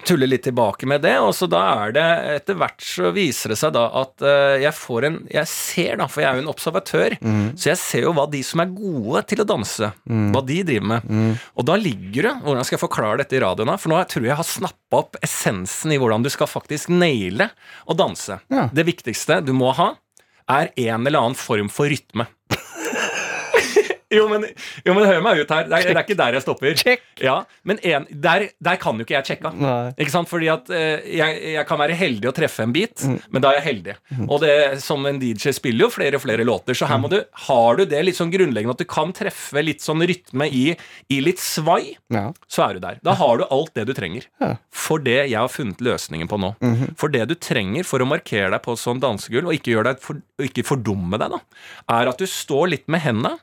tuller 0.08 0.30
litt 0.30 0.44
tilbake 0.46 0.88
med 0.88 1.04
det. 1.04 1.18
Og 1.22 1.34
så 1.36 1.48
da 1.50 1.62
er 1.84 1.96
det 1.96 2.08
Etter 2.38 2.58
hvert 2.58 2.82
så 2.84 3.12
viser 3.14 3.52
det 3.52 3.58
seg 3.60 3.74
da 3.76 3.86
at 4.02 4.24
eh, 4.24 4.62
jeg 4.64 4.74
får 4.76 5.08
en 5.08 5.18
Jeg 5.32 5.50
ser, 5.50 5.96
da, 6.00 6.08
for 6.10 6.24
jeg 6.24 6.30
er 6.30 6.38
jo 6.38 6.44
en 6.44 6.52
observatør, 6.52 7.16
så 7.56 7.72
jeg 7.72 7.80
ser 7.80 8.06
jo 8.06 8.12
hva 8.16 8.24
de 8.30 8.40
som 8.46 8.62
er 8.62 8.72
gode 8.72 9.22
til 9.28 9.42
å 9.42 9.46
danse, 9.48 9.88
hva 10.04 10.42
de 10.46 10.58
driver 10.66 10.88
med. 10.94 11.36
Og 11.58 11.66
da 11.68 11.76
ligger 11.78 12.28
det 12.28 12.32
Hvordan 12.42 12.66
skal 12.66 12.76
jeg 12.76 12.82
forklare 12.82 13.20
dette 13.22 13.36
i 13.36 13.42
radioen, 13.42 13.70
da? 13.70 13.78
For 13.80 13.92
nå 13.92 13.98
tror 14.10 14.24
jeg 14.24 14.32
jeg 14.32 14.38
har 14.38 14.48
snappa 14.48 15.00
opp 15.02 15.18
essensen 15.24 15.94
i 15.94 15.98
hvordan 16.00 16.24
du 16.24 16.30
skal 16.32 16.50
faktisk 16.50 16.90
naile 16.92 17.48
å 17.88 17.96
danse. 17.96 18.38
Ja. 18.52 18.68
Det 18.72 18.84
viktigste 18.88 19.40
du 19.44 19.52
må 19.56 19.72
ha, 19.76 19.81
er 20.52 20.72
en 20.76 21.06
eller 21.08 21.22
annen 21.22 21.38
form 21.38 21.70
for 21.72 21.90
rytme. 21.92 22.26
Jo, 24.12 24.26
men, 24.28 24.44
jo, 24.84 24.94
men 24.94 25.06
hør 25.08 25.22
meg 25.24 25.40
ut 25.42 25.50
her. 25.54 25.64
Det 25.70 25.78
er, 25.78 25.86
det 25.88 25.96
er 25.96 26.02
ikke 26.04 26.16
der 26.20 26.36
jeg 26.36 26.42
stopper. 26.44 26.74
Ja, 27.22 27.36
men 27.68 27.78
en, 27.86 28.06
der, 28.10 28.48
der 28.62 28.76
kan 28.82 28.98
jo 29.00 29.06
ikke 29.06 29.16
jeg 29.16 29.28
sjekka. 29.32 29.52
Ikke 29.96 30.12
sant? 30.14 30.28
Fordi 30.30 30.48
at 30.52 30.68
eh, 30.74 31.00
jeg, 31.18 31.38
jeg 31.56 31.66
kan 31.68 31.80
være 31.80 31.96
heldig 31.98 32.28
å 32.30 32.34
treffe 32.36 32.66
en 32.66 32.72
bit, 32.74 32.90
Mm. 33.02 33.16
men 33.34 33.42
da 33.42 33.50
er 33.50 33.56
jeg 33.60 33.64
heldig. 33.70 33.94
Og 34.28 34.40
det, 34.44 34.52
som 34.84 35.04
en 35.08 35.18
DJ 35.18 35.50
spiller 35.56 35.86
jo 35.86 35.90
flere 35.94 36.18
og 36.18 36.22
flere 36.22 36.44
låter, 36.46 36.76
så 36.78 36.86
her 36.90 36.98
Mm. 37.00 37.06
må 37.06 37.10
du 37.10 37.18
Har 37.48 37.76
du 37.80 37.84
det 37.88 38.02
litt 38.04 38.16
sånn 38.18 38.30
grunnleggende 38.30 38.74
at 38.76 38.82
du 38.82 38.84
kan 38.86 39.12
treffe 39.16 39.62
litt 39.64 39.80
sånn 39.82 40.02
rytme 40.06 40.46
i, 40.52 40.76
i 41.10 41.20
litt 41.24 41.40
svai, 41.42 41.96
Ja. 42.12 42.28
så 42.48 42.68
er 42.68 42.74
du 42.74 42.80
der. 42.84 42.98
Da 43.02 43.14
har 43.18 43.38
du 43.40 43.44
alt 43.50 43.72
det 43.74 43.86
du 43.88 43.94
trenger. 43.96 44.26
Ja. 44.40 44.56
For 44.70 44.98
det 45.02 45.30
jeg 45.30 45.38
har 45.40 45.48
funnet 45.48 45.80
løsningen 45.82 46.28
på 46.30 46.38
nå. 46.38 46.52
For 47.00 47.08
det 47.08 47.26
du 47.28 47.34
trenger 47.34 47.84
for 47.88 47.98
å 48.04 48.06
markere 48.08 48.50
deg 48.54 48.62
på 48.62 48.76
sånn 48.78 49.00
dansegulv, 49.02 49.48
og 49.48 49.54
ikke, 49.58 49.96
for, 50.00 50.20
og 50.38 50.44
ikke 50.46 50.64
fordumme 50.68 51.18
deg, 51.18 51.30
da, 51.32 51.40
er 51.96 52.08
at 52.12 52.18
du 52.22 52.26
står 52.28 52.70
litt 52.76 52.86
med 52.92 53.00
hendene 53.04 53.38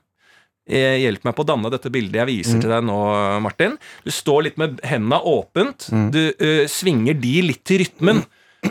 Hjelp 0.70 1.24
meg 1.26 1.34
på 1.34 1.42
å 1.42 1.50
danne 1.50 1.72
dette 1.74 1.90
bildet 1.90 2.20
jeg 2.22 2.30
viser 2.30 2.60
til 2.62 2.70
deg 2.70 2.84
nå, 2.86 2.98
Martin. 3.42 3.78
Du 4.06 4.12
står 4.14 4.46
litt 4.46 4.60
med 4.62 4.78
hendene 4.86 5.18
åpent. 5.26 5.88
Du 6.14 6.22
uh, 6.30 6.66
svinger 6.70 7.18
de 7.18 7.34
litt 7.48 7.64
til 7.66 7.82
rytmen. 7.82 8.22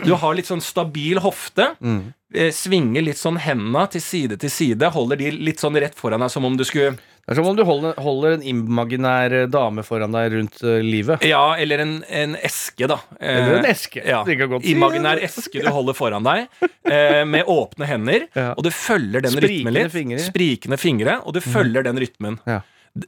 Du 0.05 0.13
har 0.21 0.37
litt 0.37 0.47
sånn 0.47 0.63
stabil 0.63 1.19
hofte. 1.19 1.73
Uh, 1.83 2.49
svinger 2.55 3.03
litt 3.03 3.19
sånn 3.19 3.41
hendene 3.43 3.83
til 3.91 4.05
side 4.05 4.39
til 4.39 4.53
side. 4.53 4.93
Holder 4.95 5.19
de 5.19 5.33
litt 5.49 5.59
sånn 5.59 5.75
rett 5.81 5.97
foran 5.99 6.23
deg, 6.23 6.31
som 6.31 6.47
om 6.47 6.55
du 6.55 6.63
skulle 6.67 6.95
Det 7.29 7.35
er 7.35 7.37
som 7.43 7.47
om 7.51 7.57
du 7.57 7.61
holder, 7.61 7.93
holder 8.01 8.31
en 8.39 8.43
imaginær 8.49 9.33
eh, 9.37 9.45
dame 9.53 9.83
foran 9.85 10.15
deg 10.15 10.31
rundt 10.33 10.63
eh, 10.65 10.79
livet. 10.81 11.21
Ja, 11.29 11.43
eller 11.61 11.83
en, 11.83 11.91
en 12.09 12.33
eske, 12.41 12.87
da. 12.89 12.95
Eh, 13.19 13.35
Eller 13.37 13.59
en 13.59 13.67
eske. 13.69 14.01
Ja. 14.01 14.23
Imaginær 14.65 15.21
eske 15.21 15.61
du 15.61 15.69
holder 15.69 15.93
foran 15.93 16.25
deg, 16.25 16.47
eh, 16.89 17.21
med 17.29 17.45
åpne 17.45 17.85
hender, 17.85 18.25
Ja. 18.33 18.47
og 18.57 18.65
du 18.65 18.71
følger 18.73 19.21
den 19.27 19.35
Sprikende 19.35 19.53
rytmen 19.69 19.77
litt. 19.77 19.93
fingre. 19.93 20.19
Sprikende 20.25 20.79
fingre, 20.81 21.19
og 21.21 21.37
du 21.37 21.39
følger 21.45 21.85
den 21.85 22.01
rytmen. 22.01 22.39
Ja. 22.49 22.63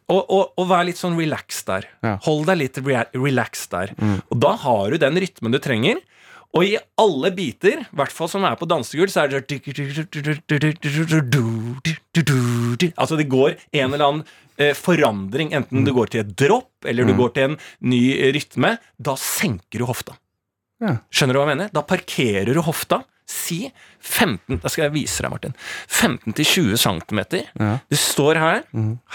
Og, 0.06 0.22
og, 0.30 0.54
og 0.62 0.68
vær 0.70 0.86
litt 0.86 1.02
sånn 1.02 1.18
relaxed 1.18 1.66
der. 1.68 1.90
Mm. 2.06 2.20
Hold 2.28 2.46
deg 2.52 2.60
litt 2.62 2.78
rea 2.86 3.02
relaxed 3.18 3.74
der. 3.74 3.96
Og 4.30 4.38
da 4.40 4.54
har 4.68 4.94
du 4.94 5.02
den 5.02 5.18
rytmen 5.26 5.52
du 5.52 5.58
trenger. 5.60 5.98
Og 6.52 6.66
i 6.68 6.74
alle 7.00 7.32
biter, 7.32 7.84
i 7.86 7.96
hvert 7.96 8.12
fall 8.12 8.28
som 8.32 8.44
er 8.48 8.58
på 8.60 8.68
dansegulv, 8.68 9.12
så 9.12 9.24
er 9.24 9.28
det 9.32 9.38
Altså 12.98 13.20
det 13.20 13.28
går 13.32 13.56
en 13.56 13.94
eller 13.94 14.06
annen 14.08 14.26
eh, 14.60 14.74
forandring, 14.76 15.54
enten 15.56 15.86
du 15.88 15.94
går 15.96 16.12
til 16.12 16.26
et 16.26 16.34
dropp, 16.38 16.74
eller 16.86 17.08
du 17.08 17.14
går 17.16 17.32
til 17.38 17.44
en 17.50 17.58
ny 17.88 18.02
rytme. 18.36 18.74
Da 19.00 19.16
senker 19.20 19.80
du 19.80 19.88
hofta. 19.88 20.18
Skjønner 21.14 21.38
du 21.38 21.40
hva 21.40 21.46
jeg 21.48 21.54
mener? 21.54 21.72
Da 21.72 21.86
parkerer 21.88 22.52
du 22.58 22.62
hofta. 22.66 23.04
Si 23.32 23.62
15 24.04 24.58
Da 24.60 24.68
skal 24.68 24.90
jeg 24.90 24.94
vise 24.98 25.24
deg, 25.24 25.32
Martin. 25.32 25.54
15-20 25.88 26.76
cm. 26.82 27.22
Ja. 27.62 27.78
Du 27.88 27.96
står 27.96 28.40
her. 28.42 28.64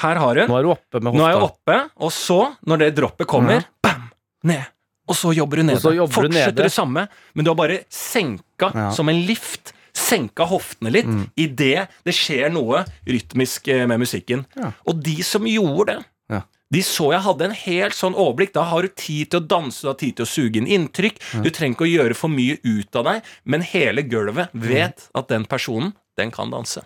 Her 0.00 0.22
har 0.22 0.38
du. 0.38 0.46
Nå 0.48 0.56
er 0.56 0.64
du 0.64 0.70
oppe 0.72 1.02
med 1.02 1.10
hofta. 1.12 1.20
Nå 1.20 1.26
er 1.26 1.34
jeg 1.34 1.44
oppe, 1.50 1.76
og 2.06 2.14
så, 2.16 2.38
når 2.64 2.80
det 2.84 2.90
droppet 2.96 3.28
kommer, 3.28 3.66
bam, 3.84 4.08
ned. 4.48 4.64
Og 5.08 5.14
så 5.14 5.32
jobber 5.36 5.56
du 5.56 5.62
nede. 5.62 5.80
så 5.80 5.94
jobber 5.94 6.14
du 6.14 6.28
Fortsetter 6.28 6.52
nede. 6.52 6.62
det 6.66 6.72
samme, 6.72 7.08
men 7.34 7.44
du 7.44 7.50
har 7.50 7.54
bare 7.56 7.84
senka 7.88 8.72
Ja. 8.74 8.90
som 8.90 9.08
en 9.08 9.22
lift. 9.26 9.72
Senka 9.96 10.44
hoftene 10.44 10.90
litt 10.92 11.06
Mm. 11.06 11.30
idet 11.38 11.88
det 12.04 12.12
skjer 12.14 12.50
noe 12.52 12.84
rytmisk 13.06 13.68
eh, 13.68 13.86
med 13.86 13.98
musikken. 14.00 14.44
Ja. 14.56 14.72
Og 14.86 15.02
de 15.02 15.22
som 15.22 15.42
gjorde 15.46 15.86
det, 15.86 16.04
Ja. 16.28 16.42
de 16.70 16.80
så 16.82 17.12
jeg 17.12 17.22
hadde 17.22 17.44
en 17.46 17.50
helt 17.52 17.94
sånn 17.94 18.14
overblikk. 18.14 18.52
Da 18.52 18.64
har 18.64 18.82
du 18.82 18.88
tid 18.88 19.30
til 19.30 19.40
å 19.40 19.46
danse, 19.46 19.80
du 19.80 19.86
har 19.88 19.94
tid 19.94 20.16
til 20.16 20.26
å 20.26 20.28
suge 20.28 20.56
inn 20.56 20.66
inntrykk. 20.66 21.42
Du 21.42 21.48
trenger 21.50 21.76
ikke 21.76 21.86
å 21.88 21.96
gjøre 21.96 22.14
for 22.16 22.28
mye 22.28 22.58
ut 22.62 22.94
av 22.96 23.04
deg, 23.04 23.22
men 23.46 23.62
hele 23.62 24.02
gulvet 24.02 24.50
vet 24.52 25.08
at 25.14 25.28
den 25.28 25.46
personen, 25.46 25.94
den 26.18 26.30
kan 26.30 26.50
danse. 26.50 26.82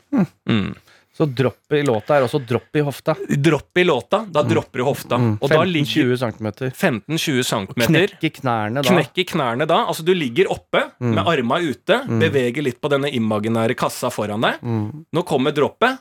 Mm. 0.47 0.77
Så 1.21 1.27
dropp 1.37 1.75
i 1.77 1.83
låta 1.85 2.17
er 2.17 2.25
også 2.25 2.39
dropp 2.49 2.77
i 2.81 2.81
hofta. 2.87 3.13
Dropp 3.45 3.77
i 3.77 3.83
låta, 3.85 4.23
da 4.33 4.41
dropper 4.47 4.81
du 4.81 4.85
hofta. 4.89 5.19
Da 5.53 5.59
ligger 5.69 6.15
15-20 6.17 6.23
cm. 6.23 6.47
15-20 6.73 7.43
cm. 7.51 7.83
Knekk 7.85 8.25
i 8.25 8.31
knærne 8.39 8.81
da. 8.81 8.89
Knekk 8.89 9.21
i 9.21 9.27
knærne 9.29 9.67
da. 9.69 9.83
Altså 9.91 10.07
du 10.07 10.15
ligger 10.17 10.49
oppe 10.55 10.87
med 11.05 11.21
arma 11.21 11.59
ute, 11.61 12.01
beveger 12.09 12.65
litt 12.65 12.81
på 12.81 12.89
denne 12.89 13.13
imaginære 13.13 13.77
kassa 13.77 14.09
foran 14.15 14.41
deg. 14.49 14.65
Mm. 14.65 15.05
Nå 15.13 15.27
kommer 15.29 15.53
droppet. 15.53 16.01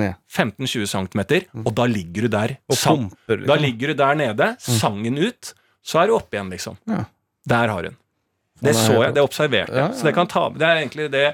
15-20 0.00 0.88
cm, 0.88 1.22
og 1.60 1.74
da 1.76 1.84
ligger 1.90 2.24
du 2.24 2.32
der. 2.32 2.56
Pumper. 2.72 3.42
Da 3.44 3.58
Liksom. 3.58 3.64
ligger 3.66 3.92
du 3.92 3.94
der 4.00 4.14
nede, 4.16 4.46
sangen 4.64 5.18
ut, 5.20 5.52
så 5.84 6.00
er 6.00 6.08
du 6.08 6.16
oppe 6.16 6.38
igjen, 6.38 6.48
liksom. 6.56 6.80
Ja. 6.88 7.04
Der 7.44 7.68
har 7.68 7.90
hun. 7.90 7.96
Det 8.60 8.74
så 8.76 9.02
jeg, 9.04 9.14
det 9.16 9.22
observerte 9.24 9.72
jeg. 9.72 9.80
Ja, 9.84 9.88
ja. 9.88 9.96
Så 9.96 10.04
det 10.08 10.14
kan 10.16 10.28
ta 10.28 10.48
Det 10.52 10.66
er 10.66 10.80
egentlig 10.82 11.06
det 11.12 11.26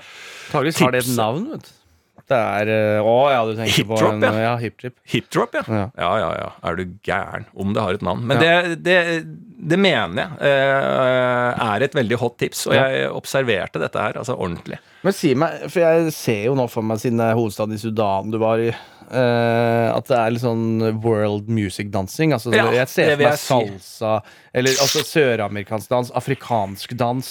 Antakeligvis 0.47 0.79
har 0.83 0.92
det 0.95 1.01
et 1.03 1.16
navn, 1.16 1.49
vet 1.55 1.64
du. 1.66 1.73
Det 2.27 2.39
er 2.39 2.71
eh, 2.75 3.07
Å 3.07 3.15
ja, 3.31 3.43
du 3.47 3.53
tenker 3.55 3.77
Hip 3.77 3.87
på 3.91 3.99
drop, 4.01 4.17
en, 4.17 4.25
ja. 4.27 4.41
ja. 4.43 4.55
Hip. 4.59 4.83
Hipdrop, 5.07 5.55
ja. 5.55 5.62
Ja. 5.71 5.85
Ja, 5.95 6.11
ja, 6.25 6.31
ja. 6.41 6.49
Er 6.67 6.81
du 6.81 6.85
gæren 7.07 7.47
om 7.55 7.75
det 7.77 7.85
har 7.85 7.95
et 7.99 8.03
navn. 8.03 8.25
Men 8.27 8.43
Ja. 8.43 8.57
det, 8.62 8.81
det, 8.83 8.97
det 9.71 9.79
mener 9.79 10.35
jeg 10.41 10.51
eh, 10.51 11.62
er 11.69 11.87
et 11.87 11.95
veldig 11.95 12.19
hot 12.19 12.37
tips, 12.43 12.67
og 12.67 12.75
Ja. 12.75 12.89
jeg 12.91 13.12
observerte 13.15 13.79
dette 13.83 14.03
her 14.09 14.19
altså 14.19 14.35
ordentlig. 14.35 14.81
Men 15.07 15.15
si 15.15 15.35
meg, 15.39 15.69
for 15.71 15.85
jeg 15.85 16.12
ser 16.17 16.43
jo 16.49 16.59
nå 16.59 16.67
for 16.73 16.83
meg, 16.83 16.99
siden 16.99 17.23
er 17.23 17.39
hovedstaden 17.39 17.79
i 17.79 17.81
Sudan 17.81 18.35
du 18.35 18.39
var 18.43 18.59
i, 18.59 18.73
Uh, 19.07 19.93
at 19.95 20.09
det 20.11 20.17
er 20.19 20.33
litt 20.35 20.43
sånn 20.43 20.81
world 20.99 21.47
music-dansing. 21.47 22.33
Altså, 22.35 22.51
Ja, 22.51 22.65
jeg 22.75 22.89
ser 22.91 23.12
for 23.12 23.23
meg 23.23 23.37
salsa, 23.39 24.15
eller 24.51 24.81
altså 24.83 25.05
søramerikansk 25.07 25.93
dans, 25.93 26.11
afrikansk 26.11 26.97
dans. 26.99 27.29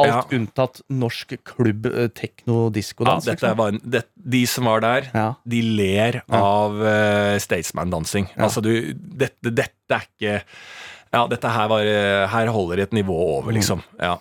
Alt 0.00 0.08
Ja. 0.08 0.38
unntatt 0.38 0.80
norsk 0.88 1.34
klubb, 1.44 1.84
eh, 1.86 2.08
tekno-diskodans. 2.08 3.26
Ja, 3.26 3.34
er 3.52 3.78
det, 3.84 4.04
de 4.16 4.46
som 4.46 4.64
var 4.64 4.80
der, 4.80 5.10
Ja. 5.12 5.34
de 5.46 5.60
ler 5.60 6.22
av 6.30 6.72
uh, 6.80 7.36
Statesman-dansing. 7.38 8.30
Ja. 8.36 8.44
Altså, 8.44 8.62
du 8.62 8.94
Dette, 8.94 9.50
dette 9.52 9.92
er 9.92 10.06
ikke 10.08 10.42
Ja, 11.12 11.26
dette 11.28 11.44
her 11.52 11.68
var 11.68 11.84
eh, 11.84 12.26
Her 12.26 12.46
holder 12.46 12.76
det 12.76 12.82
et 12.88 12.96
nivå 13.04 13.12
over, 13.38 13.52
liksom. 13.52 13.82
Ja. 14.00 14.16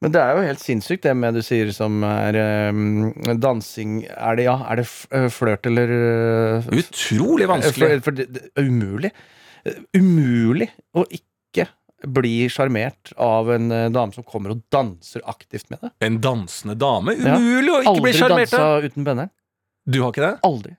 Men 0.00 0.12
det 0.12 0.20
er 0.22 0.34
jo 0.34 0.46
helt 0.48 0.58
sinnssykt, 0.64 1.02
det 1.02 1.14
med 1.14 1.34
du 1.34 1.42
sier 1.42 1.70
som 1.76 2.02
er 2.02 2.70
um, 2.70 3.12
dansing 3.38 4.06
Er 4.08 4.34
det, 4.36 4.44
ja, 4.48 4.56
er 4.72 4.76
det 4.80 4.86
flørt 5.30 5.66
eller 5.66 5.92
Utrolig 6.72 7.46
vanskelig. 7.46 8.02
for 8.02 8.10
det, 8.12 8.32
det 8.32 8.48
er 8.56 8.64
umulig. 8.64 9.12
Umulig 9.94 10.70
å 10.96 11.04
ikke 11.06 11.68
bli 12.04 12.48
sjarmert 12.50 13.12
av 13.16 13.52
en 13.54 13.70
eh, 13.72 13.88
dame 13.92 14.12
som 14.14 14.24
kommer 14.26 14.54
og 14.54 14.62
danser 14.72 15.22
aktivt 15.30 15.70
med 15.70 15.78
det. 15.82 15.92
En 16.06 16.20
dansende 16.22 16.74
dame. 16.78 17.14
Ja. 17.18 17.36
Umulig 17.38 17.72
å 17.72 17.82
ikke 17.84 18.04
bli 18.08 18.14
Aldri 18.16 18.46
dansa 18.46 18.64
uten 18.82 19.06
benderen. 19.06 19.30
Du 19.86 20.02
har 20.02 20.14
ikke 20.14 20.26
det? 20.26 20.36
Aldri. 20.46 20.76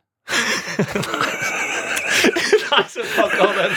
Nei, 2.74 2.84
så 2.90 3.04
fuck 3.06 3.34
av 3.44 3.54
den. 3.60 3.74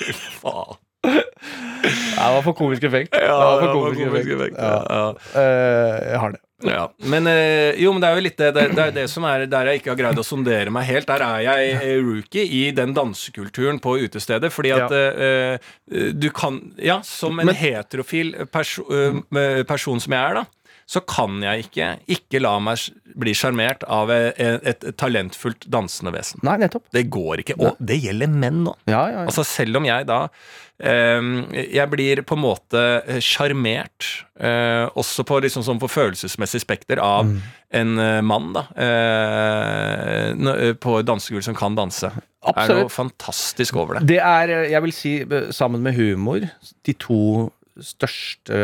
Fy 0.00 0.12
faen. 0.40 0.78
Det 1.00 2.28
var 2.34 2.42
for 2.44 2.52
komisk 2.52 2.84
effekt. 2.84 3.14
Ja, 3.16 3.20
det 3.20 3.46
var 3.46 3.60
for 3.60 3.72
komisk 3.78 4.00
komisk 4.04 4.30
effekt. 4.36 4.36
effekt, 4.36 4.56
Ja. 4.58 4.84
ja. 4.90 5.08
Uh, 5.34 6.10
jeg 6.10 6.18
har 6.24 6.30
det. 6.36 6.40
Ja, 6.66 6.82
men 7.08 7.26
eh, 7.30 7.78
jo, 7.80 7.92
men 7.94 8.02
det 8.02 8.08
er 8.10 8.18
jo 8.18 8.24
litt 8.26 8.36
det, 8.40 8.50
det, 8.56 8.64
det 8.76 8.84
er 8.84 8.94
det 8.98 9.06
som 9.08 9.24
er 9.28 9.46
der 9.48 9.70
jeg 9.70 9.80
ikke 9.80 9.92
har 9.94 9.98
greid 10.02 10.20
å 10.20 10.24
sondere 10.26 10.72
meg 10.74 10.84
helt. 10.90 11.08
Der 11.08 11.24
er 11.24 11.44
jeg 11.46 11.72
eh, 11.78 11.96
rookie 12.04 12.44
i 12.44 12.62
den 12.76 12.92
dansekulturen 12.96 13.80
på 13.80 13.96
utestedet. 14.04 14.52
Fordi 14.52 14.72
at 14.76 14.92
ja. 14.92 15.10
eh, 15.56 16.12
du 16.12 16.28
kan 16.36 16.60
Ja, 16.76 17.00
som 17.06 17.40
en 17.40 17.46
Men- 17.50 17.56
heterofil 17.56 18.34
perso 18.52 18.84
person 19.66 20.00
som 20.00 20.12
jeg 20.12 20.20
er, 20.20 20.40
da, 20.42 20.44
så 20.90 20.98
kan 21.06 21.36
jeg 21.44 21.68
ikke 21.68 21.88
ikke 22.10 22.40
la 22.42 22.56
meg 22.62 22.80
bli 23.20 23.30
sjarmert 23.36 23.84
av 23.86 24.10
et, 24.10 24.40
et 24.66 24.86
talentfullt 24.98 25.68
dansende 25.70 26.10
vesen. 26.16 26.42
Nei, 26.46 26.56
nettopp. 26.64 26.88
Det 26.94 27.04
går 27.14 27.44
ikke. 27.44 27.56
Og 27.62 27.78
det 27.78 28.00
gjelder 28.02 28.32
menn 28.32 28.64
nå. 28.66 28.74
Ja, 28.90 29.04
ja, 29.06 29.20
ja. 29.20 29.28
Altså 29.28 29.44
Selv 29.46 29.78
om 29.78 29.86
jeg 29.86 30.06
da 30.08 30.18
eh, 30.82 31.20
Jeg 31.76 31.86
blir 31.92 32.22
på 32.26 32.34
en 32.38 32.42
måte 32.42 32.82
eh, 33.06 33.20
sjarmert, 33.22 34.08
eh, 34.42 34.88
også 34.98 35.22
på 35.30 35.38
liksom 35.46 35.62
sånn 35.66 35.78
på 35.82 35.90
følelsesmessig 35.90 36.62
spekter, 36.66 36.98
av 37.02 37.26
Mm. 37.30 37.38
en 37.82 37.98
eh, 38.02 38.20
mann 38.26 38.50
da 38.56 38.64
på 40.80 40.96
dansegulv 41.06 41.44
som 41.46 41.54
kan 41.58 41.76
danse. 41.78 42.10
Absolutt. 42.40 42.66
Det 42.66 42.74
er 42.74 42.82
noe 42.86 42.92
fantastisk 42.94 43.76
over 43.76 43.98
det. 44.00 44.06
Det 44.14 44.18
er, 44.24 44.52
jeg 44.72 44.82
vil 44.86 44.94
si, 44.96 45.12
sammen 45.54 45.82
med 45.84 45.94
humor, 45.98 46.46
de 46.88 46.94
to 46.98 47.50
største 47.80 48.56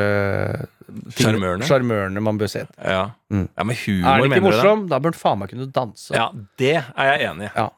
Sjarmørene? 1.16 2.20
man 2.22 2.38
bør 2.38 2.46
se. 2.48 2.66
Ja, 2.84 3.10
Mm. 3.32 3.48
ja 3.56 3.64
men 3.64 3.76
Er 3.76 3.80
humor, 3.86 4.16
ikke 4.16 4.28
mener 4.28 4.28
du 4.28 4.34
det? 4.34 4.42
morsom, 4.46 4.88
da 4.88 4.98
bør 4.98 5.10
han 5.12 5.20
faen 5.20 5.38
meg 5.38 5.48
kunne 5.50 5.66
danse. 5.72 6.14
Ja, 6.14 6.28
det 6.58 6.74
er 6.76 7.18
jeg 7.18 7.26
enig 7.30 7.44
i. 7.48 7.50
Ja. 7.56 7.68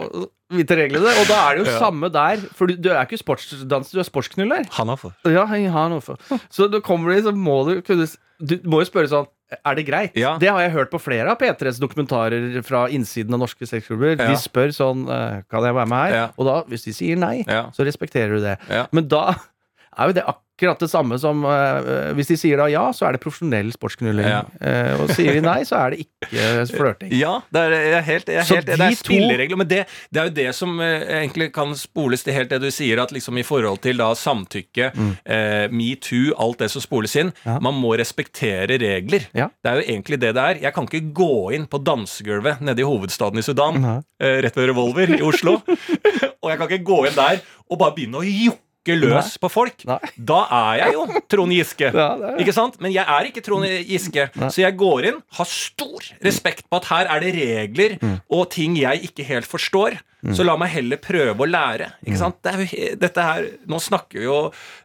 vite 0.55 0.76
reglene. 0.78 1.11
Og 1.20 1.26
da 1.30 1.40
er 1.49 1.57
det 1.59 1.64
jo 1.64 1.70
Ja. 1.72 1.78
samme 1.80 2.11
der, 2.14 2.42
for 2.55 2.66
du, 2.70 2.76
du 2.78 2.90
er 2.92 3.03
ikke 3.07 3.18
sportsdanser, 3.18 3.97
du 3.97 4.03
er 4.05 4.09
sportsknuller. 4.11 4.68
Hanaufer. 4.76 5.14
Ja, 5.26 5.47
i 5.57 5.64
Hannover. 5.72 6.20
Så 6.53 6.68
da 6.70 6.80
kommer 6.84 7.14
inn, 7.16 7.24
så 7.26 7.32
må 7.34 7.62
du 7.70 7.80
kunne 7.82 8.07
Du 8.45 8.57
må 8.68 8.80
jo 8.82 8.88
spørre 8.90 9.09
sånn 9.09 9.26
er 9.55 9.76
det 9.78 9.84
greit? 9.86 10.14
Ja. 10.18 10.34
Det 10.40 10.49
har 10.51 10.61
jeg 10.64 10.72
hørt 10.74 10.92
på 10.92 11.01
flere 11.03 11.34
av 11.34 11.40
P3s 11.40 11.80
dokumentarer 11.82 12.62
fra 12.66 12.86
innsiden 12.92 13.36
av 13.36 13.42
norske 13.45 13.68
sexklubber. 13.68 14.16
Ja. 14.16 14.30
De 14.32 14.38
spør 14.40 14.72
sånn 14.74 15.05
eh, 15.11 15.42
Kan 15.53 15.66
jeg 15.68 15.76
være 15.76 15.90
med 15.90 16.01
her? 16.07 16.14
Ja. 16.16 16.24
Og 16.38 16.49
da, 16.49 16.57
hvis 16.70 16.86
de 16.88 16.95
sier 16.97 17.20
nei, 17.20 17.36
så 17.76 17.86
respekterer 17.86 18.38
du 18.38 18.45
det. 18.45 18.57
Men 18.95 19.11
da 19.11 19.26
er 19.95 20.11
jo 20.11 20.16
det 20.16 20.24
akkurat 20.24 20.43
det 20.61 20.88
samme 20.90 21.18
som 21.18 21.42
uh, 21.44 22.12
Hvis 22.14 22.28
de 22.30 22.36
sier 22.38 22.61
da 22.61 22.68
ja, 22.70 22.84
så 22.94 23.09
er 23.09 23.16
det 23.16 23.20
profesjonell 23.24 23.72
sportsknulling. 23.74 24.26
Ja. 24.26 24.42
Uh, 24.62 25.02
og 25.02 25.11
sier 25.11 25.34
de 25.34 25.42
nei, 25.42 25.64
så 25.66 25.76
er 25.82 25.94
det 25.94 26.05
ikke 26.05 26.66
flørting. 26.78 27.11
Ja, 27.18 27.40
det 27.52 27.61
er, 27.61 27.74
jeg 27.74 27.96
er 27.98 28.07
helt, 28.07 28.28
jeg 28.28 28.38
er 28.42 28.48
helt 28.48 28.66
de 28.68 28.76
det 28.78 28.86
er 28.86 28.98
spilleregler. 29.00 29.57
Men 29.61 29.68
det, 29.70 29.80
det 30.14 30.20
er 30.22 30.28
jo 30.30 30.34
det 30.38 30.46
som 30.55 30.76
uh, 30.78 30.86
egentlig 31.18 31.50
kan 31.55 31.74
spoles 31.78 32.22
til 32.24 32.36
helt 32.36 32.52
det 32.55 32.61
du 32.62 32.70
sier, 32.70 33.02
at 33.02 33.12
liksom 33.12 33.38
i 33.38 33.44
forhold 33.46 33.82
til 33.84 33.98
da 33.98 34.12
samtykke, 34.14 34.90
eh, 35.24 35.66
metoo, 35.74 36.32
alt 36.40 36.62
det 36.62 36.70
som 36.72 36.82
spoles 36.84 37.14
inn, 37.20 37.32
Mm. 37.34 37.48
Ja. 37.48 37.55
man 37.61 37.74
må 37.80 37.94
respektere 37.98 38.76
regler. 38.78 39.24
Ja. 39.36 39.48
Det 39.64 39.70
er 39.70 39.80
jo 39.80 39.84
egentlig 39.94 40.18
det 40.22 40.32
det 40.36 40.42
er. 40.42 40.59
Jeg 40.62 40.74
kan 40.76 40.86
ikke 40.86 41.12
gå 41.16 41.52
inn 41.57 41.66
på 41.70 41.80
dansegulvet 41.82 42.61
nede 42.64 42.80
i 42.84 42.86
hovedstaden 42.86 43.40
i 43.40 43.44
Sudan, 43.44 43.80
rett 44.20 44.57
ved 44.57 44.68
Revolver 44.70 45.14
i 45.16 45.22
Oslo, 45.24 45.57
og 46.42 46.50
jeg 46.50 46.59
kan 46.61 46.68
ikke 46.68 46.84
gå 46.86 47.00
inn 47.09 47.16
der 47.16 47.40
og 47.64 47.80
bare 47.80 47.94
begynne 47.96 48.20
å 48.20 48.24
jokke 48.28 48.63
løs 48.93 49.39
på 49.41 49.49
folk. 49.49 49.85
Nei. 49.89 49.97
Da 50.20 50.43
er 50.53 50.76
jeg 50.82 50.93
jo 50.93 51.07
Trond 51.32 51.53
Giske. 51.57 51.89
Ja, 51.97 52.11
er- 52.20 52.37
Ikke 52.45 52.53
sant? 52.53 52.76
Men 52.85 52.93
jeg 52.93 53.07
er 53.09 53.24
ikke 53.30 53.41
Trond 53.43 53.64
Giske. 53.89 54.28
Så 54.53 54.61
jeg 54.61 54.76
går 54.76 55.05
inn, 55.09 55.22
har 55.39 55.47
stor 55.49 56.05
respekt 56.22 56.68
på 56.68 56.76
at 56.76 56.85
her 56.93 57.07
er 57.16 57.20
det 57.24 57.32
regler 57.41 57.97
Mm. 58.05 58.20
og 58.30 58.51
ting 58.51 58.76
jeg 58.76 59.03
ikke 59.09 59.24
helt 59.24 59.47
forstår. 59.49 59.97
Så 60.32 60.45
la 60.45 60.55
meg 60.57 60.70
heller 60.72 60.97
prøve 60.97 61.37
å 61.37 61.49
lære. 61.49 61.91
Mm. 62.01 62.07
Ikke 62.09 62.18
sant? 62.18 62.37
Det 62.43 62.53
er 62.55 62.95
dette 62.97 63.20
her 63.24 63.45
Nå 63.68 63.76
snakker 63.80 64.18
vi 64.20 64.24
jo 64.24 64.39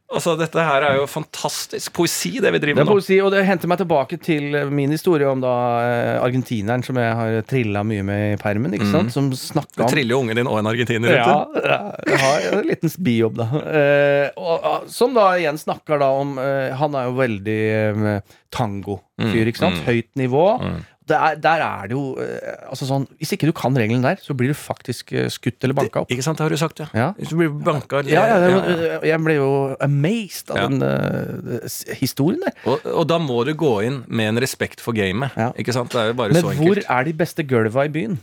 Altså, 0.09 0.33
dette 0.39 0.63
her 0.65 0.83
er 0.87 0.95
jo 0.97 1.03
fantastisk 1.05 1.93
poesi, 1.93 2.31
det 2.41 2.49
vi 2.55 2.61
driver 2.63 2.79
med. 2.79 2.87
Det 2.87 2.89
er 2.89 2.97
poesi, 2.97 3.17
og 3.21 3.29
det 3.33 3.43
henter 3.45 3.69
meg 3.69 3.77
tilbake 3.77 4.17
til 4.25 4.57
min 4.73 4.89
historie 4.95 5.29
om 5.29 5.43
da 5.43 5.53
eh, 5.85 6.15
argentineren 6.17 6.81
som 6.85 6.97
jeg 6.97 7.11
har 7.19 7.37
trilla 7.49 7.83
mye 7.85 8.05
med 8.07 8.23
i 8.31 8.39
permen, 8.41 8.73
ikke 8.73 8.89
sant? 8.89 9.13
Som 9.13 9.29
snakka 9.37 9.83
Du 9.83 9.93
triller 9.93 10.15
jo 10.15 10.21
ungen 10.23 10.39
din 10.39 10.49
og 10.49 10.57
en 10.63 10.71
argentiner. 10.71 11.13
vet 11.13 11.61
Ja, 11.61 11.79
jeg 12.09 12.21
har 12.23 12.47
en 12.57 12.67
liten 12.71 12.95
bijobb, 13.05 13.37
da. 13.37 13.49
Eh, 13.69 14.25
og, 14.41 14.89
som 14.89 15.13
da 15.13 15.29
igjen 15.37 15.61
snakker 15.61 16.01
da 16.01 16.09
om 16.17 16.37
eh, 16.41 16.73
Han 16.79 16.97
er 16.97 17.09
jo 17.09 17.17
veldig 17.19 17.59
eh, 17.69 18.37
tango-fyr, 18.55 19.51
ikke 19.51 19.61
sant? 19.61 19.77
mm. 19.77 19.85
Høyt 19.91 20.09
nivå. 20.17 20.47
Mm. 20.63 20.79
Er, 21.09 21.35
der 21.41 21.63
er 21.65 21.89
det 21.89 21.95
jo 21.97 22.03
eh, 22.21 22.55
altså 22.69 22.87
sånn 22.89 23.07
Hvis 23.19 23.33
ikke 23.35 23.49
du 23.49 23.53
kan 23.55 23.75
regelen 23.77 24.05
der, 24.05 24.19
så 24.21 24.35
blir 24.37 24.51
du 24.53 24.57
faktisk 24.57 25.13
eh, 25.13 25.29
skutt 25.33 25.63
eller 25.65 25.77
banka 25.77 26.03
opp. 26.03 26.13
Ikke 26.13 26.25
sant, 26.25 26.39
det 26.39 26.45
har 26.45 26.53
du 26.53 26.59
sagt, 26.61 26.81
ja. 26.83 26.89
Ja. 26.93 27.09
Hvis 27.17 27.33
du 27.33 27.39
blir 27.39 27.53
banka 27.65 28.03
Ja, 28.07 28.25
ja, 28.29 28.37
ja, 28.45 29.01
Jeg 29.11 29.23
ble 29.25 29.37
jo 29.39 29.51
amazed 29.83 30.53
av 30.53 30.69
den 30.69 30.83
uh, 30.83 31.67
historien 31.99 32.41
der. 32.45 32.55
Og, 32.69 32.85
og 32.85 33.07
da 33.09 33.19
må 33.21 33.41
du 33.47 33.53
gå 33.57 33.73
inn 33.87 34.03
med 34.07 34.33
en 34.33 34.43
respekt 34.43 34.83
for 34.83 34.97
gamet. 34.97 35.35
Ikke 35.59 35.75
sant? 35.75 35.93
Det 35.93 36.01
er 36.01 36.11
jo 36.13 36.19
bare 36.19 36.35
Men 36.35 36.45
så 36.45 36.57
hvor 36.59 36.83
er 36.83 37.07
de 37.07 37.15
beste 37.17 37.45
gulva 37.47 37.87
i 37.87 37.93
byen? 37.93 38.19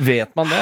Vet 0.00 0.30
man 0.38 0.48
det? 0.48 0.60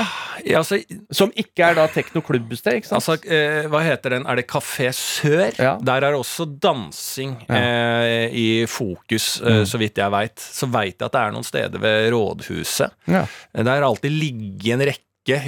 Ja, 0.51 0.59
altså, 0.63 0.79
Som 1.15 1.31
ikke 1.39 1.63
er 1.71 1.77
da 1.79 1.85
teknoklubbsted, 1.95 2.81
ikke 2.81 2.89
sant? 2.91 2.99
Altså, 2.99 3.15
eh, 3.31 3.69
hva 3.71 3.81
heter 3.87 4.17
den? 4.17 4.27
Er 4.27 4.41
det 4.41 4.47
Kafé 4.51 4.89
Sør? 4.95 5.53
Ja. 5.59 5.77
Der 5.83 6.07
er 6.09 6.17
også 6.19 6.47
dansing 6.59 7.37
Ja. 7.49 7.55
eh, 7.55 8.29
i 8.35 8.47
fokus, 8.67 9.41
eh, 9.43 9.63
så 9.69 9.79
vidt 9.79 9.95
jeg 10.03 10.11
veit. 10.11 10.37
Så 10.39 10.67
veit 10.71 10.97
jeg 10.99 11.07
at 11.07 11.13
det 11.13 11.21
er 11.23 11.31
noen 11.37 11.45
steder 11.47 11.79
ved 11.79 12.11
Rådhuset. 12.13 12.91
ja. 13.07 13.27
Eh, 13.55 13.63
Der 13.63 13.71
har 13.81 13.83
alltid 13.93 14.11
ligget 14.13 14.73
en 14.75 14.87
rekke 14.89 15.05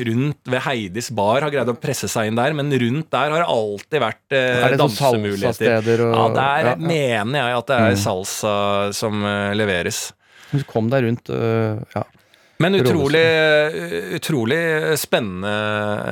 rundt 0.07 0.45
ved 0.45 0.61
Heidis 0.61 1.09
bar, 1.17 1.41
har 1.41 1.51
greid 1.51 1.67
å 1.73 1.75
presse 1.81 2.07
seg 2.07 2.27
inn 2.29 2.37
der, 2.37 2.53
men 2.53 2.69
rundt 2.71 3.09
der 3.11 3.31
har 3.33 3.41
det 3.41 3.49
alltid 3.49 4.01
vært 4.03 4.31
eh, 4.31 4.65
Er 4.67 4.69
det 4.71 4.79
sånn 4.79 4.91
dansemuligheter. 4.99 5.81
salsa-steder 5.81 6.03
og 6.05 6.15
Ja, 6.15 6.29
der 6.37 6.69
ja, 6.71 6.77
mener 6.77 7.39
jeg 7.41 7.57
at 7.59 7.67
det 7.67 7.77
er 7.81 7.91
Mm. 7.95 8.03
salsa 8.05 8.93
som 8.95 9.25
eh, 9.25 9.55
leveres. 9.55 10.13
Du 10.53 10.63
kom 10.65 10.91
deg 10.91 11.05
rundt 11.05 11.31
øh, 11.31 11.81
ja. 11.97 12.05
Men 12.61 12.77
utrolig, 12.77 13.25
utrolig 14.19 14.59
spennende, 15.01 15.53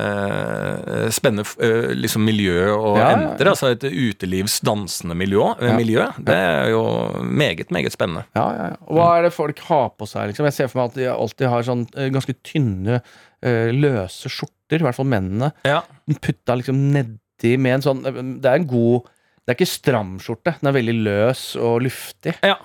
eh, 0.01 1.09
spennende 1.13 1.45
eh, 1.61 1.91
liksom 1.93 2.23
miljø 2.25 2.71
å 2.73 2.93
Ja, 2.97 3.09
entre. 3.13 3.51
Altså 3.51 3.69
et 3.75 3.85
utelivsdansende 3.85 5.17
miljø, 5.17 5.51
eh, 5.61 5.75
miljø. 5.77 6.07
Det 6.17 6.35
er 6.35 6.71
jo 6.73 6.81
meget, 7.21 7.69
meget 7.75 7.93
spennende. 7.93 8.25
Ja, 8.37 8.47
ja, 8.55 8.69
ja. 8.71 8.79
Og 8.87 8.97
hva 8.97 9.09
er 9.17 9.27
det 9.27 9.33
folk 9.35 9.61
har 9.67 9.91
på 9.93 10.07
seg? 10.09 10.31
Liksom? 10.31 10.47
Jeg 10.49 10.57
ser 10.57 10.71
for 10.71 10.81
meg 10.81 10.89
at 10.89 10.97
de 10.97 11.09
alltid 11.13 11.51
har 11.53 11.67
sånn 11.67 11.85
ganske 12.15 12.35
tynne, 12.41 13.01
løse 13.39 14.27
skjorter, 14.33 14.81
i 14.81 14.83
hvert 14.83 14.97
fall 14.97 15.07
mennene. 15.07 15.51
Ja. 15.67 15.83
Putta 16.19 16.57
liksom 16.59 16.81
nedi 16.95 17.53
med 17.61 17.77
en 17.77 17.85
sånn 17.85 18.01
Det 18.41 18.49
er 18.49 18.57
en 18.57 18.65
god 18.67 19.05
Det 19.45 19.53
er 19.53 19.55
ikke 19.55 19.69
stram 19.69 20.17
skjorte. 20.19 20.57
Den 20.59 20.71
er 20.71 20.75
veldig 20.75 20.97
løs 21.05 21.43
og 21.61 21.83
luftig. 21.85 22.35
ja. 22.43 22.57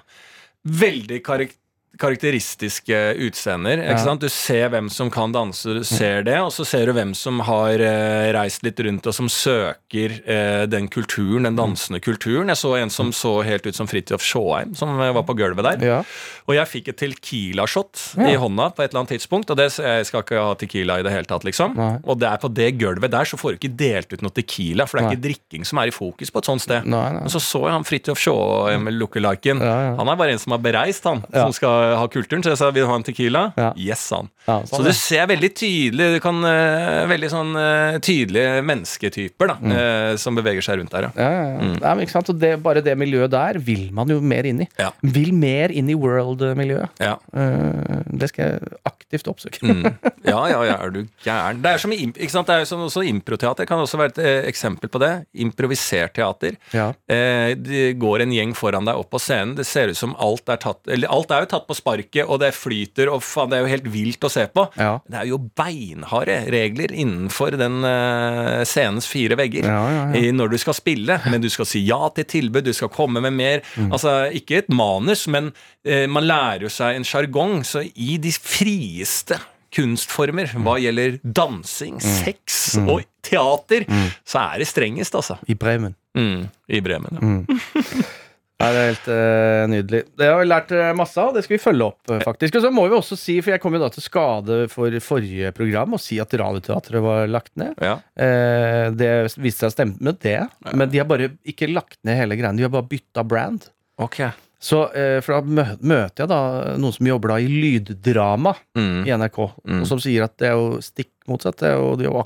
Veldig 0.64 1.18
karak 1.20 1.52
karakteristiske 2.00 2.98
utseender. 3.26 3.82
Ja. 3.84 4.14
Du 4.18 4.28
ser 4.32 4.70
hvem 4.72 4.88
som 4.92 5.10
kan 5.12 5.32
danse, 5.34 5.74
du 5.78 5.82
ser 5.86 6.22
det, 6.26 6.36
og 6.42 6.50
så 6.54 6.64
ser 6.66 6.86
du 6.88 6.94
hvem 6.96 7.12
som 7.16 7.40
har 7.46 7.80
eh, 7.82 8.30
reist 8.36 8.64
litt 8.66 8.78
rundt 8.84 9.06
og 9.10 9.14
som 9.16 9.28
søker 9.30 10.14
eh, 10.24 10.64
den 10.70 10.88
kulturen, 10.92 11.46
den 11.48 11.58
dansende 11.58 12.00
kulturen. 12.04 12.50
Jeg 12.52 12.60
så 12.60 12.74
en 12.80 12.92
som 12.92 13.12
så 13.14 13.36
helt 13.46 13.66
ut 13.66 13.76
som 13.76 13.88
Fridtjof 13.90 14.24
Sjåheim, 14.24 14.74
som 14.78 14.94
eh, 15.00 15.12
var 15.14 15.26
på 15.28 15.36
gulvet 15.38 15.66
der. 15.66 15.84
Ja. 15.84 16.00
Og 16.48 16.56
jeg 16.58 16.70
fikk 16.70 16.92
et 16.94 17.00
tequila-shot 17.02 18.04
Ja. 18.20 18.30
i 18.32 18.36
hånda 18.40 18.70
på 18.74 18.84
et 18.84 18.90
eller 18.92 19.04
annet 19.04 19.14
tidspunkt. 19.16 19.50
Og 19.52 19.58
det, 19.58 19.70
jeg 19.78 20.08
skal 20.08 20.24
ikke 20.24 20.40
ha 20.42 20.54
tequila 20.60 20.98
i 21.00 21.06
det 21.06 21.12
hele 21.14 21.28
tatt, 21.30 21.44
liksom. 21.46 21.76
Nei. 21.78 21.92
Og 22.04 22.18
det 22.20 22.28
er 22.30 22.40
på 22.42 22.50
det 22.54 22.70
gulvet 22.80 23.12
der 23.14 23.28
så 23.28 23.38
får 23.40 23.54
du 23.54 23.60
ikke 23.62 23.74
delt 23.80 24.12
ut 24.14 24.24
noe 24.24 24.34
tequila, 24.34 24.86
for 24.88 24.98
det 24.98 25.04
er 25.04 25.08
Nei. 25.08 25.14
ikke 25.18 25.26
drikking 25.28 25.68
som 25.68 25.80
er 25.82 25.90
i 25.90 25.94
fokus 25.94 26.32
på 26.34 26.42
et 26.42 26.50
sånt 26.50 26.64
sted. 26.64 26.86
Nei. 26.90 27.06
Men 27.20 27.32
så 27.32 27.40
så 27.42 27.64
jeg 27.68 27.74
han 27.76 27.86
Fridtjof 27.86 28.20
Sjåheim 28.20 28.88
lookaliken. 28.98 29.62
Ja, 29.62 29.74
ja. 29.90 29.94
Han 30.00 30.10
er 30.10 30.18
bare 30.20 30.34
en 30.36 30.42
som 30.42 30.54
er 30.56 30.62
bereist, 30.64 31.04
han, 31.08 31.22
som 31.32 31.52
skal 31.56 31.83
ha 31.98 32.06
kulturen. 32.10 32.42
Så 32.44 32.52
jeg 32.54 32.60
sa 32.60 32.70
vil 32.74 32.84
du 32.84 32.90
ha 32.90 32.96
en 32.98 33.06
tequila? 33.06 33.44
Ja. 33.60 33.70
Yes, 33.80 34.04
sa 34.10 34.22
han. 34.22 34.30
Ja, 34.44 34.58
Så 34.64 34.76
sånn, 34.76 34.86
du 34.86 34.90
ja. 34.90 34.96
ser 34.98 35.28
veldig 35.30 35.48
tydelig 35.56 36.06
Du 36.12 36.18
kan 36.20 36.36
eh, 36.44 37.06
Veldig 37.08 37.30
sånn 37.32 37.54
eh, 37.56 37.94
tydelige 38.04 38.58
mennesketyper 38.68 39.48
da 39.48 39.54
eh, 39.72 40.16
som 40.20 40.36
beveger 40.36 40.64
seg 40.66 40.82
rundt 40.82 40.92
der, 40.92 41.06
ja. 41.08 41.12
Ja, 41.16 41.30
ja, 41.32 41.46
ja. 41.54 41.70
Nei, 41.78 41.94
men 41.94 42.02
ikke 42.04 42.16
sant? 42.18 42.32
Og 42.34 42.40
det, 42.42 42.50
bare 42.64 42.82
det 42.84 42.96
miljøet 43.00 43.32
der 43.32 43.58
vil 43.64 43.86
man 43.96 44.10
jo 44.12 44.18
mer 44.20 44.44
inn 44.48 44.60
i. 44.66 44.68
Ja. 44.80 44.90
Vil 45.16 45.32
mer 45.36 45.72
inn 45.72 45.88
i 45.92 45.96
world-miljøet. 45.98 46.92
ja. 47.02 47.16
Eh, 47.34 48.02
det 48.14 48.28
skal 48.30 48.44
jeg 48.52 48.74
aktivt 48.86 49.28
oppsøke. 49.30 49.60
Mm. 49.64 49.86
Ja, 50.24 50.38
ja, 50.48 50.60
ja, 50.64 50.76
er 50.80 50.92
du 50.94 51.00
gæren. 51.24 51.58
Det 51.64 51.72
er 51.74 51.80
som 51.82 51.92
ikke 51.94 52.30
sant? 52.32 52.48
Det 52.48 52.54
er 52.62 52.68
sånn 52.68 52.84
også 52.86 53.02
improteater 53.08 53.66
kan 53.68 53.80
også 53.82 53.98
være 54.00 54.14
et 54.14 54.20
eh, 54.24 54.46
eksempel 54.48 54.90
på 54.92 55.00
det. 55.02 55.10
Improvisert 55.44 56.14
teater. 56.16 56.56
Ja. 56.74 56.90
Eh, 57.10 57.52
det 57.58 57.94
går 58.00 58.24
en 58.24 58.32
gjeng 58.34 58.54
foran 58.56 58.88
deg 58.88 59.00
opp 59.00 59.10
på 59.12 59.20
scenen. 59.22 59.56
Det 59.58 59.66
ser 59.68 59.92
ut 59.92 59.98
som 59.98 60.14
alt 60.22 60.48
er 60.52 60.60
tatt 60.62 60.88
Eller 60.90 61.10
alt 61.12 61.32
er 61.34 61.44
jo 61.44 61.50
tatt 61.54 61.66
på 61.68 61.73
på 61.74 61.80
sparket, 61.82 62.24
og 62.30 62.38
det 62.40 62.52
flyter, 62.54 63.10
og 63.12 63.20
faen, 63.26 63.50
det 63.50 63.58
er 63.58 63.64
jo 63.66 63.70
helt 63.74 63.88
vilt 63.92 64.24
å 64.24 64.30
se 64.32 64.46
på. 64.54 64.64
Ja. 64.78 64.94
Det 65.10 65.18
er 65.20 65.28
jo 65.32 65.38
beinharde 65.58 66.38
regler 66.54 66.94
innenfor 66.94 67.58
den 67.58 67.80
uh, 67.84 68.62
scenens 68.64 69.08
fire 69.10 69.36
vegger 69.40 69.66
Ja, 69.66 69.80
ja, 70.14 70.30
når 70.32 70.54
du 70.54 70.58
skal 70.62 70.74
spille, 70.78 71.18
men 71.30 71.42
du 71.44 71.50
skal 71.52 71.66
si 71.68 71.82
ja 71.88 71.98
til 72.14 72.24
tilbud, 72.30 72.64
du 72.64 72.72
skal 72.76 72.92
komme 72.94 73.20
med 73.24 73.34
mer. 73.34 73.60
Mm. 73.76 73.90
Altså, 73.92 74.14
ikke 74.34 74.62
et 74.62 74.70
manus, 74.72 75.26
men 75.28 75.50
uh, 75.88 76.06
man 76.08 76.24
lærer 76.30 76.68
jo 76.68 76.72
seg 76.72 76.96
en 77.00 77.04
sjargong, 77.08 77.60
så 77.66 77.82
i 77.94 78.16
de 78.22 78.32
frieste 78.38 79.40
kunstformer, 79.74 80.52
Mm. 80.54 80.62
hva 80.62 80.76
gjelder 80.78 81.16
dansing, 81.34 81.96
sex 82.00 82.76
og 82.78 83.02
teater, 83.26 83.82
Mm. 83.90 84.10
så 84.24 84.38
er 84.54 84.58
det 84.62 84.68
strengest, 84.70 85.14
altså. 85.18 85.34
I 85.50 85.54
Bremen. 85.58 85.96
Mm, 86.14 86.44
I 86.70 86.80
Bremen. 86.80 87.18
Ja. 87.18 87.56
Ja, 88.62 88.68
det 88.70 88.80
er 88.80 88.90
helt 88.92 89.08
uh, 89.10 89.62
nydelig. 89.72 90.00
Det 90.14 90.28
har 90.30 90.38
vi 90.38 90.46
lært 90.46 90.70
eh, 90.72 90.92
masse 90.96 91.18
av, 91.18 91.32
det 91.34 91.42
skal 91.42 91.56
vi 91.56 91.62
følge 91.64 91.88
opp, 91.90 92.12
eh, 92.14 92.20
faktisk. 92.22 92.54
Og 92.54 92.62
så 92.62 92.70
må 92.72 92.84
vi 92.86 92.94
også 92.94 93.16
si, 93.18 93.34
for 93.42 93.50
jeg 93.50 93.60
kom 93.64 93.74
jo 93.74 93.80
da 93.82 93.88
til 93.92 94.04
skade 94.04 94.58
for 94.70 94.94
forrige 95.02 95.50
program, 95.56 95.96
å 95.96 96.00
si 96.00 96.20
at 96.22 96.32
Radioteatret 96.38 97.02
var 97.02 97.26
lagt 97.32 97.50
ned. 97.60 97.74
Ja. 97.82 97.96
Uh, 98.14 98.94
det 98.94 99.10
viste 99.42 99.64
seg 99.66 99.72
å 99.72 99.74
stemme 99.74 99.98
med 100.06 100.22
det, 100.22 100.38
men 100.70 100.86
de 100.92 101.02
har 101.02 101.10
bare 101.10 101.32
ikke 101.50 101.68
lagt 101.72 101.98
ned 102.06 102.20
hele 102.22 102.38
greia. 102.38 102.54
De 102.54 102.62
har 102.68 102.72
bare 102.72 102.88
bytta 102.94 103.26
brand. 103.26 103.66
Okay. 104.06 104.30
Så, 104.64 104.84
uh, 104.94 105.18
for 105.20 105.34
da 105.34 105.42
mø 105.58 105.66
møter 105.82 106.24
jeg 106.24 106.30
da 106.30 106.40
noen 106.80 106.94
som 106.94 107.10
jobber 107.10 107.34
da 107.34 107.40
i 107.42 107.50
lyddrama 107.50 108.54
Mm. 108.78 109.02
i 109.06 109.12
NRK, 109.18 109.38
og 109.80 109.84
som 109.90 109.98
sier 110.02 110.24
at 110.28 110.38
det 110.40 110.48
er 110.52 110.56
jo 110.56 110.78
stikk 110.82 111.10
motsatt. 111.30 111.58
Det 111.60 111.68
er 111.74 111.76
jo, 111.82 111.92
de 111.98 112.06
er 112.06 112.10
jo 112.14 112.24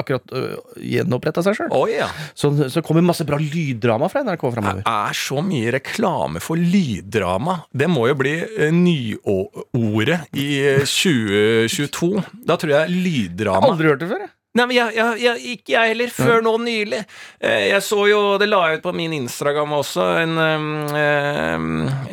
akkurat 0.00 0.32
uh, 0.34 0.56
gjenoppretta 0.80 1.42
seg 1.46 1.56
sjøl. 1.58 1.72
Oh, 1.74 1.86
yeah. 1.90 2.10
Så 2.34 2.50
så 2.56 2.80
det 2.80 2.84
kommer 2.86 3.04
masse 3.06 3.26
bra 3.26 3.38
lyddrama 3.40 4.08
fra 4.10 4.24
NRK 4.26 4.46
Det 4.56 4.76
er 4.90 5.18
så 5.18 5.42
mye 5.44 5.74
reklame 5.76 6.42
for 6.42 6.58
lyddrama. 6.60 7.60
Det 7.70 7.88
må 7.90 8.08
jo 8.10 8.16
bli 8.18 8.34
nyordet 8.74 10.20
i 10.34 10.48
eh, 10.74 10.86
2022. 10.86 12.24
Da 12.46 12.56
tror 12.60 12.74
jeg 12.74 12.96
lyddrama 13.04 13.70
Aldri 13.70 13.92
hørt 13.92 14.02
det 14.02 14.10
før, 14.10 14.24
jeg. 14.26 14.34
Nei, 14.54 14.68
men 14.70 14.76
jeg, 14.76 14.94
jeg, 14.94 15.18
jeg, 15.18 15.54
Ikke 15.56 15.72
jeg 15.74 15.90
heller, 15.90 16.10
før 16.14 16.44
nå 16.46 16.52
nylig. 16.62 17.00
Eh, 17.42 17.64
Jeg 17.72 17.82
så 17.82 18.04
jo, 18.06 18.20
det 18.38 18.46
la 18.50 18.60
jeg 18.70 18.78
ut 18.78 18.84
på 18.86 18.92
min 18.94 19.16
Instagram 19.16 19.72
også, 19.80 20.04
en, 20.22 20.36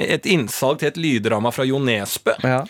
et 0.02 0.26
innsalg 0.26 0.82
til 0.82 0.90
et 0.90 0.98
lyddrama 1.02 1.54
fra 1.54 1.68
Jo 1.70 1.82
Nesbø. 1.82 2.38
Ja. 2.42 2.64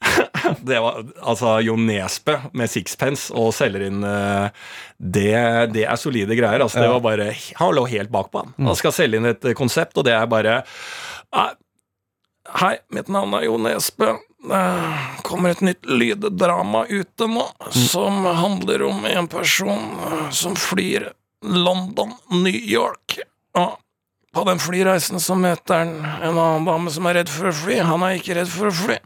Det 0.66 0.78
var 0.82 1.04
altså 1.20 1.58
Jo 1.62 1.76
Nesbø 1.78 2.36
med 2.56 2.70
sixpence 2.72 3.30
og 3.36 3.52
selger 3.54 3.84
inn 3.86 4.04
eh, 4.06 4.48
det, 4.96 5.32
det 5.74 5.84
er 5.86 6.00
solide 6.00 6.36
greier. 6.38 6.64
Altså, 6.64 6.80
det 6.82 6.88
var 6.90 7.02
bare, 7.04 7.28
Han 7.60 7.74
lå 7.76 7.84
helt 7.92 8.10
bakpå. 8.12 8.44
Han 8.56 8.70
Han 8.70 8.78
skal 8.78 8.94
selge 8.96 9.20
inn 9.20 9.28
et 9.30 9.44
eh, 9.44 9.56
konsept, 9.58 9.98
og 10.00 10.06
det 10.08 10.16
er 10.16 10.26
bare 10.30 10.62
«Nei, 11.36 11.50
Hei, 12.50 12.72
mitt 12.90 13.06
navn 13.12 13.36
er 13.38 13.44
Jo 13.46 13.58
Nesbø. 13.62 14.14
Det 14.50 14.60
kommer 15.28 15.52
et 15.52 15.60
nytt 15.62 15.84
lyddrama 15.86 16.86
ute 16.88 17.26
nå, 17.28 17.44
som 17.76 18.24
handler 18.24 18.82
om 18.88 19.04
en 19.06 19.28
person 19.30 19.84
eh, 20.08 20.30
som 20.34 20.56
flyr 20.58 21.10
London-New 21.44 22.56
York. 22.72 23.20
Og 23.60 23.76
på 24.34 24.44
den 24.46 24.60
flyreisen 24.62 25.20
så 25.22 25.36
møter 25.38 25.84
han 25.84 25.94
en 26.22 26.38
annen 26.38 26.66
dame 26.68 26.90
som 26.94 27.06
er 27.10 27.20
redd 27.20 27.30
for 27.32 27.50
å 27.50 27.54
fly. 27.54 27.80
Han 27.86 28.04
er 28.06 28.18
ikke 28.18 28.36
redd 28.38 28.50
for 28.50 28.70
å 28.70 28.74
fly. 28.74 28.98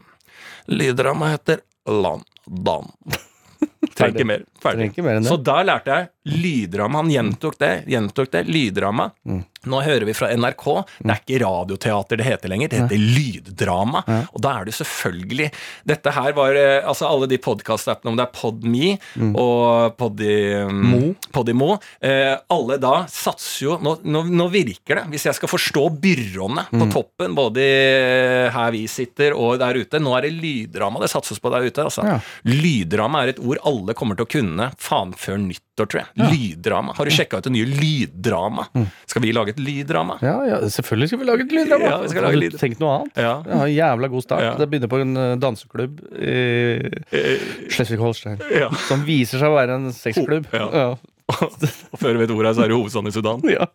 Lyddrama 0.67 1.29
heter 1.33 1.59
Landan. 1.89 2.91
Trenger 3.95 4.15
ikke 4.19 4.27
mer. 4.27 4.45
Ferdig. 4.61 4.89
Så 5.27 5.37
da 5.37 5.61
lærte 5.63 5.93
jeg 5.93 6.09
lyddrama. 6.25 7.03
Han 7.03 7.11
gjentok 7.11 7.59
det. 7.61 7.73
Gjentok 7.87 8.31
det. 8.31 8.43
Lyddrama. 8.49 9.09
Mm. 9.25 9.43
Nå 9.65 9.81
hører 9.81 10.05
vi 10.05 10.13
fra 10.13 10.29
NRK. 10.35 10.65
Det 10.99 11.11
er 11.11 11.21
ikke 11.21 11.41
radioteater 11.45 12.19
det 12.21 12.27
heter 12.27 12.51
lenger. 12.51 12.71
Det 12.71 12.81
heter 12.83 13.01
lyddrama. 13.01 14.03
Og 14.31 14.41
da 14.43 14.55
er 14.59 14.69
det 14.69 14.75
selvfølgelig 14.77 15.49
Dette 15.87 16.13
her 16.13 16.35
var 16.37 16.57
eh, 16.59 16.85
altså 16.85 17.07
alle 17.09 17.27
de 17.29 17.39
podkast-appene, 17.41 18.11
om 18.11 18.17
det 18.19 18.25
er 18.25 18.33
Podme 18.35 18.91
og 19.39 19.95
Podimo, 19.99 20.99
Podimo 21.33 21.69
eh, 22.03 22.33
Alle 22.53 22.77
da 22.81 22.93
satser 23.11 23.65
jo 23.65 23.77
nå, 23.81 23.95
nå, 24.05 24.23
nå 24.29 24.47
virker 24.53 24.99
det, 24.99 25.05
hvis 25.13 25.27
jeg 25.29 25.37
skal 25.37 25.51
forstå 25.51 25.85
byråene 26.03 26.67
på 26.71 26.89
toppen, 26.93 27.35
både 27.37 27.65
her 28.53 28.73
vi 28.75 28.85
sitter 28.91 29.35
og 29.37 29.59
der 29.61 29.79
ute 29.81 30.01
Nå 30.01 30.13
er 30.17 30.27
det 30.27 30.35
lyddrama 30.35 31.01
det 31.01 31.11
satses 31.11 31.41
på 31.41 31.51
der 31.53 31.65
ute. 31.65 31.85
Altså. 31.85 32.05
Ja. 32.05 32.19
Lyddrama 32.47 33.23
er 33.23 33.33
et 33.33 33.41
ord 33.41 33.61
alle 33.65 33.95
kommer 33.97 34.17
til 34.17 34.27
å 34.27 34.31
kunne 34.31 34.69
faen 34.81 35.13
før 35.17 35.39
nyttår, 35.41 35.89
tror 35.89 36.01
jeg. 36.01 36.09
Lyddrama. 36.15 36.93
Har 36.97 37.09
du 37.09 37.11
sjekka 37.11 37.41
ut 37.41 37.47
det 37.47 37.51
nye 37.51 37.67
lyddrama? 37.67 38.67
Skal 39.05 39.23
vi 39.25 39.33
lage 39.35 39.51
et 39.55 39.59
lyddrama? 39.59 40.15
Ja, 40.23 40.35
ja, 40.47 40.59
selvfølgelig 40.71 41.11
skal 41.11 41.21
vi 41.21 41.27
lage 41.27 41.45
et 41.47 41.55
lyddrama. 41.57 41.89
Ja, 41.89 41.97
vi 42.03 42.11
skal 42.13 42.27
lage 42.27 42.39
lyd. 42.39 42.55
tenkt 42.61 42.83
noe 42.83 42.99
annet? 43.01 43.19
Ja. 43.19 43.33
Ja, 43.49 43.65
jævla 43.71 44.11
god 44.13 44.27
start. 44.27 44.61
Det 44.61 44.69
begynner 44.71 44.91
på 44.91 45.01
en 45.03 45.17
eh, 45.19 45.33
danseklubb 45.43 45.99
i 46.15 46.37
Schleswig-Holstein. 47.67 48.39
Ja. 48.55 48.71
Som 48.87 49.03
viser 49.07 49.43
seg 49.43 49.51
å 49.51 49.57
være 49.57 49.79
en 49.81 49.91
sexklubb. 49.95 50.47
Ja. 50.55 50.69
Ja. 50.71 50.89
Og 51.91 51.99
før 51.99 52.15
du 52.15 52.21
vet 52.21 52.33
ordet, 52.35 52.55
så 52.55 52.65
er 52.65 52.71
det 52.71 52.79
hovedstaden 52.79 53.11
i 53.11 53.15
Sudan. 53.15 53.45
Ja. 53.49 53.67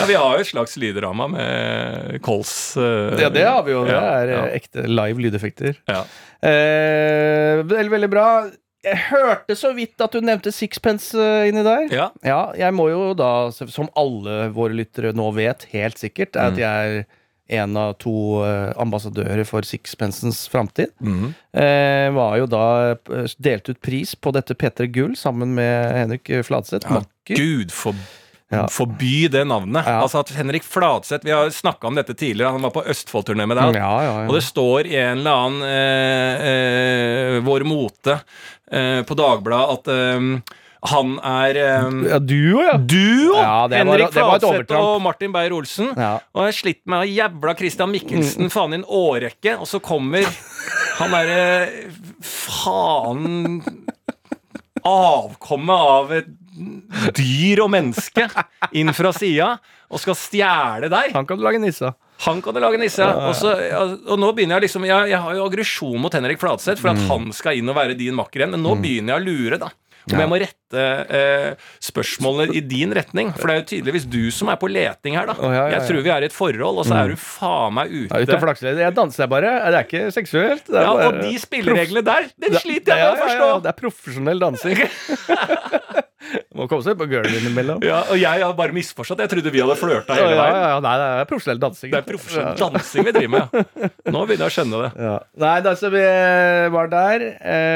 Ja, 0.00 0.06
vi 0.08 0.14
har 0.14 0.36
jo 0.36 0.44
et 0.44 0.48
slags 0.48 0.76
lyddrama 0.80 1.26
med 1.32 2.18
Kols. 2.24 2.52
Uh, 2.76 3.16
ja, 3.20 3.30
det 3.32 3.44
har 3.44 3.62
vi 3.66 3.72
jo. 3.74 3.82
Det 3.88 3.96
er 3.96 4.32
eh, 4.32 4.36
ja. 4.36 4.42
ekte 4.56 4.84
live 4.88 5.24
lydeffekter. 5.24 5.78
Ja. 5.90 6.02
Eh, 6.40 7.60
veldig, 7.64 7.90
veldig 7.96 8.10
bra. 8.12 8.26
Jeg 8.86 8.96
hørte 9.10 9.54
så 9.60 9.74
vidt 9.76 10.00
at 10.00 10.14
du 10.16 10.22
nevnte 10.24 10.52
sixpence 10.56 11.12
eh, 11.18 11.48
inni 11.50 11.62
der. 11.66 11.88
Ja. 11.92 12.06
Ja, 12.24 12.42
jeg 12.56 12.72
må 12.76 12.86
jo 12.88 13.10
da, 13.18 13.50
som 13.52 13.90
alle 13.98 14.46
våre 14.56 14.72
lyttere 14.78 15.12
nå 15.16 15.26
vet, 15.36 15.66
helt 15.74 16.00
sikkert, 16.00 16.36
er 16.36 16.48
Mm. 16.48 16.52
at 16.54 16.58
jeg 16.62 17.00
er 17.00 17.04
en 17.60 17.76
av 17.76 17.96
to 17.98 18.12
eh, 18.46 18.70
ambassadører 18.78 19.44
for 19.44 19.66
sixpencens 19.66 20.44
framtid. 20.48 20.92
Mm. 21.02 21.34
Eh, 21.52 22.06
var 22.14 22.36
jo 22.38 22.46
da 22.46 22.64
eh, 22.94 23.24
delt 23.42 23.68
ut 23.68 23.80
pris 23.82 24.14
på 24.14 24.32
dette 24.32 24.54
P3 24.54 24.86
Gull 24.94 25.16
sammen 25.18 25.52
med 25.58 25.90
Henrik 25.96 26.30
Fladseth. 26.46 26.86
Ja, 26.88 27.02
Gud 27.26 27.74
for, 27.74 27.92
Ja. 28.50 28.64
forby 28.72 29.28
det 29.30 29.44
navnet. 29.46 29.86
Ja. 29.86 30.00
Altså 30.02 30.24
at 30.24 30.32
Henrik 30.34 30.64
Fladseth 30.66 31.22
Vi 31.22 31.30
har 31.30 31.52
snakka 31.54 31.86
om 31.86 31.94
dette 31.94 32.16
tidligere. 32.18 32.50
Han 32.56 32.64
var 32.66 32.72
på 32.74 32.82
Østfold-turné 32.82 33.46
med 33.46 33.60
deg. 33.60 33.76
Ja, 33.78 33.92
ja, 34.02 34.14
Og 34.26 34.34
det 34.34 34.42
står 34.42 34.88
i 34.90 34.96
en 34.98 35.20
eller 35.22 35.44
annen 35.44 35.62
eh, 35.68 36.48
eh, 36.50 37.36
Vår 37.46 37.62
Mote 37.68 38.16
eh, 38.72 39.04
på 39.06 39.14
Dagbladet 39.14 39.76
at 39.78 39.92
eh, 39.94 40.56
han 40.90 41.10
er 41.20 41.58
um, 41.84 41.98
ja 42.08 42.16
Duo, 42.24 42.62
ja. 42.64 42.74
duo! 42.80 43.34
Ja, 43.36 43.66
Henrik 43.68 44.14
Fladseth 44.14 44.72
og 44.78 45.02
Martin 45.04 45.28
Beyer-Olsen. 45.34 45.90
ja. 45.92 46.14
Og 46.32 46.46
jeg 46.46 46.54
har 46.54 46.56
slitt 46.56 46.80
med 46.88 47.02
å 47.04 47.10
jævla 47.10 47.52
Christian 47.58 47.92
Mikkelsen 47.92 48.48
faen 48.48 48.72
i 48.72 48.78
en 48.80 48.86
årrekke, 48.88 49.58
og 49.60 49.68
så 49.68 49.76
kommer 49.84 50.24
han 50.96 51.12
derre 51.12 51.68
faen 52.24 53.60
Avkommet 54.88 55.76
av 55.92 56.12
et 56.16 56.30
dyr 57.16 57.62
og 57.64 57.70
menneske 57.72 58.28
inn 58.76 58.92
fra 58.96 59.12
sida 59.16 59.54
og 59.90 59.98
skal 60.02 60.14
stjele 60.18 60.90
deg. 60.92 61.10
Han 61.16 61.26
kan 61.26 61.40
du 61.40 61.44
lage 61.46 61.58
nisse 61.62 61.88
av. 61.90 61.96
Han 62.26 62.42
kan 62.44 62.52
du 62.54 62.60
lage 62.60 62.78
nisse 62.78 63.00
av. 63.02 63.30
Og, 63.32 63.94
og 64.12 64.18
nå 64.20 64.28
begynner 64.36 64.58
jeg 64.60 64.66
liksom 64.68 64.84
Jeg, 64.84 65.08
jeg 65.14 65.20
har 65.24 65.36
jo 65.38 65.46
aggresjon 65.48 65.96
mot 66.04 66.12
Henrik 66.12 66.38
Fladseth 66.42 66.82
for 66.82 66.92
at 66.92 67.00
han 67.08 67.30
skal 67.32 67.56
inn 67.62 67.70
og 67.72 67.78
være 67.80 67.96
din 67.98 68.14
makker 68.18 68.42
igjen, 68.44 68.52
men 68.58 68.62
nå 68.66 68.74
begynner 68.82 69.16
jeg 69.16 69.22
å 69.22 69.28
lure, 69.30 69.60
da. 69.66 69.70
Om 70.00 70.14
Ja. 70.16 70.20
jeg 70.24 70.30
må 70.32 70.36
rette 70.40 70.82
eh, 71.12 71.50
spørsmålene 71.84 72.54
i 72.56 72.60
din 72.64 72.92
retning. 72.96 73.34
For 73.36 73.46
det 73.50 73.52
er 73.54 73.58
jo 73.60 73.66
tydeligvis 73.68 74.06
du 74.08 74.30
som 74.32 74.48
er 74.48 74.56
på 74.60 74.70
leting 74.72 75.16
her, 75.18 75.28
da. 75.28 75.34
Oh, 75.36 75.50
ja, 75.52 75.58
ja, 75.58 75.64
ja. 75.68 75.74
Jeg 75.76 75.90
tror 75.90 76.04
vi 76.06 76.12
er 76.14 76.24
i 76.24 76.28
et 76.30 76.34
forhold, 76.36 76.80
og 76.80 76.88
så 76.88 76.96
er 77.02 77.12
du 77.12 77.18
faen 77.20 77.76
meg 77.76 77.92
Ja, 77.92 78.00
ute 78.06 78.16
og 78.16 78.24
ute. 78.30 78.38
flakser. 78.46 78.80
Jeg 78.80 78.96
danser 78.96 79.28
bare. 79.30 79.52
Det 79.68 79.76
er 79.82 79.84
ikke 79.88 80.02
seksuelt. 80.16 80.72
Er 80.72 80.88
Ja, 80.88 80.94
og 81.10 81.20
de 81.20 81.34
spillereglene 81.42 82.04
der, 82.08 82.30
den 82.46 82.56
sliter 82.64 82.96
jeg 82.96 83.04
med 83.04 83.12
å 83.12 83.12
ja, 83.12 83.16
ja, 83.16 83.26
forstå. 83.26 83.50
ja, 83.52 83.58
det 83.66 83.72
er 83.74 83.78
profesjonell 83.84 84.40
dansing. 84.48 84.80
Må 86.58 86.66
komme 86.68 86.84
seg 86.84 86.98
på 87.00 87.06
gulvet 87.08 87.32
innimellom. 87.40 87.80
Ja, 87.86 88.02
og 88.12 88.18
jeg 88.20 88.42
har 88.44 88.52
bare 88.58 88.74
misforstått. 88.76 89.22
Jeg 89.24 89.30
trodde 89.32 89.52
vi 89.54 89.62
hadde 89.62 89.76
flørta 89.80 90.16
hele 90.18 90.34
veien. 90.36 90.54
ja, 90.54 90.60
ja, 90.60 90.70
ja, 90.74 90.80
nei, 90.84 90.94
det 91.00 91.06
er 91.22 91.28
profesjonell 91.30 91.60
dansing. 91.62 91.92
Det 91.94 92.00
er 92.02 92.06
profesjonell 92.08 92.58
dansing 92.60 93.06
vi 93.08 93.14
driver 93.16 93.32
med, 93.34 93.54
ja. 93.80 93.90
Nå 94.12 94.24
begynner 94.28 94.44
jeg 94.44 94.52
å 94.52 94.54
skjønne 94.58 94.80
det. 94.84 94.90
Ja. 95.06 95.14
Nei, 95.44 95.54
da, 95.64 95.74
så 95.80 95.90
vi 95.94 96.02
var 96.76 96.90
der. 96.92 97.24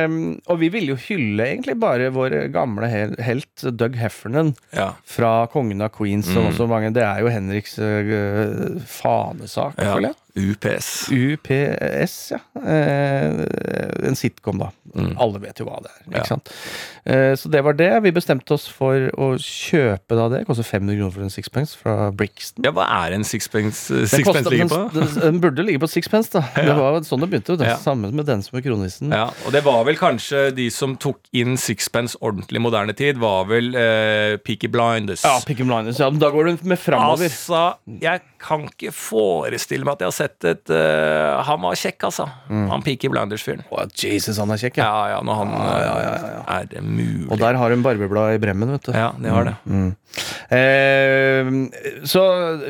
Um, 0.04 0.18
og 0.50 0.60
vi 0.60 0.68
ville 0.74 0.92
jo 0.94 0.98
hylle 1.06 1.46
egentlig 1.54 1.76
bare 1.82 2.10
vår 2.14 2.36
gamle 2.54 2.90
hel 2.92 3.14
helt 3.24 3.64
Doug 3.80 3.96
Heffernan 4.00 4.52
Ja. 4.76 4.90
fra 5.08 5.32
Kongen 5.52 5.80
av 5.84 5.94
Queens 5.96 6.28
og 6.36 6.50
også 6.52 6.68
mange. 6.70 6.92
Det 6.96 7.04
er 7.06 7.24
jo 7.24 7.32
Henriks 7.32 7.78
uh, 7.80 8.76
fanesak, 8.90 9.78
føler 9.80 10.10
jeg. 10.10 10.18
UPS. 10.36 11.08
UPS, 11.14 12.14
ja. 12.34 12.38
Eh, 12.66 13.44
en 14.08 14.16
sitcom, 14.18 14.58
da. 14.58 14.70
Alle 15.20 15.38
vet 15.42 15.58
jo 15.60 15.66
hva 15.68 15.80
det 15.82 15.90
er. 15.92 16.00
ikke 16.08 16.18
Ja. 16.18 16.24
sant? 16.28 16.50
Eh, 17.06 17.34
så 17.38 17.50
det 17.50 17.62
var 17.64 17.72
det. 17.78 17.90
Vi 18.02 18.10
bestemte 18.10 18.50
oss 18.54 18.66
for 18.66 19.10
å 19.14 19.28
kjøpe 19.38 20.08
da 20.18 20.28
det. 20.28 20.40
Det 20.42 20.46
koster 20.48 20.64
500 20.66 20.96
kroner 20.98 21.12
for 21.14 21.22
en 21.22 21.30
sixpence 21.30 21.76
fra 21.78 22.10
Brixton. 22.10 22.64
Ja, 22.64 22.72
hva 22.72 22.86
er 23.06 23.14
en 23.14 23.22
sixpence, 23.24 23.86
sixpence 24.08 24.42
kostet- 24.42 24.50
ligger 24.50 24.68
på? 24.68 24.92
Den, 24.94 25.20
den 25.20 25.40
burde 25.40 25.64
ligge 25.64 25.80
på 25.80 25.88
sixpence, 25.88 26.30
da. 26.34 26.42
Det 26.56 26.74
var 26.74 26.98
sånn 27.06 27.20
det 27.20 27.30
begynte. 27.30 27.56
Det 27.58 27.66
Ja. 27.70 27.76
Samme 27.78 28.10
med 28.12 28.26
den 28.26 28.42
som 28.42 28.58
er 28.58 28.62
kronisen. 28.62 29.10
Ja, 29.12 29.30
og 29.46 29.52
det 29.52 29.62
var 29.64 29.84
vel 29.84 29.96
kanskje 29.96 30.54
de 30.54 30.68
som 30.70 30.96
tok 30.96 31.18
inn 31.32 31.56
sixpence 31.56 32.16
ordentlig 32.20 32.56
i 32.58 32.64
moderne 32.64 32.92
tid, 32.96 33.18
var 33.18 33.44
vel 33.46 33.74
eh, 33.74 34.36
Peaky 34.38 34.66
Blinders. 34.68 35.22
Ja, 35.24 35.38
Peaky 35.46 35.62
Blinders. 35.64 35.98
Ja, 35.98 36.10
men 36.10 36.18
da 36.18 36.30
går 36.30 36.44
du 36.58 36.66
med 36.68 36.78
framover. 36.78 37.24
Altså, 37.30 37.76
jeg 38.00 38.20
kan 38.44 38.66
ikke 38.68 38.92
forestille 38.94 39.86
meg 39.88 39.96
at 39.96 40.04
jeg 40.04 40.10
har 40.10 40.16
sett 40.16 40.46
et 40.50 40.72
uh, 40.74 41.40
Han 41.48 41.62
var 41.64 41.78
kjekk, 41.80 42.04
altså. 42.10 42.26
Han 42.50 42.84
Peaky 42.84 43.08
Blinders-fyren. 43.12 43.62
Oh, 43.72 43.82
Jesus, 43.88 44.36
han 44.42 44.52
er 44.54 44.60
kjekk, 44.60 44.78
ja. 44.82 44.86
Ja, 44.90 45.04
ja, 45.14 45.22
når 45.24 45.40
han 45.40 45.54
Ja, 45.56 45.72
ja, 45.80 45.94
ja, 46.04 46.12
ja. 46.20 46.42
eh, 46.44 46.58
Er 46.58 46.68
det 46.74 46.82
mulig? 46.84 47.26
Og 47.32 47.40
der 47.40 47.56
har 47.60 47.72
hun 47.74 47.82
barbeblad 47.86 48.36
i 48.36 48.42
bremmen, 48.42 48.74
vet 48.76 48.90
du. 48.90 48.92
Ja, 48.96 49.10
de 49.16 49.32
har 49.32 49.48
det. 49.48 49.56
Mm. 49.64 49.90
Eh, 50.58 51.50
så 52.08 52.22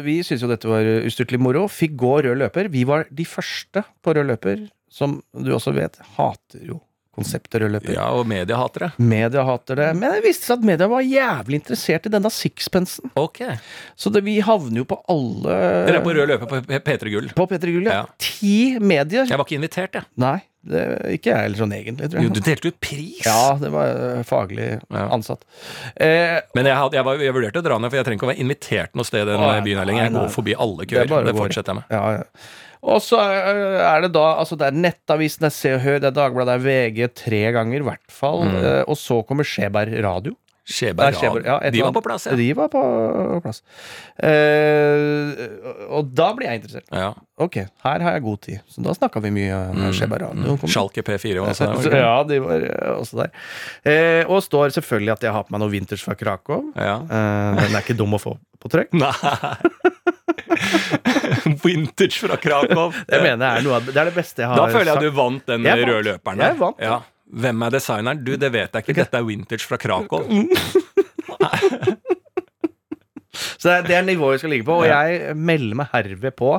vi 0.06 0.18
syntes 0.24 0.44
jo 0.46 0.50
dette 0.50 0.70
var 0.70 0.86
ustyrtelig 1.04 1.40
moro. 1.42 1.66
Fikk 1.70 1.96
gå 2.00 2.14
rød 2.24 2.38
løper. 2.40 2.70
Vi 2.72 2.86
var 2.88 3.06
de 3.10 3.26
første 3.28 3.84
på 4.04 4.14
rød 4.16 4.30
løper, 4.32 4.66
som 4.94 5.18
du 5.34 5.50
også 5.56 5.74
vet, 5.76 5.98
hater 6.16 6.62
jo 6.70 6.80
konseptet 7.16 7.62
rød 7.62 7.72
løper. 7.76 7.94
Ja, 7.96 8.08
og 8.16 8.26
media 8.30 8.56
hater 8.60 8.86
det. 8.86 8.90
Media 8.98 9.44
hater 9.48 9.80
det. 9.80 9.88
Men 9.98 10.16
det 10.18 10.22
viste 10.26 10.48
seg 10.50 10.58
at 10.60 10.68
media 10.70 10.88
var 10.90 11.04
jævlig 11.06 11.60
interessert 11.62 12.06
i 12.08 12.14
denne 12.14 12.30
sixpensen. 12.34 13.10
Okay. 13.18 13.56
Så 13.96 14.10
det, 14.14 14.24
vi 14.26 14.38
havner 14.44 14.82
jo 14.82 14.88
på 14.90 14.98
alle 15.12 15.60
Dere 15.88 16.00
er 16.00 16.04
på 16.06 16.14
rød 16.16 16.28
løper 16.34 16.50
på 16.50 16.62
P- 16.68 16.82
P3 16.90 17.14
Gull. 17.14 17.30
På 17.38 17.46
P3 17.50 17.70
Gull, 17.78 17.86
ja. 17.90 18.02
Ja. 18.02 18.18
Ti 18.18 18.56
medier. 18.80 19.24
Jeg 19.30 19.38
var 19.40 19.46
ikke 19.48 19.58
invitert, 19.60 19.94
jeg. 20.00 20.08
Nei, 20.20 20.36
det, 20.64 20.82
ikke 21.18 21.28
jeg 21.30 21.42
heller 21.44 21.60
sånn 21.60 21.72
egentlig, 21.76 22.06
tror 22.10 22.22
Jo, 22.24 22.28
jeg. 22.30 22.34
du 22.38 22.40
delte 22.46 22.70
ut 22.72 22.78
pris. 22.80 23.20
Ja, 23.26 23.40
det 23.60 23.70
var 23.74 23.90
øh, 24.06 24.22
faglig 24.24 24.68
Ja. 24.80 25.02
ansatt. 25.12 25.42
Eh, 25.96 26.38
Men 26.56 26.66
jeg, 26.70 26.76
hadde, 26.80 26.96
jeg, 26.96 27.04
var, 27.04 27.20
jeg 27.20 27.34
vurderte 27.36 27.60
å 27.60 27.66
dra 27.66 27.78
ned, 27.78 27.92
for 27.92 28.00
jeg 28.00 28.06
trenger 28.08 28.20
ikke 28.22 28.28
å 28.28 28.32
være 28.32 28.44
invitert 28.46 28.94
noe 28.96 29.04
sted 29.08 29.26
i 29.26 29.30
den 29.30 29.44
Å, 29.44 29.50
byen 29.66 29.82
her 29.82 29.90
lenger. 29.90 30.06
Jeg 30.08 30.14
går 30.16 30.30
forbi 30.40 30.56
alle 30.66 30.86
køer. 30.88 31.10
Det, 31.10 31.24
Det, 31.28 31.34
fortsetter 31.38 31.74
jeg 31.74 31.82
med. 31.82 31.92
Ja, 31.92 32.04
ja. 32.16 32.24
Og 32.84 33.00
så 33.00 33.18
er 33.22 33.58
er 33.80 34.04
det 34.04 34.12
da 34.14 34.24
Altså 34.42 34.58
det 34.60 34.68
er 34.68 34.76
Nettavisen, 34.76 35.44
det 35.46 35.50
er 35.50 35.56
Se 35.56 35.74
og 35.76 35.82
Hør, 35.84 35.98
det 36.02 36.10
er 36.10 36.16
Dagbladet, 36.20 36.60
det 36.60 36.60
er 36.60 36.64
VG 36.68 37.12
tre 37.24 37.42
ganger 37.56 37.80
i 37.80 37.88
hvert 37.90 38.12
fall. 38.12 38.44
Eh, 38.60 38.82
og 38.84 38.98
så 39.00 39.22
kommer 39.26 39.46
Skjeberg 39.48 39.94
Radio. 40.04 40.36
Skjeberg 40.64 41.12
Radio, 41.12 41.20
Skjeberg, 41.20 41.44
ja, 41.44 41.70
De 41.74 41.80
var 41.84 41.92
på 41.92 42.00
plass, 42.00 42.24
ja. 42.24 42.36
De 42.40 42.46
var 42.56 42.70
på 42.72 42.82
plass. 43.44 43.58
Eh, 44.16 45.42
og 45.92 46.08
da 46.16 46.30
blir 46.36 46.48
jeg 46.48 46.62
interessert. 46.62 46.88
ja. 46.92 47.12
Ok, 47.34 47.58
her 47.82 48.04
har 48.06 48.14
jeg 48.14 48.22
god 48.22 48.40
tid. 48.46 48.60
Så 48.70 48.80
da 48.84 48.94
snakka 48.94 49.20
vi 49.24 49.32
mye 49.34 49.56
med 49.74 49.96
Skjeberg 49.98 50.22
Radio. 50.22 50.54
Mm. 50.54 50.68
Schalke 50.70 51.02
P4 51.04 51.40
var 51.42 51.50
også 51.52 51.68
der. 51.90 51.98
Ja, 51.98 52.14
de 52.28 52.38
var 52.44 52.64
eh, 52.68 52.92
også 52.94 53.20
der. 53.24 53.34
Eh, 53.84 54.22
og 54.30 54.40
står 54.46 54.72
selvfølgelig 54.76 55.16
at 55.16 55.26
jeg 55.28 55.34
har 55.36 55.44
på 55.44 55.52
meg 55.56 55.64
noe 55.64 55.72
vinters 55.72 56.04
fra 56.06 56.16
Krakow. 56.16 56.70
Ja. 56.78 57.00
Eh, 57.02 57.60
den 57.64 57.74
er 57.74 57.82
ikke 57.84 57.98
dum 57.98 58.16
å 58.16 58.22
få 58.22 58.36
på 58.62 58.72
trykk. 58.72 58.94
Nei 58.96 59.12
Vintage 61.64 62.20
fra 62.24 62.36
Krakow. 62.40 62.92
Det 63.10 63.20
mener 63.22 63.42
jeg 63.46 63.62
er 63.62 63.66
noe 63.66 63.78
av 63.80 63.88
Det 63.90 63.96
er 64.00 64.10
det 64.10 64.14
beste 64.16 64.42
jeg 64.44 64.50
har 64.50 64.56
Da 64.60 64.66
føler 64.70 64.90
jeg 64.92 64.98
sagt. 65.00 65.04
du 65.04 65.18
vant 65.18 65.46
den 65.50 65.66
Jeg 65.68 65.88
røde 65.88 66.02
løperen 66.12 66.42
Jeg 66.44 66.58
vant. 66.60 66.80
Ja. 66.82 66.98
Hvem 67.44 67.62
er 67.66 67.70
designeren? 67.74 68.20
Du, 68.26 68.32
det 68.38 68.50
vet 68.54 68.70
jeg 68.76 68.84
ikke. 68.84 68.96
Dette 69.00 69.18
er 69.18 69.24
vintage 69.26 69.64
fra 69.66 69.78
Krakow. 69.80 70.22
Så 73.34 73.66
det 73.70 73.74
er, 73.74 73.86
det 73.88 73.96
er 73.98 74.04
nivået 74.06 74.36
vi 74.36 74.42
skal 74.44 74.52
ligge 74.54 74.66
på, 74.68 74.76
og 74.82 74.86
jeg 74.86 75.34
melder 75.36 75.78
meg 75.80 75.88
herved 75.94 76.34
på 76.38 76.50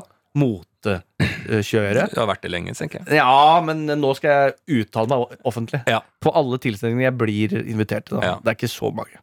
motekjøret. 1.21 2.13
Du 2.13 2.19
har 2.21 2.29
vært 2.29 2.43
det 2.45 2.51
lenge, 2.53 2.73
tenker 2.77 3.01
jeg. 3.03 3.19
Ja, 3.19 3.61
men 3.65 3.85
nå 3.87 4.13
skal 4.17 4.31
jeg 4.67 4.85
uttale 4.85 5.11
meg 5.11 5.37
offentlig. 5.47 5.83
Ja. 5.89 6.01
På 6.23 6.33
alle 6.35 6.59
tilstelninger 6.61 7.07
jeg 7.09 7.17
blir 7.21 7.55
invitert 7.65 8.09
til. 8.09 8.21
Ja. 8.25 8.37
Det 8.41 8.53
er 8.55 8.59
ikke 8.59 8.71
så 8.73 8.91
mange. 8.95 9.21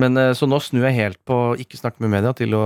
Men 0.00 0.16
eh, 0.16 0.30
Så 0.34 0.46
nå 0.48 0.56
snur 0.64 0.86
jeg 0.88 0.96
helt 0.96 1.18
på 1.28 1.36
ikke 1.60 1.76
snakke 1.78 2.00
med 2.02 2.10
media 2.14 2.30
til 2.34 2.54
å 2.56 2.62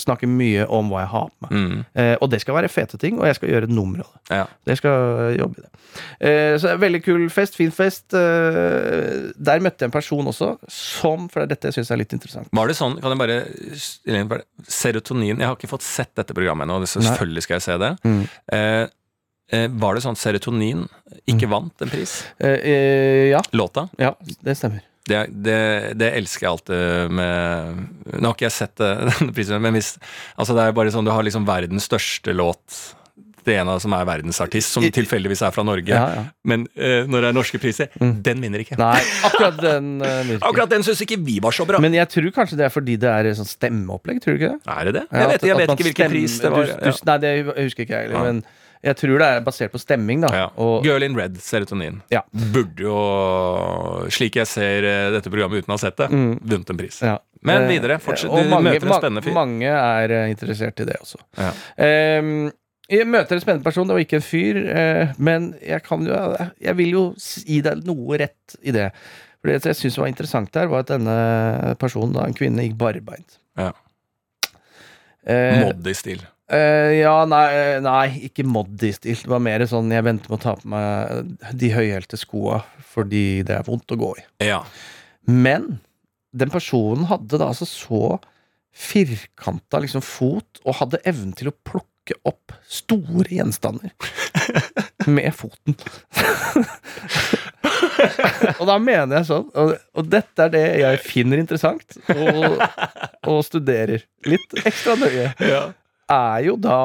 snakke 0.00 0.26
mye 0.30 0.64
om 0.72 0.88
hva 0.90 1.02
jeg 1.04 1.10
har 1.12 1.26
på 1.28 1.46
meg. 1.46 1.52
Mm. 1.52 1.82
Eh, 2.00 2.14
og 2.22 2.30
det 2.32 2.40
skal 2.42 2.56
være 2.56 2.70
fete 2.72 2.98
ting, 3.02 3.18
og 3.20 3.28
jeg 3.28 3.36
skal 3.38 3.52
gjøre 3.52 3.68
et 3.68 3.74
nummer 3.74 4.02
av 4.06 4.08
det. 4.14 4.38
Ja. 4.40 4.46
Jeg 4.72 4.80
skal 4.80 5.36
jobbe 5.36 5.60
i 5.60 5.64
det. 5.66 5.70
Eh, 6.22 6.54
så 6.56 6.68
det 6.70 6.72
er 6.72 6.80
Veldig 6.86 7.00
kul 7.04 7.26
fest, 7.34 7.58
fin 7.58 7.70
fest. 7.74 8.14
Eh, 8.16 9.30
der 9.36 9.62
møtte 9.62 9.84
jeg 9.84 9.90
en 9.90 9.94
person 9.94 10.30
også 10.30 10.52
som 10.70 11.26
For 11.32 11.46
dette 11.50 11.72
syns 11.74 11.90
jeg 11.90 11.96
er 11.98 12.02
litt 12.04 12.14
interessant. 12.16 12.48
Var 12.56 12.70
det 12.72 12.76
sånn, 12.78 12.96
kan 13.02 13.14
jeg 13.14 13.20
bare- 14.30 14.44
Serotonin 14.70 15.38
Jeg 15.38 15.46
har 15.46 15.56
ikke 15.58 15.70
fått 15.70 15.84
sett 15.86 16.14
dette 16.18 16.34
programmet 16.36 16.66
ennå, 16.66 16.80
selvfølgelig 16.86 17.42
skal 17.46 17.58
jeg 17.58 17.66
se 17.66 17.69
det. 17.78 17.90
Mm. 18.04 18.22
Eh, 18.52 18.84
eh, 19.52 19.66
var 19.82 19.94
det 19.94 20.02
sånn 20.04 20.18
at 20.18 20.22
serotonin 20.22 20.86
ikke 21.30 21.48
vant 21.50 21.84
en 21.84 21.90
pris? 21.92 22.20
Eh, 22.38 22.58
eh, 22.58 23.26
ja, 23.30 23.42
Låta? 23.52 23.88
ja, 24.00 24.14
det 24.42 24.56
stemmer. 24.58 24.82
Det, 25.10 25.24
det, 25.32 25.60
det 25.98 26.10
elsker 26.18 26.44
jeg 26.44 26.50
alltid 26.50 27.14
med 27.16 27.78
Nå 28.20 28.28
har 28.28 28.34
ikke 28.36 28.44
jeg 28.44 28.52
sett 28.54 28.74
det, 28.78 28.90
denne 29.08 29.32
prisen, 29.34 29.62
men 29.64 29.74
hvis 29.74 29.94
Altså, 30.36 30.54
det 30.54 30.66
er 30.66 30.76
bare 30.76 30.92
sånn 30.94 31.08
du 31.08 31.10
har 31.10 31.24
liksom 31.26 31.48
verdens 31.48 31.88
største 31.88 32.34
låt. 32.36 32.80
Det 33.46 33.56
ene 33.60 33.76
som 33.80 33.92
er 33.96 34.04
verdensartist, 34.08 34.72
som 34.76 34.84
tilfeldigvis 34.84 35.42
er 35.46 35.54
fra 35.54 35.64
Norge. 35.66 35.88
Ja, 35.94 36.06
ja. 36.18 36.24
Men 36.44 36.66
uh, 36.76 37.06
når 37.08 37.26
det 37.26 37.28
er 37.30 37.36
norske 37.36 37.60
priser, 37.62 37.88
den 37.98 38.40
vinner 38.44 38.62
ikke. 38.64 38.76
Nei, 38.80 39.00
akkurat 39.28 39.60
den 39.62 39.90
uh. 40.04 40.32
Akkurat 40.40 40.70
den 40.72 40.82
syns 40.86 41.00
ikke 41.06 41.20
vi 41.24 41.38
var 41.44 41.52
så 41.56 41.66
bra. 41.68 41.80
Men 41.82 41.94
jeg 41.96 42.08
tror 42.12 42.30
kanskje 42.36 42.60
det 42.60 42.68
er 42.68 42.74
fordi 42.74 42.96
det 43.00 43.10
er 43.10 43.30
sånn 43.38 43.48
stemmeopplegg, 43.48 44.20
tror 44.24 44.36
du 44.36 44.42
ikke 44.44 44.54
det? 44.56 44.60
er 44.76 44.84
det 44.90 44.96
det? 45.00 45.04
Ja, 45.10 45.18
Jeg 45.24 45.28
vet, 45.34 45.46
jeg 45.50 45.60
vet 45.62 45.74
ikke 45.76 45.88
hvilken 45.90 45.94
stemmer- 45.94 46.16
pris 46.16 46.40
det 46.40 46.50
var. 46.56 46.66
Du, 46.66 46.90
du, 46.90 47.06
nei, 47.10 47.18
det 47.26 47.34
husker 47.64 47.86
ikke 47.86 47.96
jeg 48.00 48.10
heller, 48.10 48.26
men 48.32 48.42
jeg 48.80 48.96
tror 48.96 49.18
det 49.20 49.26
er 49.28 49.42
basert 49.44 49.72
på 49.74 49.78
stemming, 49.82 50.22
da. 50.24 50.28
Ja. 50.32 50.44
Og, 50.56 50.86
Girl 50.86 51.04
in 51.04 51.12
Red, 51.18 51.34
serotonin. 51.44 51.98
Ja. 52.08 52.22
Burde 52.32 52.80
jo, 52.86 52.94
slik 54.08 54.38
jeg 54.40 54.48
ser 54.48 54.86
eh, 54.88 55.08
dette 55.12 55.28
programmet 55.32 55.60
uten 55.60 55.74
å 55.74 55.76
ha 55.76 55.82
sett 55.82 55.98
det, 56.00 56.06
Mm. 56.08 56.30
vunnet 56.48 56.70
en 56.72 56.78
pris. 56.80 57.00
ja. 57.04 57.18
Men 57.42 57.64
videre, 57.70 57.96
fortsett. 58.04 58.28
Du 58.28 58.50
mange, 58.52 58.68
møter 58.68 58.84
en 58.84 58.98
spennende 59.00 59.22
fyr. 59.24 59.32
Mange 59.32 59.68
er 59.72 60.12
interessert 60.28 60.80
i 60.80 60.84
det 60.84 60.98
også. 61.00 61.16
Ja. 61.40 61.52
Jeg 62.90 63.06
møter 63.06 63.36
en 63.36 63.42
spennende 63.42 63.66
person, 63.66 63.86
det 63.86 63.94
var 63.94 64.02
ikke 64.02 64.18
en 64.18 64.26
fyr, 64.26 64.56
eh, 64.72 65.12
men 65.22 65.52
jeg 65.62 65.84
kan 65.86 66.02
jo 66.06 66.16
Jeg 66.58 66.76
vil 66.78 66.96
jo 66.96 67.04
gi 67.18 67.60
deg 67.62 67.84
noe 67.86 68.18
rett 68.18 68.56
i 68.66 68.74
det. 68.74 68.88
For 69.40 69.48
det 69.48 69.70
jeg 69.70 69.78
syns 69.78 69.98
var 70.00 70.10
interessant 70.10 70.50
der, 70.52 70.68
var 70.68 70.82
at 70.84 70.90
denne 70.90 71.76
personen, 71.80 72.12
da, 72.16 72.26
en 72.26 72.36
kvinne, 72.36 72.66
gikk 72.66 72.76
barbeint. 72.80 73.38
Ja. 73.56 73.70
Eh, 75.24 75.62
Moddy-stil. 75.62 76.26
Eh, 76.50 76.96
ja, 76.98 77.14
nei, 77.30 77.44
eh, 77.54 77.76
nei 77.84 78.06
ikke 78.26 78.44
moddy-stil. 78.48 79.20
Det 79.22 79.30
var 79.30 79.42
mer 79.44 79.62
sånn 79.70 79.92
jeg 79.94 80.02
venter 80.02 80.32
med 80.32 80.40
å 80.40 80.42
ta 80.42 80.56
på 80.58 80.70
meg 80.72 81.54
de 81.60 81.70
høyhælte 81.70 82.18
skoa 82.18 82.64
fordi 82.90 83.44
det 83.46 83.54
er 83.54 83.68
vondt 83.68 83.94
å 83.94 84.00
gå 84.00 84.10
i. 84.18 84.24
Ja. 84.48 84.64
Men 85.30 85.76
den 86.34 86.50
personen 86.50 87.06
hadde 87.10 87.38
da 87.38 87.52
altså 87.52 87.68
så 87.68 88.18
firkanta 88.74 89.80
liksom 89.82 90.02
fot 90.02 90.60
og 90.64 90.78
hadde 90.80 91.02
evnen 91.06 91.36
til 91.38 91.52
å 91.52 91.54
plukke 91.54 91.86
opp 92.28 92.54
store 92.70 93.28
gjenstander 93.30 93.92
med 95.10 95.34
foten. 95.36 95.76
og 98.60 98.64
da 98.68 98.76
mener 98.80 99.20
jeg 99.20 99.28
sånn, 99.28 99.48
og, 99.54 99.74
og 99.96 100.08
dette 100.10 100.46
er 100.46 100.54
det 100.54 100.64
jeg 100.82 101.02
finner 101.04 101.42
interessant 101.42 101.98
og, 102.14 102.60
og 103.28 103.40
studerer 103.46 104.04
litt 104.28 104.56
ekstra 104.64 104.96
nøye 105.00 105.30
ja. 105.44 105.62
er 106.10 106.46
jo 106.46 106.56
da 106.60 106.80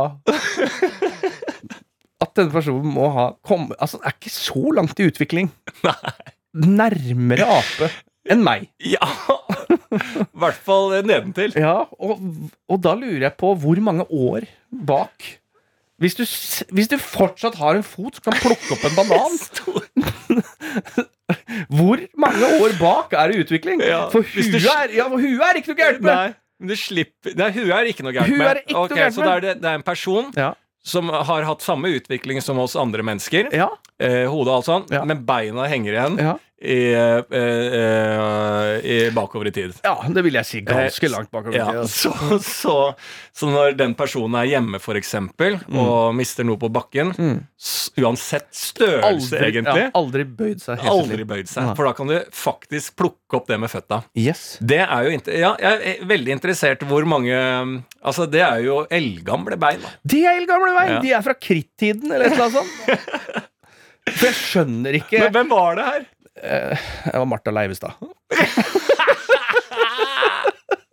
at 2.24 2.32
denne 2.38 2.52
personen 2.54 2.92
må 2.96 3.10
ha 3.16 3.30
kommet 3.46 3.80
Altså, 3.80 4.00
den 4.00 4.10
er 4.10 4.18
ikke 4.18 4.34
så 4.34 4.72
langt 4.76 5.00
i 5.00 5.08
utvikling. 5.10 5.52
Nei. 5.86 6.14
Nærmere 6.56 7.48
ape 7.60 7.92
enn 8.32 8.44
meg. 8.46 8.70
Ja! 8.80 9.08
I 9.76 10.26
hvert 10.44 10.60
fall 10.66 10.94
nedentil. 11.06 11.54
Ja, 11.60 11.86
og, 12.00 12.20
og 12.70 12.82
da 12.84 12.94
lurer 12.98 13.28
jeg 13.30 13.36
på 13.40 13.54
hvor 13.62 13.82
mange 13.84 14.06
år 14.12 14.48
bak 14.72 15.34
hvis 16.04 16.18
du, 16.20 16.26
hvis 16.76 16.90
du 16.92 16.98
fortsatt 17.00 17.56
har 17.56 17.78
en 17.78 17.86
fot 17.88 18.18
som 18.18 18.26
kan 18.26 18.36
plukke 18.42 18.74
opp 18.76 18.82
en 18.84 18.96
banan 19.00 19.38
Hvor 21.72 22.02
mange 22.20 22.50
år 22.62 22.74
bak 22.80 23.14
er 23.18 23.32
det 23.32 23.46
utvikling? 23.46 23.80
Ja, 23.86 24.02
For 24.12 24.26
huet 24.28 24.60
er, 24.68 24.92
ja, 24.98 25.08
huet 25.10 25.46
er 25.48 25.60
ikke 25.62 25.72
noe 25.74 25.80
gærent 25.80 26.04
med! 26.04 26.36
Nei, 26.66 26.78
slipper 26.80 27.34
Nei, 27.40 27.48
huet 27.56 27.72
er 27.78 27.90
ikke 27.90 28.06
noe 28.06 28.14
gærent 28.16 28.36
med. 28.36 28.46
er 28.52 28.60
ikke 28.62 28.76
noe 28.76 28.84
Ok, 28.90 29.00
så 29.16 29.24
med. 29.24 29.32
er 29.38 29.46
det, 29.48 29.54
det 29.64 29.72
er 29.72 29.80
en 29.80 29.88
person 29.88 30.30
Ja, 30.38 30.52
som 30.86 31.10
har 31.10 31.48
hatt 31.48 31.64
samme 31.66 31.90
utvikling 31.98 32.44
som 32.46 32.60
oss 32.62 32.76
andre 32.78 33.02
mennesker. 33.08 33.50
ja, 33.56 33.72
Eh, 33.96 34.26
hodet 34.28 34.52
og 34.52 34.56
alt 34.58 34.66
sånn, 34.68 34.84
Ja. 34.92 35.06
men 35.08 35.22
beina 35.26 35.70
henger 35.72 35.94
igjen 35.96 36.18
ja. 36.20 36.34
I, 36.62 36.94
eh, 36.96 37.20
eh, 37.36 38.86
i 38.86 39.10
bakover 39.12 39.48
i 39.48 39.52
tid. 39.52 39.74
ja, 39.84 39.96
det 40.10 40.22
vil 40.24 40.38
jeg 40.40 40.48
si 40.48 40.62
ganske 40.66 41.10
langt 41.12 41.32
bakover. 41.34 41.56
i 41.56 41.60
tid, 41.60 41.80
altså. 41.82 42.12
så, 42.16 42.40
så, 42.40 42.76
så 43.36 43.50
når 43.52 43.76
den 43.78 43.94
personen 43.98 44.38
er 44.40 44.48
hjemme, 44.54 44.80
for 44.82 44.96
eksempel, 45.00 45.58
og 45.76 46.16
mister 46.16 46.48
noe 46.48 46.60
på 46.62 46.70
bakken, 46.72 47.12
Mm. 47.16 47.42
uansett 48.02 48.48
størrelse, 48.56 49.38
egentlig, 49.40 49.84
ja, 49.86 49.92
aldri 49.96 50.24
bøyd 50.28 50.60
seg. 50.64 50.80
helt 50.82 50.92
aldri 50.92 51.26
bøyd 51.28 51.48
seg. 51.52 51.70
For 51.78 51.88
da 51.88 51.94
kan 51.98 52.10
du 52.10 52.16
faktisk 52.36 52.96
plukke 53.00 53.38
opp 53.40 53.48
det 53.52 53.60
med 53.62 53.72
føtta. 53.72 54.02
Yes. 54.18 54.58
Det 54.62 54.80
er 54.84 55.06
jo 55.10 55.20
Ja, 55.36 55.52
jeg 55.60 55.96
er 56.02 56.06
veldig 56.08 56.34
interessert 56.36 56.84
hvor 56.88 57.06
mange 57.08 57.36
Altså, 58.06 58.26
det 58.30 58.42
er 58.46 58.60
jo 58.66 58.82
eldgamle 58.94 59.58
bein. 59.60 59.80
da. 59.82 59.90
De 60.06 60.24
er 60.26 60.40
eldgamle 60.42 60.74
bein! 60.78 60.92
Ja. 60.96 61.00
De 61.02 61.12
er 61.18 61.22
fra 61.26 61.34
krittiden, 61.34 62.12
eller 62.12 62.26
et 62.28 62.34
eller 62.36 62.46
annet 62.46 62.58
sånt. 62.60 63.46
For 64.16 64.28
jeg 64.28 64.36
skjønner 64.38 65.00
ikke 65.00 65.18
Men 65.24 65.32
hvem 65.34 65.50
var 65.50 65.80
det 65.80 65.86
her? 65.88 66.04
Eh, 66.42 66.78
Det 67.12 67.18
var 67.18 67.26
Martha 67.26 67.52
Leivestad. 67.52 67.94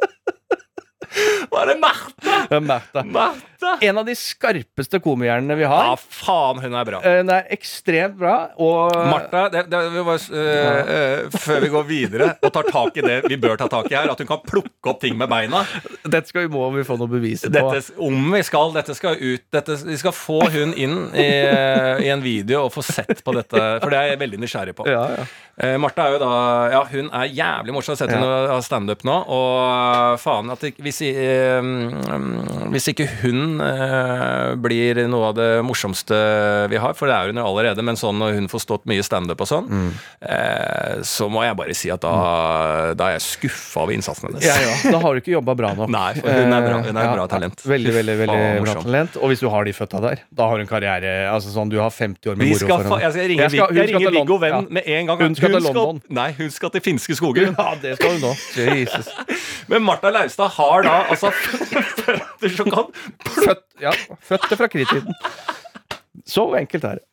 Var 1.53 1.67
det 1.73 1.79
Martha? 1.83 2.37
Ja, 2.51 2.61
Martha. 2.61 3.03
Martha? 3.05 3.05
Martha! 3.13 3.49
en 3.81 3.99
av 3.99 4.07
de 4.07 4.15
skarpeste 4.19 4.99
komihjernene 5.03 5.55
vi 5.59 5.67
har. 5.71 5.85
Ja, 5.93 5.97
faen, 5.97 6.59
hun 6.65 6.75
er 6.75 6.87
bra. 6.89 6.99
Eh, 7.07 7.19
Hun 7.23 7.31
er 7.31 7.45
ekstremt 7.55 8.17
bra, 8.19 8.37
og 8.59 8.91
Martha, 9.07 9.45
det, 9.53 9.65
det, 9.71 9.83
vi 9.95 10.03
var, 10.07 10.25
øh, 10.33 10.81
øh, 10.97 11.37
før 11.45 11.61
vi 11.63 11.71
går 11.71 11.87
videre 11.87 12.29
og 12.43 12.51
tar 12.57 12.67
tak 12.73 12.99
i 12.99 13.05
det 13.07 13.21
vi 13.31 13.39
bør 13.39 13.55
ta 13.61 13.69
tak 13.71 13.87
i 13.93 13.95
her, 13.95 14.11
at 14.11 14.19
hun 14.19 14.31
kan 14.33 14.43
plukke 14.49 14.91
opp 14.91 14.99
ting 15.05 15.15
med 15.21 15.31
beina. 15.31 15.63
dette 16.03 16.33
skal 16.33 16.47
vi, 16.47 16.53
må 16.57 16.65
vi 16.75 16.83
få 16.87 16.99
noe 16.99 17.11
bevis 17.13 17.47
på. 17.47 17.53
Dette, 17.55 17.85
om 18.03 18.19
vi 18.35 18.43
skal, 18.47 18.75
dette 18.75 18.99
skal 18.99 19.19
ut 19.21 19.47
dette, 19.55 19.79
Vi 19.87 19.97
skal 20.01 20.15
få 20.17 20.41
hun 20.53 20.75
inn 20.75 20.99
i, 21.15 21.29
i 22.07 22.11
en 22.13 22.23
video 22.25 22.65
og 22.67 22.75
få 22.75 22.83
sett 22.87 23.23
på 23.25 23.35
dette, 23.37 23.63
for 23.83 23.93
det 23.95 23.99
er 24.01 24.13
jeg 24.13 24.23
veldig 24.27 24.43
nysgjerrig 24.43 24.77
på. 24.79 24.89
Ja, 24.91 25.07
ja. 25.21 25.31
Eh, 25.63 25.75
Martha 25.77 26.07
er 26.09 26.15
jo 26.15 26.19
da 26.23 26.29
Ja, 26.73 26.79
hun 26.89 27.11
er 27.13 27.27
jævlig 27.29 27.75
morsom. 27.77 27.93
Jeg 27.93 27.99
har 27.99 28.09
sett 28.09 28.15
henne 28.17 28.49
ha 28.49 28.57
standup 28.65 29.03
nå. 29.05 29.17
Og 29.29 30.21
faen 30.23 30.49
at 30.55 30.63
hvis, 30.81 31.01
eh, 31.02 31.02
hvis 32.73 32.87
ikke 32.93 33.07
hun 33.23 33.61
eh, 33.63 34.55
blir 34.63 35.01
noe 35.11 35.31
av 35.31 35.37
det 35.39 35.49
morsomste 35.67 36.17
vi 36.73 36.79
har, 36.81 36.95
for 36.99 37.11
det 37.11 37.17
er 37.17 37.31
hun 37.33 37.41
jo 37.43 37.47
allerede, 37.49 37.85
men 37.85 37.99
sånn 37.99 38.19
når 38.21 38.37
hun 38.39 38.49
får 38.53 38.65
stått 38.65 38.87
mye 38.91 39.05
standup 39.07 39.41
og 39.45 39.49
sånn, 39.51 39.69
Mm. 39.73 39.91
eh, 40.27 41.01
så 41.07 41.29
må 41.33 41.45
jeg 41.47 41.57
bare 41.57 41.75
si 41.77 41.91
at 41.93 42.01
da, 42.03 42.13
da 42.99 43.07
er 43.09 43.17
jeg 43.17 43.25
skuffa 43.25 43.83
over 43.85 43.95
innsatsen 43.95 44.29
hennes. 44.29 44.45
Ja, 44.45 44.57
ja. 44.61 44.75
Da 44.93 44.99
har 45.03 45.15
du 45.15 45.21
ikke 45.23 45.33
jobba 45.37 45.55
bra 45.59 45.73
nok. 45.79 45.89
Nei, 45.97 46.13
hun 46.19 46.53
er 46.57 46.67
bra. 46.67 46.81
Hun 46.85 46.97
er 46.99 47.07
ja, 47.09 47.15
bra 47.17 47.27
talent. 47.31 47.63
Veldig, 47.67 47.95
veldig, 47.99 48.17
veldig 48.23 48.39
Faen, 48.43 48.63
bra 48.67 48.75
talent. 48.83 49.17
Og 49.23 49.33
hvis 49.33 49.41
du 49.45 49.49
har 49.53 49.65
de 49.69 49.73
føtta 49.77 50.01
der, 50.05 50.23
da 50.33 50.49
har 50.51 50.61
hun 50.63 50.69
karriere 50.71 51.13
altså 51.33 51.53
sånn, 51.55 51.71
Du 51.73 51.79
har 51.81 51.91
50 51.95 52.33
år 52.33 52.37
med 52.37 52.51
moro 52.53 52.67
foran 52.69 52.91
deg. 52.91 53.05
jeg 53.07 53.13
skal 53.17 53.29
ringe, 53.33 53.43
Jeg 53.47 53.51
skal- 53.55 53.69
hun 53.73 53.77
jeg 53.77 53.89
skal 53.89 53.99
ringer 54.03 54.17
Viggo 54.19 54.39
Venn 54.43 54.67
med 54.71 54.83
en 54.87 55.07
gang. 55.07 55.19
Hun 55.23 55.35
skal 55.39 55.51
til 55.57 55.63
London. 55.69 56.03
Nei, 56.11 56.29
hun 56.39 56.51
skal 56.51 56.71
til 56.75 56.81
finske 56.85 57.17
skoger. 57.17 57.55
Ja, 57.57 57.69
det 57.81 57.97
skal 57.97 58.17
hun 58.19 58.21
nå. 58.29 58.33
Jesus. 58.83 59.09
Men 59.69 59.83
Martha 59.87 60.11
Laustad 60.13 60.51
har 60.59 60.83
da 60.85 60.92
altså 61.13 61.31
føtter 62.03 62.57
som 62.57 62.69
kan 62.73 62.91
Føt, 63.33 63.65
ja, 63.83 63.95
fødte 64.29 64.59
fra 64.61 64.69
kritiden. 64.73 65.15
Så 66.29 66.45
enkelt 66.59 66.85
er 66.85 67.01
det. 67.01 67.07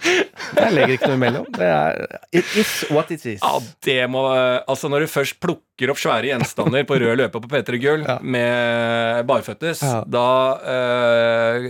Jeg 0.00 0.72
legger 0.74 0.92
ikke 0.94 1.08
noe 1.10 1.16
imellom. 1.18 1.46
Det 1.56 1.66
er 1.66 1.98
It 2.36 2.50
is 2.60 2.70
what 2.92 3.10
it 3.12 3.24
is. 3.26 3.40
Ja, 3.42 3.58
det 3.84 3.96
må 4.12 4.22
Altså, 4.68 4.88
når 4.92 5.04
du 5.04 5.10
først 5.12 5.38
plukker 5.42 5.92
opp 5.92 5.98
svære 6.00 6.28
gjenstander 6.30 6.84
på 6.88 6.98
rød 7.00 7.16
løper 7.20 7.42
på 7.42 7.50
P3 7.50 7.80
Gull 7.82 8.04
Ja. 8.06 8.18
med 8.22 9.26
barføttes, 9.28 9.82
Ja. 9.84 10.02
da 10.06 10.26
øh, 10.74 11.68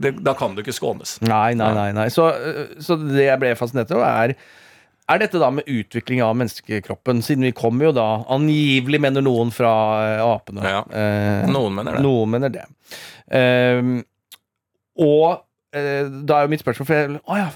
det, 0.00 0.14
Da 0.24 0.34
kan 0.38 0.54
du 0.56 0.62
ikke 0.64 0.74
skånes. 0.76 1.18
Nei, 1.24 1.52
nei, 1.54 1.70
nei. 1.76 1.90
nei. 1.96 2.08
Så, 2.12 2.28
så 2.82 2.96
det 3.00 3.26
jeg 3.28 3.40
ble 3.42 3.54
fascinert 3.58 3.92
av, 3.96 4.04
er 4.06 4.34
er 5.14 5.22
dette 5.24 5.40
da 5.42 5.50
med 5.54 5.68
utvikling 5.70 6.22
av 6.24 6.34
menneskekroppen? 6.38 7.20
Siden 7.26 7.46
vi 7.48 7.52
kommer 7.56 7.88
jo 7.88 7.92
da 7.96 8.08
angivelig, 8.32 9.00
mener 9.02 9.24
noen, 9.24 9.52
fra 9.54 9.70
eh, 10.06 10.24
apene. 10.24 10.64
Ja. 10.66 10.80
Eh, 10.88 11.46
Noen 11.50 11.76
mener 11.78 11.96
det. 11.98 12.02
Noen 12.04 12.34
mener 12.34 12.52
det. 12.54 12.64
Ehm, 13.36 13.96
og 15.00 15.40
eh, 15.76 16.06
da 16.26 16.40
er 16.40 16.46
jo 16.46 16.50
mitt 16.52 16.62
spørsmål 16.64 16.88
For 16.88 16.98
jeg, 16.98 17.20
å 17.22 17.36
ja, 17.38 17.48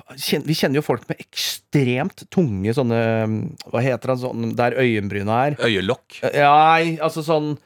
vi 0.46 0.54
kjenner 0.56 0.78
jo 0.78 0.84
folk 0.86 1.08
med 1.10 1.18
ekstremt 1.20 2.22
tunge 2.32 2.70
sånne 2.76 3.00
Hva 3.66 3.82
heter 3.82 4.12
det 4.12 4.18
sånn 4.22 4.52
der 4.56 4.76
øyenbryna 4.78 5.40
er? 5.50 5.56
Øyelokk. 5.66 6.20
Ja, 6.30 6.52
Nei, 6.76 6.94
altså 7.02 7.24
sånn 7.26 7.56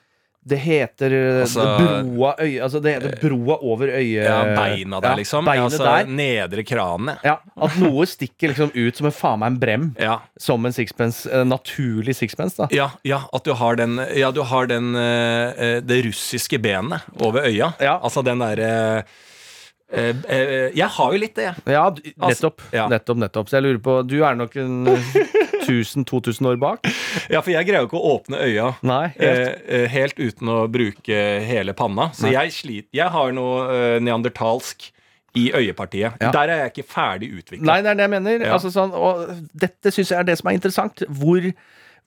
Det 0.48 0.58
heter 0.62 1.12
eh, 1.14 1.40
Altså- 1.42 1.66
broa 1.78 2.34
øy, 2.40 2.54
Altså 2.64 2.80
det 2.82 2.94
heter 2.96 3.16
broa 3.20 3.58
over 3.60 3.92
øyet 3.98 4.24
Ja, 4.24 4.38
beina 4.56 5.00
der, 5.00 5.10
Ja, 5.10 5.16
liksom. 5.20 5.44
Beinet 5.44 5.64
altså, 5.72 5.84
der. 5.84 6.06
Nedre 6.18 6.64
kranet. 6.64 7.18
Ja, 7.24 7.36
At 7.56 7.76
noe 7.82 8.06
stikker 8.08 8.52
liksom 8.52 8.72
ut 8.74 8.96
som 8.96 9.06
en 9.10 9.12
faen 9.14 9.38
meg 9.42 9.52
en 9.52 9.58
brem. 9.62 9.86
ja. 10.08 10.18
Som 10.38 10.66
en 10.66 10.72
sixpence. 10.76 11.26
En 11.30 11.48
naturlig 11.52 12.16
sixpence, 12.16 12.56
da. 12.58 12.68
Ja, 12.74 12.90
ja, 13.04 13.22
at 13.32 13.44
du 13.44 13.52
har 13.54 13.76
den, 13.76 13.98
ja, 14.16 14.30
du 14.34 14.42
har 14.42 14.66
den 14.70 14.94
eh, 14.96 15.52
eh, 15.58 15.78
Det 15.84 16.02
russiske 16.08 16.58
benet 16.62 17.00
over 17.20 17.44
øya. 17.48 17.72
Ja. 17.80 17.98
Altså 18.02 18.22
den 18.24 18.38
derre 18.42 19.04
eh, 19.92 20.14
eh, 20.28 20.70
Jeg 20.76 20.88
har 20.98 21.12
jo 21.14 21.18
litt 21.20 21.34
det, 21.38 21.48
jeg. 21.50 21.54
Ja, 21.74 21.86
nettopp, 21.90 22.24
Altså, 22.28 22.52
ja. 22.76 22.88
Nettopp, 22.92 23.16
nettopp. 23.24 23.48
Så 23.50 23.58
jeg 23.58 23.66
lurer 23.68 23.82
på 23.84 23.98
Du 24.08 24.18
er 24.24 24.34
nok 24.38 24.56
en 24.56 24.84
1000-2000 25.68 26.48
år 26.50 26.60
bak? 26.62 26.88
Ja, 27.30 27.42
for 27.42 27.52
jeg 27.52 27.68
greier 27.68 27.84
jo 27.84 27.90
ikke 27.90 28.00
å 28.00 28.14
åpne 28.16 28.40
øya 28.44 28.68
Nei, 28.86 29.02
helt. 29.18 29.48
eh, 29.68 29.80
eh, 29.82 29.88
helt 29.92 30.18
uten 30.20 30.52
å 30.52 30.60
bruke 30.72 31.18
hele 31.48 31.74
panna. 31.76 32.10
Så 32.16 32.32
jeg 32.32 32.54
sliter 32.56 32.88
Jeg 32.96 33.12
har 33.14 33.34
noe 33.36 33.66
eh, 33.74 33.98
neandertalsk 34.04 34.88
i 35.38 35.50
øyepartiet. 35.54 36.16
Ja. 36.20 36.30
Der 36.34 36.50
er 36.50 36.62
jeg 36.64 36.72
ikke 36.72 36.86
ferdig 36.90 37.28
utvikla. 37.38 37.66
Nei, 37.68 37.80
det 37.84 37.90
er 37.92 37.98
det 38.00 38.06
jeg 38.06 38.14
mener. 38.16 38.44
Ja. 38.46 38.54
Altså, 38.56 38.72
sånn, 38.74 38.94
og 38.96 39.28
dette 39.52 39.92
syns 39.94 40.10
jeg 40.14 40.18
er 40.18 40.26
det 40.26 40.38
som 40.40 40.48
er 40.50 40.56
interessant. 40.56 41.04
Hvor, 41.20 41.44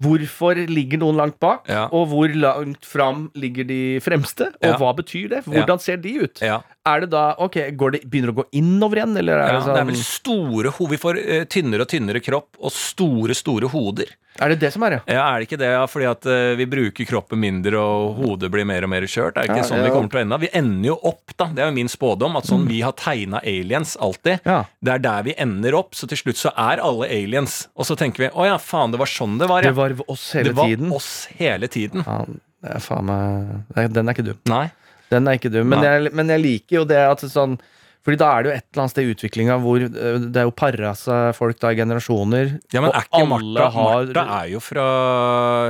hvorfor 0.02 0.58
ligger 0.68 1.00
noen 1.02 1.16
langt 1.20 1.40
bak, 1.40 1.68
Ja. 1.70 1.86
og 1.92 2.08
hvor 2.12 2.32
langt 2.34 2.86
fram 2.86 3.30
ligger 3.36 3.68
de 3.68 4.00
fremste? 4.02 4.48
Og 4.62 4.70
Ja. 4.74 4.78
hva 4.78 4.94
betyr 4.98 5.30
det? 5.30 5.44
Hvordan 5.46 5.80
ser 5.80 5.98
de 5.98 6.16
ut? 6.24 6.42
Ja. 6.42 6.62
Er 6.86 7.02
det 7.02 7.10
da 7.12 7.36
Ok, 7.38 7.54
går 7.78 7.92
det, 7.94 8.10
begynner 8.10 8.32
det 8.32 8.36
å 8.36 8.42
gå 8.42 8.46
innover 8.54 8.98
igjen, 8.98 9.18
eller 9.18 9.34
er 9.38 9.48
Ja, 9.54 9.60
det 9.60 9.66
det 9.66 9.72
er 9.72 9.86
sånn 9.86 9.88
vel 9.88 9.96
store 10.04 10.70
ho 10.72 10.88
Vi 10.88 10.98
får 10.98 11.16
uh, 11.22 11.46
tynnere 11.46 11.82
og 11.82 11.88
tynnere 11.88 12.20
kropp 12.24 12.58
og 12.60 12.72
store, 12.72 13.34
store 13.38 13.70
hoder. 13.70 14.06
Er 14.40 14.50
det 14.54 14.60
det 14.62 14.70
som 14.74 14.84
er 14.88 14.90
det? 14.96 15.00
Ja, 15.12 15.26
Er 15.36 15.40
det 15.42 15.48
ikke 15.50 15.58
det? 15.60 15.68
Ja, 15.74 15.82
fordi 15.92 16.06
at 16.08 16.26
eh, 16.26 16.54
vi 16.56 16.66
bruker 16.66 17.06
kroppen 17.06 17.40
mindre, 17.42 17.78
og 17.78 18.16
hodet 18.22 18.50
blir 18.54 18.66
mer 18.66 18.86
og 18.88 18.90
mer 18.94 19.04
kjørt. 19.04 19.36
Er 19.38 19.44
det 19.44 19.50
ikke 19.52 19.58
Ja, 19.60 19.68
sånn 19.68 19.82
vi 19.84 19.90
ja. 19.90 19.94
kommer 19.94 20.10
til 20.14 20.20
å 20.20 20.24
ende? 20.24 20.40
Vi 20.46 20.50
ender 20.62 20.88
jo 20.88 20.96
opp, 21.12 21.34
da. 21.38 21.50
Det 21.52 21.62
er 21.66 21.68
jo 21.70 21.76
min 21.76 21.92
spådom. 21.92 22.38
At 22.40 22.48
sånn 22.50 22.64
vi 22.70 22.80
har 22.82 22.96
tegna 22.98 23.42
aliens 23.44 23.98
alltid. 24.00 24.40
Ja. 24.48 24.62
Det 24.82 24.94
er 24.96 25.04
der 25.04 25.24
vi 25.28 25.36
ender 25.38 25.76
opp. 25.82 25.94
Så 26.00 26.08
til 26.10 26.18
slutt 26.24 26.40
så 26.40 26.54
er 26.56 26.80
alle 26.82 27.10
aliens. 27.12 27.68
Og 27.76 27.86
så 27.90 27.98
tenker 28.00 28.24
vi 28.26 28.32
å 28.32 28.48
ja, 28.48 28.56
faen, 28.58 28.96
det 28.96 29.02
var 29.04 29.12
sånn 29.12 29.36
det 29.42 29.50
var, 29.52 29.62
ja. 29.68 29.74
Det 29.76 29.78
var 29.82 29.98
oss 30.08 30.30
hele 30.38 30.50
Det 30.54 30.58
var 30.62 30.72
tiden. 30.72 30.92
oss 30.96 31.12
hele 31.38 31.68
tiden. 31.68 32.06
Ja, 32.08 32.18
det 32.64 32.76
er 32.78 32.80
faen 32.88 33.06
meg 33.12 33.94
Den 33.94 34.08
er 34.08 34.16
ikke 34.16 34.28
dum. 34.32 34.40
Nei. 34.50 34.66
Den 35.12 35.28
er 35.28 35.38
ikke 35.38 35.52
dum. 35.52 35.68
Men 35.68 35.84
Nei. 35.84 35.92
jeg, 35.92 36.14
men 36.16 36.30
jeg 36.32 36.42
liker 36.48 36.76
jo 36.82 36.86
det 36.88 37.04
at 37.04 37.20
sånn 37.28 37.60
Fordi 38.02 38.18
da 38.18 38.28
er 38.34 38.42
det 38.42 38.50
jo 38.50 38.54
et 38.58 38.64
eller 38.72 38.82
annet 38.82 38.92
sted 38.96 39.06
i 39.06 39.12
utviklinga 39.14 39.56
hvor 39.62 39.84
eh, 39.86 40.16
det 40.34 40.40
er 40.42 40.48
jo 40.48 40.54
para 40.58 40.92
seg 40.98 41.36
folk 41.38 41.60
da 41.62 41.70
i 41.70 41.78
generasjoner. 41.78 42.56
Ja, 42.74 42.82
men 42.82 42.90
og 42.90 42.96
er 42.98 43.06
ikke 43.06 43.28
Martha 43.30 43.68
har 43.76 44.08
Martha 44.10 44.24
er 44.40 44.48
jo 44.56 44.62
fra 44.66 44.86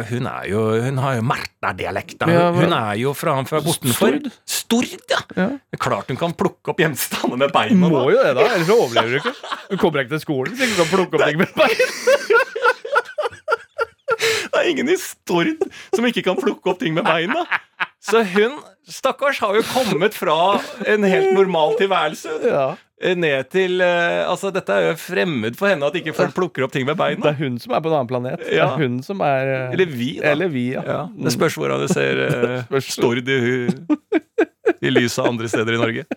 Hun 0.07 0.29
er 0.31 0.45
jo 0.47 0.61
Hun 0.85 1.01
har 1.03 1.17
jo 1.17 1.25
Martha-dialekta. 1.27 2.29
Ja, 2.31 2.45
men- 2.55 2.61
hun 2.69 2.77
er 2.77 2.93
jo 3.01 3.11
fra, 3.17 3.35
fra 3.49 3.59
bortenfor. 3.65 4.15
Stord. 4.47 4.93
Ja. 5.11 5.19
Ja. 5.35 5.49
Klart 5.81 6.07
hun 6.13 6.19
kan 6.21 6.31
plukke 6.39 6.71
opp 6.71 6.79
gjenstander 6.79 7.35
med 7.43 7.51
beina. 7.51 7.75
Må 7.83 7.91
da. 7.91 8.05
jo 8.15 8.23
det, 8.23 8.31
da. 8.39 8.47
Ellers 8.55 8.69
så 8.71 8.79
overlever 8.79 9.11
du 9.11 9.19
ikke. 9.19 9.35
Hun 9.73 9.81
kommer 9.83 10.05
ikke 10.05 10.15
til 10.15 10.23
skolen 10.23 10.55
hvis 10.55 10.63
ikke 10.69 10.77
du 10.77 10.83
kan 10.85 10.91
plukke 10.95 11.19
opp 11.19 11.27
ting 11.27 11.41
med 11.43 11.51
bein. 11.59 11.83
Det 14.51 14.59
er 14.59 14.67
ingen 14.69 14.89
i 14.91 14.97
Stord 14.99 15.47
som 15.95 16.05
ikke 16.05 16.21
kan 16.25 16.37
plukke 16.37 16.69
opp 16.69 16.79
ting 16.81 16.93
med 16.93 17.05
beina. 17.07 17.41
Så 18.01 18.23
hun, 18.33 18.55
stakkars, 18.89 19.39
har 19.43 19.57
jo 19.59 19.61
kommet 19.69 20.15
fra 20.17 20.37
en 20.89 21.03
helt 21.05 21.35
normal 21.37 21.75
tilværelse 21.77 22.33
Ja. 22.49 22.63
ned 23.17 23.49
til 23.53 23.81
eh, 23.81 24.21
Altså, 24.25 24.49
dette 24.53 24.73
er 24.73 24.87
jo 24.89 24.95
fremmed 24.97 25.57
for 25.57 25.69
henne 25.69 25.85
at 25.85 25.97
ikke 25.99 26.13
folk 26.17 26.33
plukker 26.37 26.65
opp 26.65 26.73
ting 26.73 26.85
med 26.89 26.97
beina. 26.97 27.21
Det 27.21 27.31
er 27.35 27.39
hun 27.43 27.59
som 27.61 27.73
er 27.77 27.81
på 27.81 27.91
en 27.91 27.97
annen 27.99 28.09
planet. 28.09 28.41
Det 28.41 28.57
er 28.57 28.77
hun 28.81 28.99
som 29.05 29.21
er 29.25 29.53
eh, 29.53 29.73
Eller 29.75 29.85
vi, 29.89 30.11
da. 30.19 30.31
Eller 30.33 30.49
vi, 30.53 30.65
ja. 30.73 30.83
Ja, 30.85 31.01
det 31.13 31.33
spørs 31.37 31.57
hvordan 31.61 31.85
du 31.85 31.89
ser 31.93 32.25
uh, 32.73 32.79
Stord 32.81 33.21
i, 33.21 33.69
i 34.81 34.93
lyset 34.93 35.25
andre 35.25 35.49
steder 35.49 35.77
i 35.77 35.81
Norge. 35.81 36.09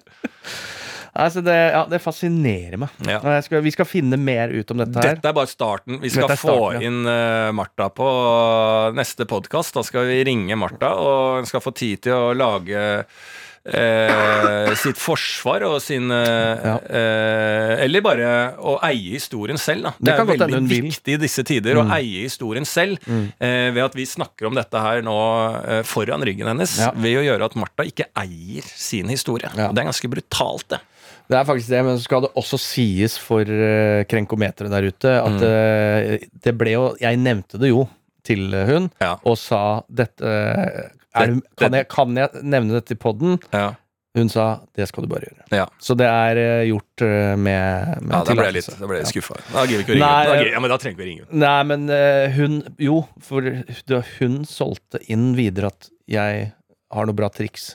Altså 1.15 1.45
det, 1.47 1.55
ja, 1.55 1.85
det 1.87 2.01
fascinerer 2.03 2.81
meg. 2.83 2.95
Ja. 3.07 3.21
Skal, 3.47 3.63
vi 3.63 3.73
skal 3.75 3.87
finne 3.87 4.19
mer 4.19 4.51
ut 4.51 4.75
om 4.75 4.83
dette 4.83 4.99
her. 4.99 5.15
Dette 5.15 5.31
er 5.31 5.37
bare 5.37 5.51
starten. 5.51 6.01
Vi 6.03 6.11
skal 6.11 6.27
starten, 6.27 6.43
få 6.43 6.73
ja. 6.75 6.83
inn 6.89 7.07
eh, 7.07 7.53
Martha 7.55 7.87
på 7.95 8.09
neste 8.99 9.29
podkast. 9.31 9.77
Da 9.79 9.87
skal 9.87 10.09
vi 10.11 10.25
ringe 10.27 10.59
Martha, 10.59 10.91
og 10.99 11.41
hun 11.41 11.51
skal 11.51 11.63
få 11.63 11.75
tid 11.77 12.03
til 12.09 12.19
å 12.19 12.33
lage 12.35 12.83
eh, 13.65 14.73
sitt 14.81 14.99
forsvar 15.01 15.65
og 15.69 15.77
sin 15.83 16.11
eh, 16.13 16.65
eh, 16.67 17.85
Eller 17.85 18.03
bare 18.05 18.31
å 18.59 18.77
eie 18.87 19.15
historien 19.15 19.61
selv. 19.61 19.87
Da. 19.87 19.93
Det, 19.99 20.09
Det 20.09 20.17
er 20.17 20.31
veldig. 20.33 20.63
Mm. 20.65 20.71
viktig 20.73 21.15
i 21.15 21.21
disse 21.21 21.45
tider 21.47 21.79
å 21.79 21.87
eie 21.95 22.25
historien 22.25 22.67
selv. 22.69 22.99
Eh, 23.07 23.71
ved 23.71 23.85
at 23.85 23.95
vi 23.95 24.09
snakker 24.09 24.51
om 24.51 24.59
dette 24.59 24.83
her 24.83 25.05
nå 25.07 25.15
foran 25.87 26.27
ryggen 26.27 26.51
hennes. 26.51 26.75
Ved 26.99 27.21
å 27.23 27.25
gjøre 27.29 27.53
at 27.53 27.55
Martha 27.61 27.87
ikke 27.87 28.11
eier 28.19 28.67
sin 28.67 29.15
historie. 29.15 29.53
Og 29.55 29.79
Det 29.79 29.85
er 29.85 29.93
ganske 29.93 30.11
brutalt, 30.11 30.69
det. 30.75 30.83
Det 31.31 31.37
er 31.39 31.45
faktisk 31.49 31.71
det, 31.73 31.83
men 31.87 31.97
så 31.99 32.05
skal 32.05 32.25
det 32.27 32.33
også 32.37 32.59
sies 32.61 33.15
for 33.19 33.41
uh, 33.49 34.03
krenkometeret 34.11 34.71
der 34.75 34.89
ute 34.91 35.13
at 35.23 35.45
eh, 35.47 36.27
det 36.45 36.53
ble 36.61 36.75
jo 36.75 36.83
Jeg 37.01 37.17
nevnte 37.23 37.57
det 37.63 37.71
jo 37.73 37.87
til 38.25 38.53
hun, 38.69 38.91
Ja. 39.01 39.15
og 39.25 39.37
sa 39.41 39.83
dette 39.89 40.25
er, 40.25 41.27
det- 41.29 41.43
kan, 41.61 41.73
jeg, 41.77 41.89
kan 41.93 42.15
jeg 42.17 42.43
nevne 42.43 42.73
dette 42.79 42.93
i 42.97 43.01
poden? 43.01 43.39
Ja. 43.53 43.75
Hun 44.15 44.29
sa 44.31 44.61
det 44.79 44.87
skal 44.89 45.03
du 45.05 45.09
bare 45.11 45.27
gjøre. 45.27 45.45
Ja. 45.51 45.65
Så 45.83 45.97
det 45.99 46.07
er 46.07 46.39
uh, 46.39 46.65
gjort 46.71 47.03
uh, 47.03 47.35
med, 47.35 47.97
med 48.05 48.13
Ja, 48.15 48.21
da 48.29 48.37
ble 48.39 48.45
jeg 48.47 48.55
litt, 48.61 48.69
da 48.79 48.87
ble 48.91 49.01
jeg 49.01 49.07
Ja. 49.09 49.13
skuffa. 49.13 49.39
Da 49.53 49.65
gidder 49.67 49.81
vi 49.81 49.85
ikke 49.85 49.93
å 49.93 49.97
ringe. 49.97 50.11
Nei, 50.11 50.27
da, 50.29 50.37
ja, 50.53 50.61
men 50.63 50.71
da 50.71 50.79
trenger 50.79 51.01
vi 51.01 51.05
å 51.05 51.09
ringe. 51.09 51.27
Nei, 51.45 51.57
men 51.73 51.89
uh, 51.91 52.27
hun 52.37 52.61
Jo, 52.79 53.01
for 53.25 53.49
det- 53.49 54.05
hun 54.21 54.45
solgte 54.49 55.01
inn 55.11 55.33
videre 55.39 55.73
at 55.73 55.89
jeg 56.07 56.53
har 56.95 57.07
noe 57.11 57.17
bra 57.19 57.29
triks. 57.35 57.73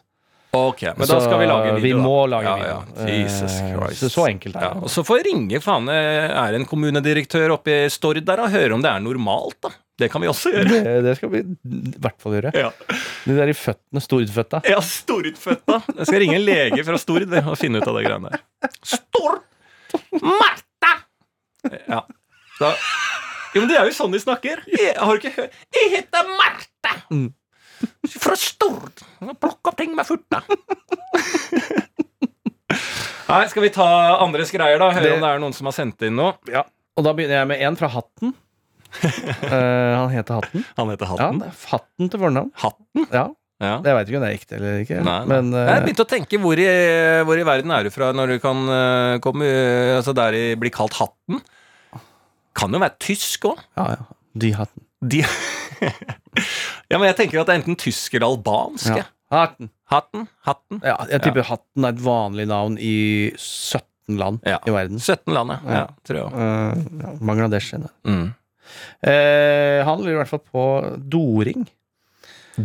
Ok, 0.52 0.82
men 0.97 1.06
da 1.08 1.20
skal 1.22 1.38
vi 1.39 1.45
lage 1.45 1.68
en 1.70 1.76
vi 1.76 1.82
video. 1.91 2.00
må 2.02 2.16
da. 2.24 2.38
lage 2.39 2.45
ja, 2.50 2.56
video. 2.58 2.78
Ja. 2.97 3.18
Jesus 3.20 3.54
Eh, 3.62 3.68
Christ. 3.76 4.00
så- 4.02 4.10
så 4.10 4.24
enkelt 4.32 4.56
er 4.56 4.60
det. 4.60 4.70
Ja, 4.70 4.82
og 4.82 4.89
så 4.89 5.04
får 5.06 5.18
jeg 5.20 5.26
ringe 5.34 5.60
faen, 5.62 5.89
eh, 5.89 6.30
er 6.47 6.54
en 6.58 6.66
kommunedirektør 6.66 7.52
oppe 7.54 7.86
i 7.86 7.89
Stord 7.89 8.24
der 8.26 8.39
og 8.41 8.50
høre 8.50 8.74
om 8.74 8.82
det 8.82 8.89
er 8.89 9.00
normalt, 9.00 9.60
da. 9.62 9.70
Det 10.00 10.10
kan 10.12 10.22
vi 10.22 10.28
også 10.32 10.50
gjøre. 10.54 10.70
Det, 10.70 11.04
det 11.04 11.18
skal 11.18 11.30
vi 11.30 11.39
i 11.43 12.00
hvert 12.00 12.18
fall 12.22 12.32
gjøre. 12.39 12.54
Ja, 12.56 12.72
De 13.28 13.36
der 13.36 13.50
i 13.50 13.54
føttene, 13.54 14.02
storutføtta. 14.02 14.62
ja 14.66 14.80
Storutfødta. 14.80 15.84
Jeg 15.97 16.08
skal 16.08 16.20
ringe 16.24 16.36
en 16.39 16.45
lege 16.45 16.84
fra 16.88 16.97
Stord 16.97 17.28
og 17.30 17.58
finne 17.60 17.78
ut 17.84 17.88
av 17.88 17.95
det 18.00 18.06
greiene 18.08 18.30
der. 18.32 18.39
Stord! 18.82 19.41
Martha! 20.14 20.93
Ja. 21.89 22.02
Da, 22.60 22.74
jo, 23.54 23.62
men 23.62 23.68
det 23.70 23.78
er 23.78 23.86
jo 23.86 23.91
sånn 23.95 24.12
de 24.12 24.20
snakker. 24.20 24.64
Jeg, 24.72 24.95
har 24.97 25.16
ikke 25.20 25.32
hørt? 25.36 25.54
Jeg 25.76 25.91
heter 25.97 26.26
Martha! 26.39 26.95
Fra 28.20 28.36
Stord. 28.40 29.04
Plukk 29.40 29.70
opp 29.72 29.78
ting 29.80 29.94
med 29.96 30.06
furta. 30.08 30.42
Nei, 33.30 33.44
skal 33.52 33.62
vi 33.66 33.70
ta 33.74 33.86
andres 34.24 34.50
greier, 34.54 34.80
da? 34.82 34.90
Høre 34.96 35.04
Det- 35.06 35.14
om 35.14 35.22
det 35.22 35.30
er 35.30 35.40
noen 35.40 35.54
som 35.54 35.66
har 35.70 35.74
sendt 35.74 36.02
inn 36.02 36.16
noe. 36.18 36.34
Ja. 36.50 36.64
Og 36.98 37.04
da 37.06 37.14
begynner 37.14 37.40
jeg 37.44 37.48
med 37.48 37.62
en 37.62 37.76
fra 37.76 37.88
Hatten. 37.90 38.34
Eh, 39.00 39.94
han 39.96 40.10
heter 40.10 40.40
Hatten. 40.42 40.64
Han 40.78 40.90
heter 40.90 41.06
Ja, 41.06 41.12
Hatten. 41.14 41.40
det 41.40 41.48
er 41.48 41.68
Hatten 41.70 42.10
til 42.10 42.20
fornavn. 42.20 42.52
Hatten? 42.58 43.06
Ja, 43.14 43.28
Ja. 43.62 43.82
Jeg 43.84 43.94
veit 43.94 44.08
ikke 44.08 44.16
om 44.18 44.24
det 44.24 44.30
er 44.32 44.38
ekte 44.40 44.56
eller 44.56 44.80
ikke. 44.82 44.98
Nei, 45.04 45.18
nei. 45.20 45.26
Men 45.28 45.54
eh, 45.54 45.68
jeg 45.76 45.84
begynte 45.84 46.06
å 46.06 46.10
tenke 46.10 46.40
hvor 46.40 46.58
i, 46.58 46.68
hvor 47.28 47.38
i 47.38 47.44
verden 47.44 47.72
er 47.76 47.84
du 47.84 47.90
fra 47.92 48.12
når 48.16 48.28
du 48.34 48.40
kan 48.40 48.62
eh, 48.72 49.20
komme 49.20 49.44
eh, 49.46 49.98
Altså 50.00 50.14
der 50.16 50.32
i 50.34 50.56
blir 50.56 50.72
kalt 50.72 50.94
Hatten? 50.96 51.42
Kan 52.56 52.72
jo 52.74 52.80
være 52.80 52.96
tysk 53.04 53.46
òg. 53.52 53.60
ja, 53.78 53.86
ja. 54.00 54.08
De 54.40 54.52
Hatten. 54.56 54.86
De 55.06 55.22
Ja, 56.92 56.98
men 56.98 57.08
jeg 57.10 57.18
tenker 57.20 57.42
at 57.42 57.50
det 57.50 57.54
er 57.56 57.60
enten 57.62 57.78
tysk 57.80 58.16
eller 58.18 58.32
albansk. 58.34 58.90
Ja. 58.98 59.04
Hatten. 59.30 59.70
Hatten? 59.92 60.24
Hatten? 60.48 60.80
Ja, 60.86 60.96
jeg 61.12 61.22
tipper 61.22 61.46
Hatten 61.46 61.86
er 61.86 61.94
et 61.94 62.02
vanlig 62.02 62.48
navn 62.50 62.78
i 62.82 63.30
17 63.38 64.18
land 64.18 64.40
Ja. 64.50 64.58
i 64.66 64.74
verden. 64.74 64.98
17 65.02 65.34
land, 65.36 65.54
ja. 65.54 65.60
ja. 65.66 65.82
Ja. 65.84 65.86
Tror 66.08 66.22
jeg. 66.22 66.32
Ja, 67.04 67.12
Bangladesh. 67.22 67.76
Mm. 68.08 68.32
Uh, 69.06 69.80
han 69.86 70.02
lurer 70.02 70.16
i 70.16 70.20
hvert 70.24 70.32
fall 70.34 70.44
på 70.50 70.64
doring. 71.14 71.68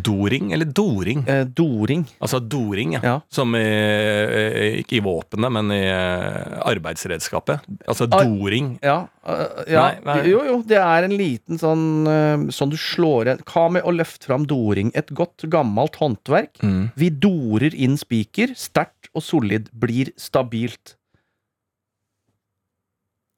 Doring 0.02 0.52
eller 0.52 0.66
doring? 0.66 1.22
Eh, 1.28 1.44
doring. 1.44 2.04
Altså 2.18 2.40
doring, 2.40 2.96
ja. 2.96 3.00
Ja. 3.04 3.14
Som 3.32 3.54
i, 3.58 3.62
eh, 3.62 4.78
ikke 4.80 4.98
i 4.98 5.02
våpenet, 5.04 5.52
men 5.52 5.70
i 5.74 5.82
eh, 5.86 6.58
arbeidsredskapet. 6.64 7.66
Altså 7.86 8.08
Ar- 8.10 8.24
doring. 8.24 8.74
Ja, 8.82 9.06
øh, 9.26 9.44
ja. 9.70 9.86
Nei, 9.86 10.00
nei. 10.08 10.18
Jo, 10.32 10.42
jo, 10.48 10.58
det 10.66 10.80
er 10.80 11.06
en 11.06 11.16
liten 11.18 11.60
sånn 11.60 11.84
Sånn 12.54 12.72
du 12.72 12.76
slår 12.80 13.30
en 13.32 13.40
Hva 13.48 13.68
med 13.72 13.84
å 13.86 13.92
løfte 13.94 14.28
fram 14.28 14.44
doring? 14.48 14.90
Et 14.94 15.08
godt, 15.14 15.46
gammelt 15.52 15.96
håndverk. 16.00 16.58
Mm. 16.62 16.90
Vi 16.98 17.10
dorer 17.10 17.74
inn 17.74 17.96
spiker. 18.00 18.54
Sterkt 18.58 19.10
og 19.14 19.22
solid. 19.22 19.70
Blir 19.72 20.12
stabilt. 20.20 20.96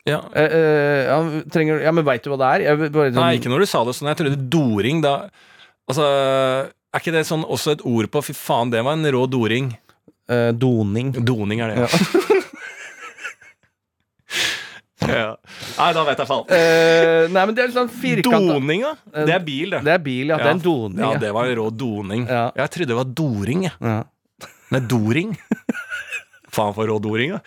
Ja. 0.07 0.21
Uh, 0.31 0.39
uh, 0.39 1.03
ja, 1.03 1.43
trenger, 1.51 1.81
ja, 1.83 1.93
men 1.95 2.07
veit 2.07 2.23
du 2.23 2.31
hva 2.31 2.39
det 2.39 2.51
er? 2.55 2.65
Jeg, 2.69 2.91
bare, 2.95 3.11
sånn, 3.11 3.19
Nei, 3.19 3.33
ikke 3.41 3.51
når 3.51 3.65
du 3.65 3.69
sa 3.71 3.83
det 3.87 3.97
sånn. 3.99 4.11
Jeg 4.13 4.21
trodde 4.21 4.49
doring 4.55 5.03
da 5.03 5.17
Altså, 5.87 6.05
er 6.97 6.99
ikke 7.03 7.13
det 7.15 7.27
sånn 7.29 7.45
også 7.47 7.77
et 7.77 7.83
ord 7.87 8.09
på 8.11 8.23
Fy 8.27 8.35
faen, 8.35 8.71
det 8.73 8.81
var 8.87 8.97
en 8.99 9.07
rå 9.15 9.27
doring. 9.31 9.73
eh, 10.29 10.51
doning. 10.53 11.13
Doning 11.25 11.61
er 11.63 11.69
det, 11.75 11.77
ja. 11.85 11.89
ja. 15.07 15.29
Nei, 15.79 15.91
da 15.95 16.03
vet 16.09 16.19
jeg 16.23 16.29
faen. 16.31 16.49
Eh, 16.57 17.27
nei, 17.31 17.45
men 17.47 17.55
det 17.55 17.67
er 17.67 17.75
sånn 17.77 17.91
firkanta 17.93 18.57
Doning, 18.57 18.83
da? 18.87 18.95
Det 19.29 19.35
er 19.37 19.45
bil, 19.45 19.71
det. 19.77 19.83
Det 19.87 19.93
er 19.95 20.03
bil, 20.03 20.33
ja. 20.33 20.39
Det 20.41 20.49
er 20.49 20.55
en 20.57 20.65
doning. 20.65 21.03
Ja, 21.05 21.13
Ja, 21.15 21.21
det 21.23 21.33
var 21.37 21.51
en 21.51 21.57
rå 21.61 21.67
doning. 21.71 22.27
Ja. 22.31 22.47
Jeg 22.57 22.73
trodde 22.75 22.91
det 22.95 22.99
var 22.99 23.11
doring, 23.23 23.67
jeg. 23.69 23.77
Ja. 23.81 23.99
Nei, 24.75 24.81
doring. 24.91 25.37
Faen 26.57 26.73
for 26.77 26.89
rå 26.89 26.97
doring, 27.05 27.37
da. 27.37 27.41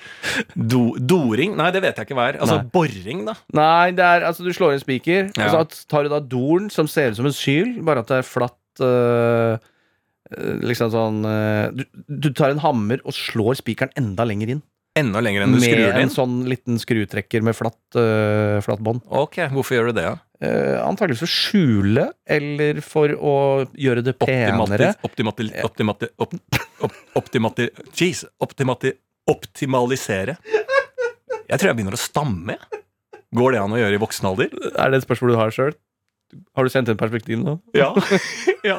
Do, 0.55 0.83
doring? 1.01 1.55
Nei, 1.57 1.71
det 1.73 1.81
vet 1.83 1.97
jeg 1.97 2.07
ikke 2.09 2.17
hva 2.19 2.27
er. 2.31 2.39
Altså 2.43 2.59
Nei. 2.61 2.69
boring, 2.75 3.25
da. 3.27 3.35
Nei, 3.57 3.89
det 3.97 4.05
er 4.05 4.27
altså 4.29 4.45
du 4.45 4.51
slår 4.55 4.75
inn 4.77 4.83
spiker, 4.85 5.31
Ja. 5.35 5.49
og 5.49 5.73
så 5.73 5.83
tar 5.89 6.05
du 6.05 6.13
da 6.13 6.21
doren 6.21 6.69
som 6.73 6.87
ser 6.91 7.11
ut 7.11 7.19
som 7.19 7.29
en 7.29 7.35
syl, 7.35 7.75
bare 7.87 8.03
at 8.05 8.11
det 8.11 8.21
er 8.21 8.27
flatt 8.29 8.83
øh, 8.85 9.57
øh, 10.37 10.59
Liksom 10.69 10.91
sånn 10.93 11.23
øh, 11.25 11.71
du, 11.73 11.83
du 12.27 12.29
tar 12.37 12.53
en 12.53 12.61
hammer 12.63 13.01
og 13.03 13.15
slår 13.17 13.57
spikeren 13.63 13.91
enda 13.99 14.27
lenger 14.29 14.53
inn. 14.55 14.61
Enda 14.97 15.21
lenger 15.21 15.45
enn 15.45 15.53
du 15.53 15.59
Med 15.59 15.69
skrur 15.69 15.93
det 15.93 16.01
en 16.01 16.11
sånn 16.13 16.39
liten 16.49 16.79
skrutrekker 16.81 17.43
med 17.45 17.55
flatt, 17.57 17.79
uh, 17.95 18.57
flatt 18.65 18.81
bånd. 18.83 19.03
Ok, 19.05 19.37
hvorfor 19.53 19.77
gjør 19.77 19.91
du 19.91 19.99
det, 19.99 20.07
da? 20.07 20.15
Uh, 20.39 20.79
antakeligvis 20.85 21.21
for 21.21 21.29
å 21.29 21.35
skjule, 21.35 22.05
eller 22.37 22.79
for 22.83 23.13
å 23.13 23.35
gjøre 23.77 24.03
det 24.07 24.15
penere. 24.19 24.93
Optimati, 25.05 25.51
optimati, 25.53 25.61
optimati, 25.67 26.09
op, 26.25 26.33
op, 26.87 26.97
optimati, 27.21 27.69
jeez, 27.93 28.25
optimati, 28.43 28.95
optimalisere. 29.29 30.39
Jeg 31.49 31.57
tror 31.59 31.71
jeg 31.71 31.79
begynner 31.79 31.97
å 31.97 32.01
stamme. 32.01 32.57
Går 33.35 33.53
det 33.53 33.61
an 33.61 33.75
å 33.75 33.79
gjøre 33.81 33.97
i 33.97 34.01
voksen 34.01 34.31
alder? 34.31 34.53
Er 34.73 34.89
det 34.89 35.01
et 35.01 35.05
spørsmål 35.05 35.35
du 35.35 35.39
har 35.39 35.53
sjøl? 35.53 35.77
Har 36.57 36.67
du 36.67 36.69
sendt 36.69 36.89
inn 36.91 36.97
perspektiv 36.99 37.39
nå? 37.41 37.55
Ja. 37.77 37.89
ja. 38.69 38.77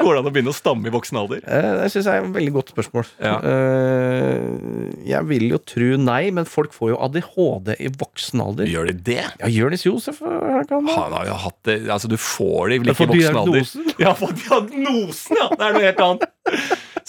Går 0.00 0.14
det 0.14 0.20
an 0.20 0.28
å 0.28 0.32
begynne 0.34 0.52
å 0.52 0.56
stamme 0.56 0.90
i 0.90 0.92
voksen 0.92 1.18
alder? 1.20 1.40
Eh, 1.46 1.68
det 1.80 1.88
syns 1.94 2.08
jeg 2.10 2.20
er 2.20 2.26
et 2.26 2.34
veldig 2.34 2.54
godt 2.58 2.72
spørsmål. 2.74 3.08
Ja. 3.22 3.36
Eh, 3.46 4.90
jeg 5.08 5.28
vil 5.30 5.46
jo 5.52 5.60
tro 5.64 5.90
nei, 6.00 6.22
men 6.36 6.48
folk 6.48 6.74
får 6.76 6.92
jo 6.92 7.00
ADHD 7.06 7.72
i 7.78 7.90
voksen 8.00 8.44
alder. 8.44 8.68
Gjør 8.70 8.90
de 8.90 8.96
det? 9.10 9.24
Ja, 9.40 9.50
Jonis 9.50 9.86
Josef 9.86 10.20
han 10.20 10.68
Han 10.68 11.16
har 11.16 11.26
jo 11.28 11.38
hatt 11.46 11.58
det 11.68 11.78
Altså, 11.90 12.08
du 12.10 12.16
får 12.20 12.72
det 12.72 12.80
vel 12.82 12.92
ikke 12.92 13.08
i 13.08 13.12
voksen 13.14 13.40
alder. 13.44 13.74
Ja, 14.00 14.14
fått 14.18 14.38
diagnosen, 14.44 15.40
ja! 15.40 15.50
Det 15.54 15.66
er 15.66 15.76
noe 15.76 15.86
helt 15.88 16.06
annet. 16.06 16.30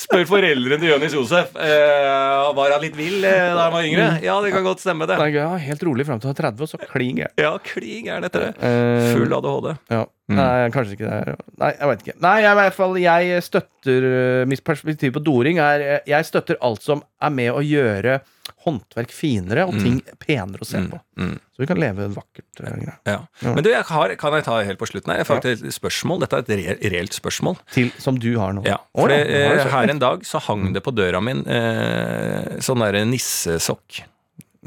Spør 0.01 0.23
foreldrene 0.25 0.79
til 0.81 0.89
Jonis 0.89 1.13
Josef. 1.13 1.51
Eh, 1.61 2.53
var 2.57 2.73
han 2.73 2.81
litt 2.81 2.95
vill 2.97 3.19
eh, 3.27 3.51
da 3.53 3.67
han 3.67 3.73
var 3.75 3.85
yngre? 3.85 4.07
Ja, 4.25 4.37
det 4.41 4.49
kan 4.55 4.63
godt 4.65 4.81
stemme, 4.81 5.05
det. 5.09 5.17
Nei, 5.19 5.27
ja, 5.35 5.49
helt 5.61 5.83
rolig 5.85 6.07
fram 6.07 6.21
til 6.23 6.31
han 6.31 6.37
er 6.37 6.41
30, 6.47 6.63
og 6.65 6.71
så 6.71 6.79
klin 6.89 7.19
gæren. 7.21 7.35
Ja, 7.41 7.51
klin 7.67 8.07
gæren 8.07 8.25
etter 8.25 8.47
det. 8.47 8.51
Eh, 8.65 9.11
Full 9.13 9.35
ADHD. 9.37 9.69
Ja. 9.93 10.01
Mm. 10.31 10.37
Nei, 10.39 10.69
kanskje 10.73 10.95
ikke 10.95 11.09
det. 11.09 11.19
er- 11.35 11.39
Nei, 11.61 11.71
jeg 11.75 11.87
veit 11.91 12.03
ikke. 12.05 12.17
Nei, 12.23 12.35
jeg, 12.41 12.51
i 12.51 12.59
hvert 12.61 12.77
fall, 12.79 12.97
jeg 13.03 13.43
støtter 13.43 14.05
øh, 14.11 14.43
Mitt 14.47 14.63
perspektiv 14.63 15.11
på 15.17 15.23
doring 15.25 15.59
er 15.59 15.81
øh, 15.87 15.97
Jeg 16.07 16.25
støtter 16.29 16.55
alt 16.63 16.81
som 16.85 17.01
er 17.21 17.33
med 17.35 17.51
å 17.51 17.59
gjøre 17.65 18.21
håndverk 18.65 19.11
finere 19.15 19.65
og 19.69 19.77
ting 19.79 19.99
penere 20.21 20.61
å 20.63 20.67
se 20.67 20.81
på. 20.91 20.99
Mm. 21.17 21.33
Så 21.53 21.63
vi 21.63 21.67
kan 21.69 21.79
leve 21.81 22.07
vakkert 22.13 22.61
øh. 22.65 22.83
Ja. 23.07 23.17
Men 23.41 23.63
du, 23.63 23.69
jeg 23.71 23.83
har, 23.89 24.13
kan 24.21 24.37
jeg 24.37 24.45
ta 24.47 24.59
helt 24.67 24.79
på 24.81 24.89
slutten 24.89 25.11
her? 25.13 25.21
Jeg 25.21 25.27
har 25.27 25.31
faktisk 25.35 25.65
et 25.69 25.77
spørsmål. 25.77 26.21
Dette 26.25 26.41
er 26.41 26.63
et 26.75 26.85
reelt 26.93 27.17
spørsmål. 27.17 27.57
Til, 27.73 27.91
som 28.01 28.19
du 28.21 28.29
har 28.41 28.53
nå. 28.57 28.63
Ja, 28.67 28.77
for 28.97 29.13
eh, 29.15 29.65
her 29.73 29.93
en 29.95 30.01
dag 30.01 30.25
så 30.27 30.41
hang 30.47 30.71
det 30.75 30.83
på 30.85 30.93
døra 30.95 31.21
min 31.23 31.43
eh, 31.47 32.57
sånn 32.63 32.83
derre 32.85 33.03
nissesokk. 33.09 34.03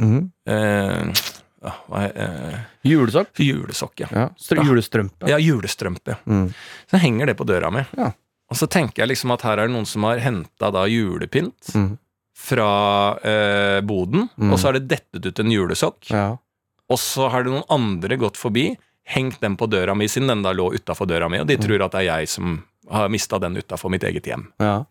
Mm. 0.00 0.20
Eh, 0.50 1.24
hva 1.64 2.02
er 2.04 2.18
eh, 2.20 2.58
Julesokk. 2.84 3.30
Julesokk, 3.40 4.02
ja. 4.04 4.08
Ja. 4.12 4.26
Ja. 4.34 4.64
Julestrømpe. 4.68 5.30
Ja, 5.30 5.38
julestrømpe. 5.40 6.18
Mm. 6.28 6.48
Så 6.90 7.00
henger 7.00 7.30
det 7.32 7.38
på 7.38 7.46
døra 7.48 7.70
mi. 7.72 7.84
Ja. 7.96 8.10
Og 8.52 8.58
så 8.60 8.68
tenker 8.68 9.02
jeg 9.02 9.14
liksom 9.14 9.32
at 9.34 9.42
her 9.46 9.56
er 9.62 9.70
det 9.70 9.74
noen 9.74 9.86
som 9.88 10.04
har 10.06 10.20
henta 10.22 10.68
da 10.74 10.84
julepynt 10.90 11.72
Mm. 11.74 11.94
Fra 12.36 13.18
eh, 13.22 13.80
boden, 13.86 14.28
Mm. 14.36 14.52
og 14.52 14.58
så 14.58 14.68
har 14.68 14.78
det 14.78 14.88
dettet 14.90 15.26
ut 15.26 15.38
en 15.40 15.50
julesokk, 15.54 16.10
Ja. 16.10 16.36
og 16.90 16.98
så 16.98 17.28
har 17.30 17.44
det 17.44 17.52
noen 17.52 17.64
andre 17.70 18.16
gått 18.18 18.36
forbi, 18.36 18.76
hengt 19.06 19.40
den 19.40 19.56
på 19.56 19.68
døra 19.68 19.94
mi 19.96 20.06
siden 20.08 20.28
den 20.28 20.42
da 20.42 20.52
lå 20.52 20.70
utafor 20.74 21.06
døra 21.06 21.28
mi, 21.30 21.38
og 21.38 21.46
de 21.46 21.56
tror 21.60 21.82
at 21.84 21.92
det 21.92 22.00
er 22.08 22.18
jeg 22.18 22.28
som 22.28 22.64
har 22.90 23.08
mista 23.12 23.38
den 23.38 23.56
utafor 23.56 23.90
mitt 23.90 24.02
eget 24.04 24.24
hjem. 24.26 24.48
ja. 24.60 24.84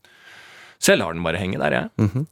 Så 0.79 0.91
jeg 0.91 0.99
lar 0.99 1.13
den 1.13 1.23
bare 1.23 1.37
henge 1.39 1.57
der, 1.59 1.71
jeg. 1.71 1.89
Mhm. 1.97 2.27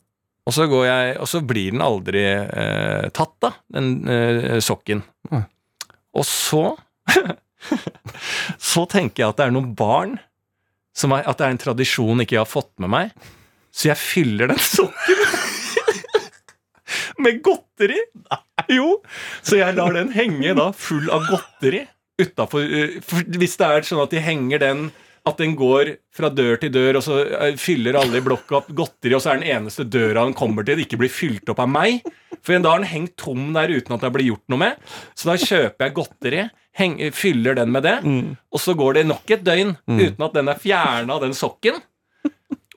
Og 0.46 0.54
så, 0.54 0.66
går 0.68 0.86
jeg, 0.86 1.18
og 1.22 1.28
så 1.30 1.40
blir 1.46 1.72
den 1.72 1.80
aldri 1.82 2.24
eh, 2.26 3.10
tatt, 3.14 3.32
da, 3.40 3.52
den 3.72 4.08
eh, 4.10 4.60
sokken. 4.60 5.04
Mm. 5.32 5.46
Og 6.16 6.26
så 6.26 6.76
Så 8.60 8.86
tenker 8.90 9.24
jeg 9.24 9.30
at 9.30 9.38
det 9.38 9.46
er 9.48 9.54
noen 9.56 9.74
barn 9.78 10.18
som 10.98 11.14
er, 11.16 11.24
At 11.30 11.38
det 11.40 11.46
er 11.48 11.54
en 11.56 11.62
tradisjon 11.62 12.24
ikke 12.24 12.36
jeg 12.36 12.42
har 12.44 12.50
fått 12.50 12.72
med 12.82 12.90
meg. 12.92 13.12
Så 13.72 13.92
jeg 13.92 14.00
fyller 14.00 14.52
den 14.52 14.60
sokken 14.62 15.22
med 17.22 17.42
godteri. 17.46 18.00
Jo, 18.72 18.98
så 19.42 19.62
jeg 19.62 19.78
lar 19.78 19.96
den 19.96 20.12
henge 20.14 20.54
da 20.58 20.72
full 20.76 21.10
av 21.14 21.26
godteri 21.30 21.86
utafor 22.22 22.68
Hvis 23.34 23.56
det 23.58 23.68
er 23.68 23.88
sånn 23.88 24.04
at 24.04 24.12
de 24.14 24.22
henger 24.22 24.62
den 24.62 24.92
at 25.28 25.38
den 25.38 25.54
går 25.54 25.92
fra 26.18 26.32
dør 26.34 26.58
til 26.58 26.72
dør, 26.74 26.98
og 26.98 27.04
så 27.06 27.20
eh, 27.22 27.58
fyller 27.62 27.94
alle 28.00 28.18
i 28.18 28.24
blokka 28.26 28.56
opp 28.58 28.72
godteri, 28.74 29.14
og 29.14 29.22
så 29.22 29.36
er 29.36 29.42
den 29.42 29.52
eneste 29.54 29.86
døra 29.86 30.24
han 30.26 30.34
kommer 30.34 30.66
til, 30.66 30.80
det 30.80 30.88
ikke 30.88 30.98
blir 31.04 31.14
fylt 31.14 31.52
opp 31.54 31.62
av 31.62 31.70
meg. 31.70 32.08
For 32.42 32.58
da 32.58 32.72
har 32.74 32.82
den 32.82 32.90
hengt 32.90 33.14
tom 33.22 33.52
der 33.54 33.70
uten 33.70 33.94
at 33.94 34.02
det 34.02 34.10
blir 34.16 34.32
gjort 34.32 34.50
noe 34.50 34.64
med. 34.64 34.82
Så 35.14 35.30
da 35.30 35.36
kjøper 35.38 35.86
jeg 35.86 35.96
godteri, 36.00 36.48
heng, 36.80 36.98
fyller 37.14 37.60
den 37.60 37.70
med 37.70 37.86
det, 37.86 37.96
og 38.50 38.64
så 38.64 38.74
går 38.80 38.98
det 38.98 39.06
nok 39.12 39.36
et 39.36 39.46
døgn 39.46 39.76
uten 39.86 40.26
at 40.26 40.40
den 40.40 40.50
er 40.50 40.62
fjerna 40.66 41.20
den 41.22 41.38
sokken. 41.38 41.78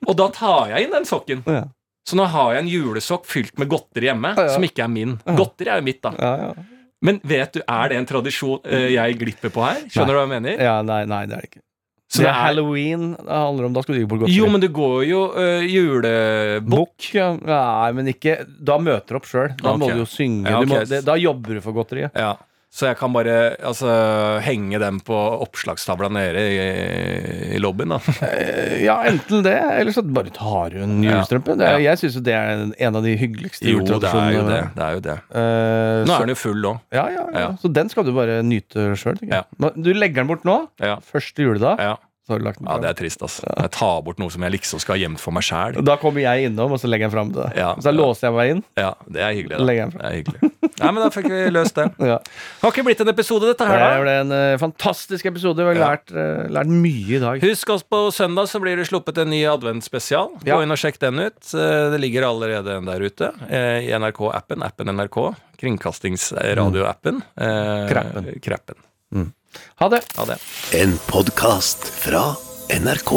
Og 0.05 0.15
da 0.19 0.29
tar 0.33 0.71
jeg 0.73 0.85
inn 0.87 0.95
den 0.95 1.07
sokken. 1.09 1.43
Ja. 1.49 1.65
Så 2.05 2.17
nå 2.19 2.27
har 2.29 2.53
jeg 2.53 2.65
en 2.65 2.69
julesokk 2.69 3.25
fylt 3.25 3.57
med 3.57 3.69
godteri 3.71 4.11
hjemme, 4.11 4.35
Ja, 4.37 4.49
som 4.53 4.65
ikke 4.65 4.83
er 4.85 4.91
min. 4.93 5.17
Godteri 5.25 5.71
er 5.73 5.81
jo 5.81 5.87
mitt, 5.87 6.03
da. 6.05 6.13
Ja, 6.21 6.33
ja. 6.43 6.71
Men 7.05 7.19
vet 7.27 7.57
du, 7.57 7.61
er 7.61 7.91
det 7.91 7.97
en 7.99 8.07
tradisjon 8.09 8.59
uh, 8.65 8.87
jeg 8.93 9.17
glipper 9.19 9.51
på 9.53 9.63
her? 9.65 9.81
Skjønner 9.89 10.13
du 10.15 10.19
hva 10.19 10.25
jeg 10.25 10.33
mener? 10.37 10.61
ja 10.61 10.75
nei, 10.85 11.03
nei, 11.09 11.25
det 11.29 11.37
er 11.37 11.45
det 11.45 11.49
ikke. 11.51 11.65
Så 12.15 12.21
det 12.21 12.29
er 12.29 12.37
halloween 12.37 13.05
det 13.17 13.25
handler 13.33 13.67
om. 13.67 13.73
Da 13.75 13.81
skal 13.83 13.95
du 13.95 13.99
ikke 13.99 14.09
bort 14.13 14.21
godteri. 14.23 14.37
Jo, 14.37 14.49
men 14.53 14.61
det 14.61 14.69
går 14.77 14.99
jo 15.09 15.21
uh, 15.33 15.65
julebukk. 15.65 17.07
Ja. 17.17 17.31
Nei, 17.41 17.89
men 17.97 18.11
ikke 18.13 18.37
Da 18.45 18.77
møter 18.81 19.17
du 19.17 19.19
opp 19.19 19.29
sjøl. 19.29 19.55
Da 19.59 19.73
må 19.77 19.89
du 19.89 20.03
jo 20.03 20.09
synge. 20.09 20.53
Ja, 20.53 20.61
du 20.61 20.69
må, 20.69 20.83
det, 20.87 21.01
da 21.07 21.17
jobber 21.19 21.57
du 21.57 21.63
for 21.65 21.77
godteriet. 21.77 22.13
Ja. 22.13 22.35
Så 22.75 22.89
jeg 22.89 22.97
kan 22.99 23.13
bare 23.15 23.55
altså, 23.63 23.87
henge 24.43 24.79
dem 24.81 24.97
på 25.07 25.15
oppslagstavla 25.45 26.09
nede 26.11 26.41
i, 26.43 26.65
i 27.55 27.59
lobbyen, 27.63 27.93
da. 27.95 27.99
Eh, 28.27 28.83
Ja, 28.83 28.97
enten 29.07 29.43
det, 29.45 29.53
eller 29.79 29.95
så 29.95 30.03
bare 30.03 30.29
tar 30.35 30.73
du 30.73 30.81
en 30.83 30.97
julestrømpe. 31.03 31.55
Ja. 31.61 31.77
Jeg 31.79 32.01
syns 32.01 32.17
jo 32.19 32.23
det 32.25 32.33
er 32.35 32.65
en 32.75 32.99
av 32.99 33.05
de 33.05 33.13
hyggeligste 33.17 33.69
Jo, 33.69 33.79
det 33.85 34.11
er 34.11 34.33
jo 34.35 34.43
det. 34.49 34.59
det, 34.75 34.83
er 34.89 34.97
jo 34.97 35.03
det. 35.05 35.15
Uh, 35.31 36.03
Nå 36.03 36.11
så- 36.11 36.17
er 36.17 36.25
den 36.25 36.33
jo 36.35 36.39
full 36.41 36.67
òg. 36.73 36.81
ja, 36.91 37.05
ja, 37.15 37.23
ja. 37.31 37.39
Ja. 37.45 37.47
Så 37.63 37.71
den 37.71 37.89
skal 37.93 38.03
du 38.07 38.11
bare 38.17 38.41
nyte 38.43 38.89
sjøl, 38.99 39.15
tenker 39.21 39.39
jeg. 39.45 39.71
Du 39.85 39.93
legger 39.95 40.21
den 40.23 40.27
bort 40.33 40.43
nå. 40.43 40.57
Ja. 40.83 40.97
Første 40.99 41.47
juledag. 41.47 41.79
Ja. 42.25 42.27
Så 42.27 42.33
har 42.33 42.39
du 42.41 42.45
lagt 42.47 42.57
den 42.57 42.65
ja, 42.71 42.75
det 42.81 42.89
er 42.89 42.95
trist, 42.97 43.21
altså. 43.21 43.45
Jeg 43.53 43.69
tar 43.75 43.99
bort 44.01 44.17
noe 44.17 44.31
som 44.33 44.41
jeg 44.41 44.51
liksom 44.55 44.79
skal 44.81 44.95
ha 44.95 45.01
gjemt 45.03 45.19
for 45.21 45.31
meg 45.35 45.43
sjæl. 45.45 45.75
Da 45.85 45.93
kommer 46.01 46.23
jeg 46.23 46.47
innom, 46.49 46.71
og 46.73 46.79
så 46.81 46.89
legger 46.89 47.05
jeg 47.05 47.13
fram 47.13 47.29
det. 47.35 47.51
Ja. 47.55 47.75
Så 47.77 47.91
da 47.91 47.93
låser 47.93 48.27
jeg 48.31 48.33
meg 48.33 48.49
inn. 48.55 48.63
Ja, 48.81 48.95
det 49.05 49.21
er 49.21 49.35
hyggelig. 49.37 49.59
Legger 49.61 49.85
Da. 49.85 49.85
jeg 49.85 49.91
den 49.91 49.99
Det 50.01 50.09
er 50.09 50.15
hyggelig. 50.17 50.51
Nei, 50.75 50.89
men 50.91 50.97
da 51.05 51.09
fikk 51.13 51.27
vi 51.29 51.43
løst 51.53 51.75
det. 51.77 51.85
Ja. 52.09 52.17
Har 52.63 52.73
ikke 52.73 52.83
blitt 52.87 53.03
en 53.05 53.11
episode, 53.13 53.45
dette 53.51 53.67
her, 53.69 53.77
da. 53.77 53.91
Det 53.93 54.01
ble 54.07 54.15
en 54.23 54.33
uh, 54.33 54.57
fantastisk 54.59 55.29
episode. 55.29 55.61
Vi 55.61 55.69
har 55.69 55.77
Ja. 55.77 55.91
lært, 55.93 56.09
uh, 56.17 56.49
lært 56.57 56.73
mye 56.73 57.15
i 57.15 57.21
dag. 57.21 57.45
Husk 57.45 57.69
oss 57.77 57.85
på 57.85 58.01
søndag 58.11 58.49
så 58.49 58.59
blir 58.63 58.75
det 58.81 58.87
sluppet 58.89 59.21
en 59.21 59.29
ny 59.29 59.43
adventsspesial. 59.53 60.33
Gå 60.41 60.59
inn 60.65 60.73
og 60.73 60.81
sjekk 60.81 60.97
den 61.05 61.21
ut. 61.27 61.39
Uh, 61.53 61.93
Det 61.93 62.01
ligger 62.01 62.25
allerede 62.27 62.79
en 62.81 62.89
der 62.89 63.05
ute. 63.05 63.29
I 63.53 63.93
NRK-appen. 64.01 64.65
Appen 64.65 64.89
NRK. 64.97 65.21
Kringkastingsradioappen. 65.61 67.21
Eh, 67.37 67.87
Krappen. 67.93 68.33
Krappen. 68.43 68.75
Ha 69.81 69.89
det. 69.89 70.03
Ha 70.17 70.25
det. 70.25 70.37
En 70.79 70.97
podkast 71.07 71.85
fra 72.03 72.35
NRK. 72.69 73.11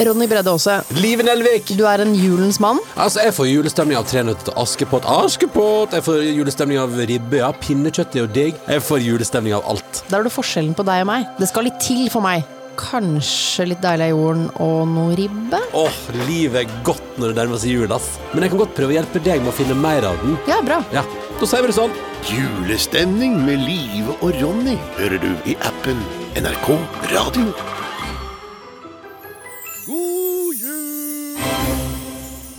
Ronny 0.00 0.24
Bredde 0.30 0.48
Aase, 0.48 0.78
Liven 0.96 1.28
Elvik. 1.28 1.74
du 1.76 1.82
er 1.84 2.00
en 2.00 2.14
julens 2.16 2.56
mann. 2.60 2.78
Altså, 2.96 3.20
Jeg 3.20 3.34
får 3.36 3.50
julestemning 3.50 3.98
av 3.98 4.06
Tre 4.08 4.22
nøtter 4.24 4.44
til 4.48 4.54
Askepott. 4.56 5.04
Askepott! 5.04 5.92
Jeg 5.92 6.02
får 6.06 6.22
julestemning 6.24 6.78
av 6.80 6.96
ribbe. 6.96 7.36
Ja, 7.42 7.50
pinnekjøtt 7.52 8.16
er 8.16 8.24
jo 8.24 8.30
digg. 8.32 8.54
Jeg 8.66 8.80
får 8.80 9.02
julestemning 9.04 9.52
av 9.58 9.66
alt. 9.68 10.02
Der 10.08 10.20
er 10.20 10.24
du 10.24 10.30
forskjellen 10.32 10.72
på 10.74 10.86
deg 10.88 11.02
og 11.04 11.10
meg. 11.12 11.28
Det 11.38 11.50
skal 11.52 11.68
litt 11.68 11.76
til 11.84 12.08
for 12.08 12.24
meg. 12.24 12.44
Kanskje 12.80 13.66
litt 13.70 13.82
deilig 13.84 14.06
av 14.08 14.12
jorden 14.14 14.46
og 14.64 14.78
noe 14.88 15.16
ribbe? 15.18 15.58
Åh, 15.76 15.98
livet 16.26 16.62
er 16.62 16.78
godt 16.86 17.18
når 17.20 17.32
det 17.34 17.36
nærmer 17.42 17.60
seg 17.60 17.74
jul, 17.74 17.92
ass. 17.92 18.06
Men 18.32 18.46
jeg 18.46 18.54
kan 18.54 18.62
godt 18.62 18.72
prøve 18.78 18.94
å 18.94 18.96
hjelpe 18.96 19.20
deg 19.26 19.42
med 19.44 19.52
å 19.52 19.56
finne 19.58 19.76
mer 19.76 20.06
av 20.08 20.16
den. 20.24 20.38
Ja, 20.48 20.60
bra. 20.64 20.80
Ja, 20.94 21.04
Da 21.40 21.46
sier 21.48 21.62
vi 21.64 21.70
det 21.70 21.76
sånn. 21.76 21.92
Julestemning 22.28 23.36
med 23.46 23.62
Live 23.64 24.16
og 24.20 24.34
Ronny 24.40 24.74
hører 24.98 25.20
du 25.22 25.30
i 25.48 25.54
appen 25.64 26.00
NRK 26.36 26.66
Radio. 27.12 27.46
God 29.86 30.60
jul! 30.60 31.38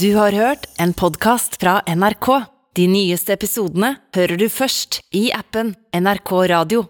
Du 0.01 0.09
har 0.17 0.33
hørt 0.33 0.65
en 0.81 0.93
podkast 0.97 1.59
fra 1.61 1.79
NRK. 1.85 2.31
De 2.77 2.87
nyeste 2.87 3.33
episodene 3.35 3.97
hører 4.15 4.37
du 4.39 4.47
først 4.49 5.01
i 5.17 5.27
appen 5.35 5.75
NRK 5.93 6.31
Radio. 6.53 6.85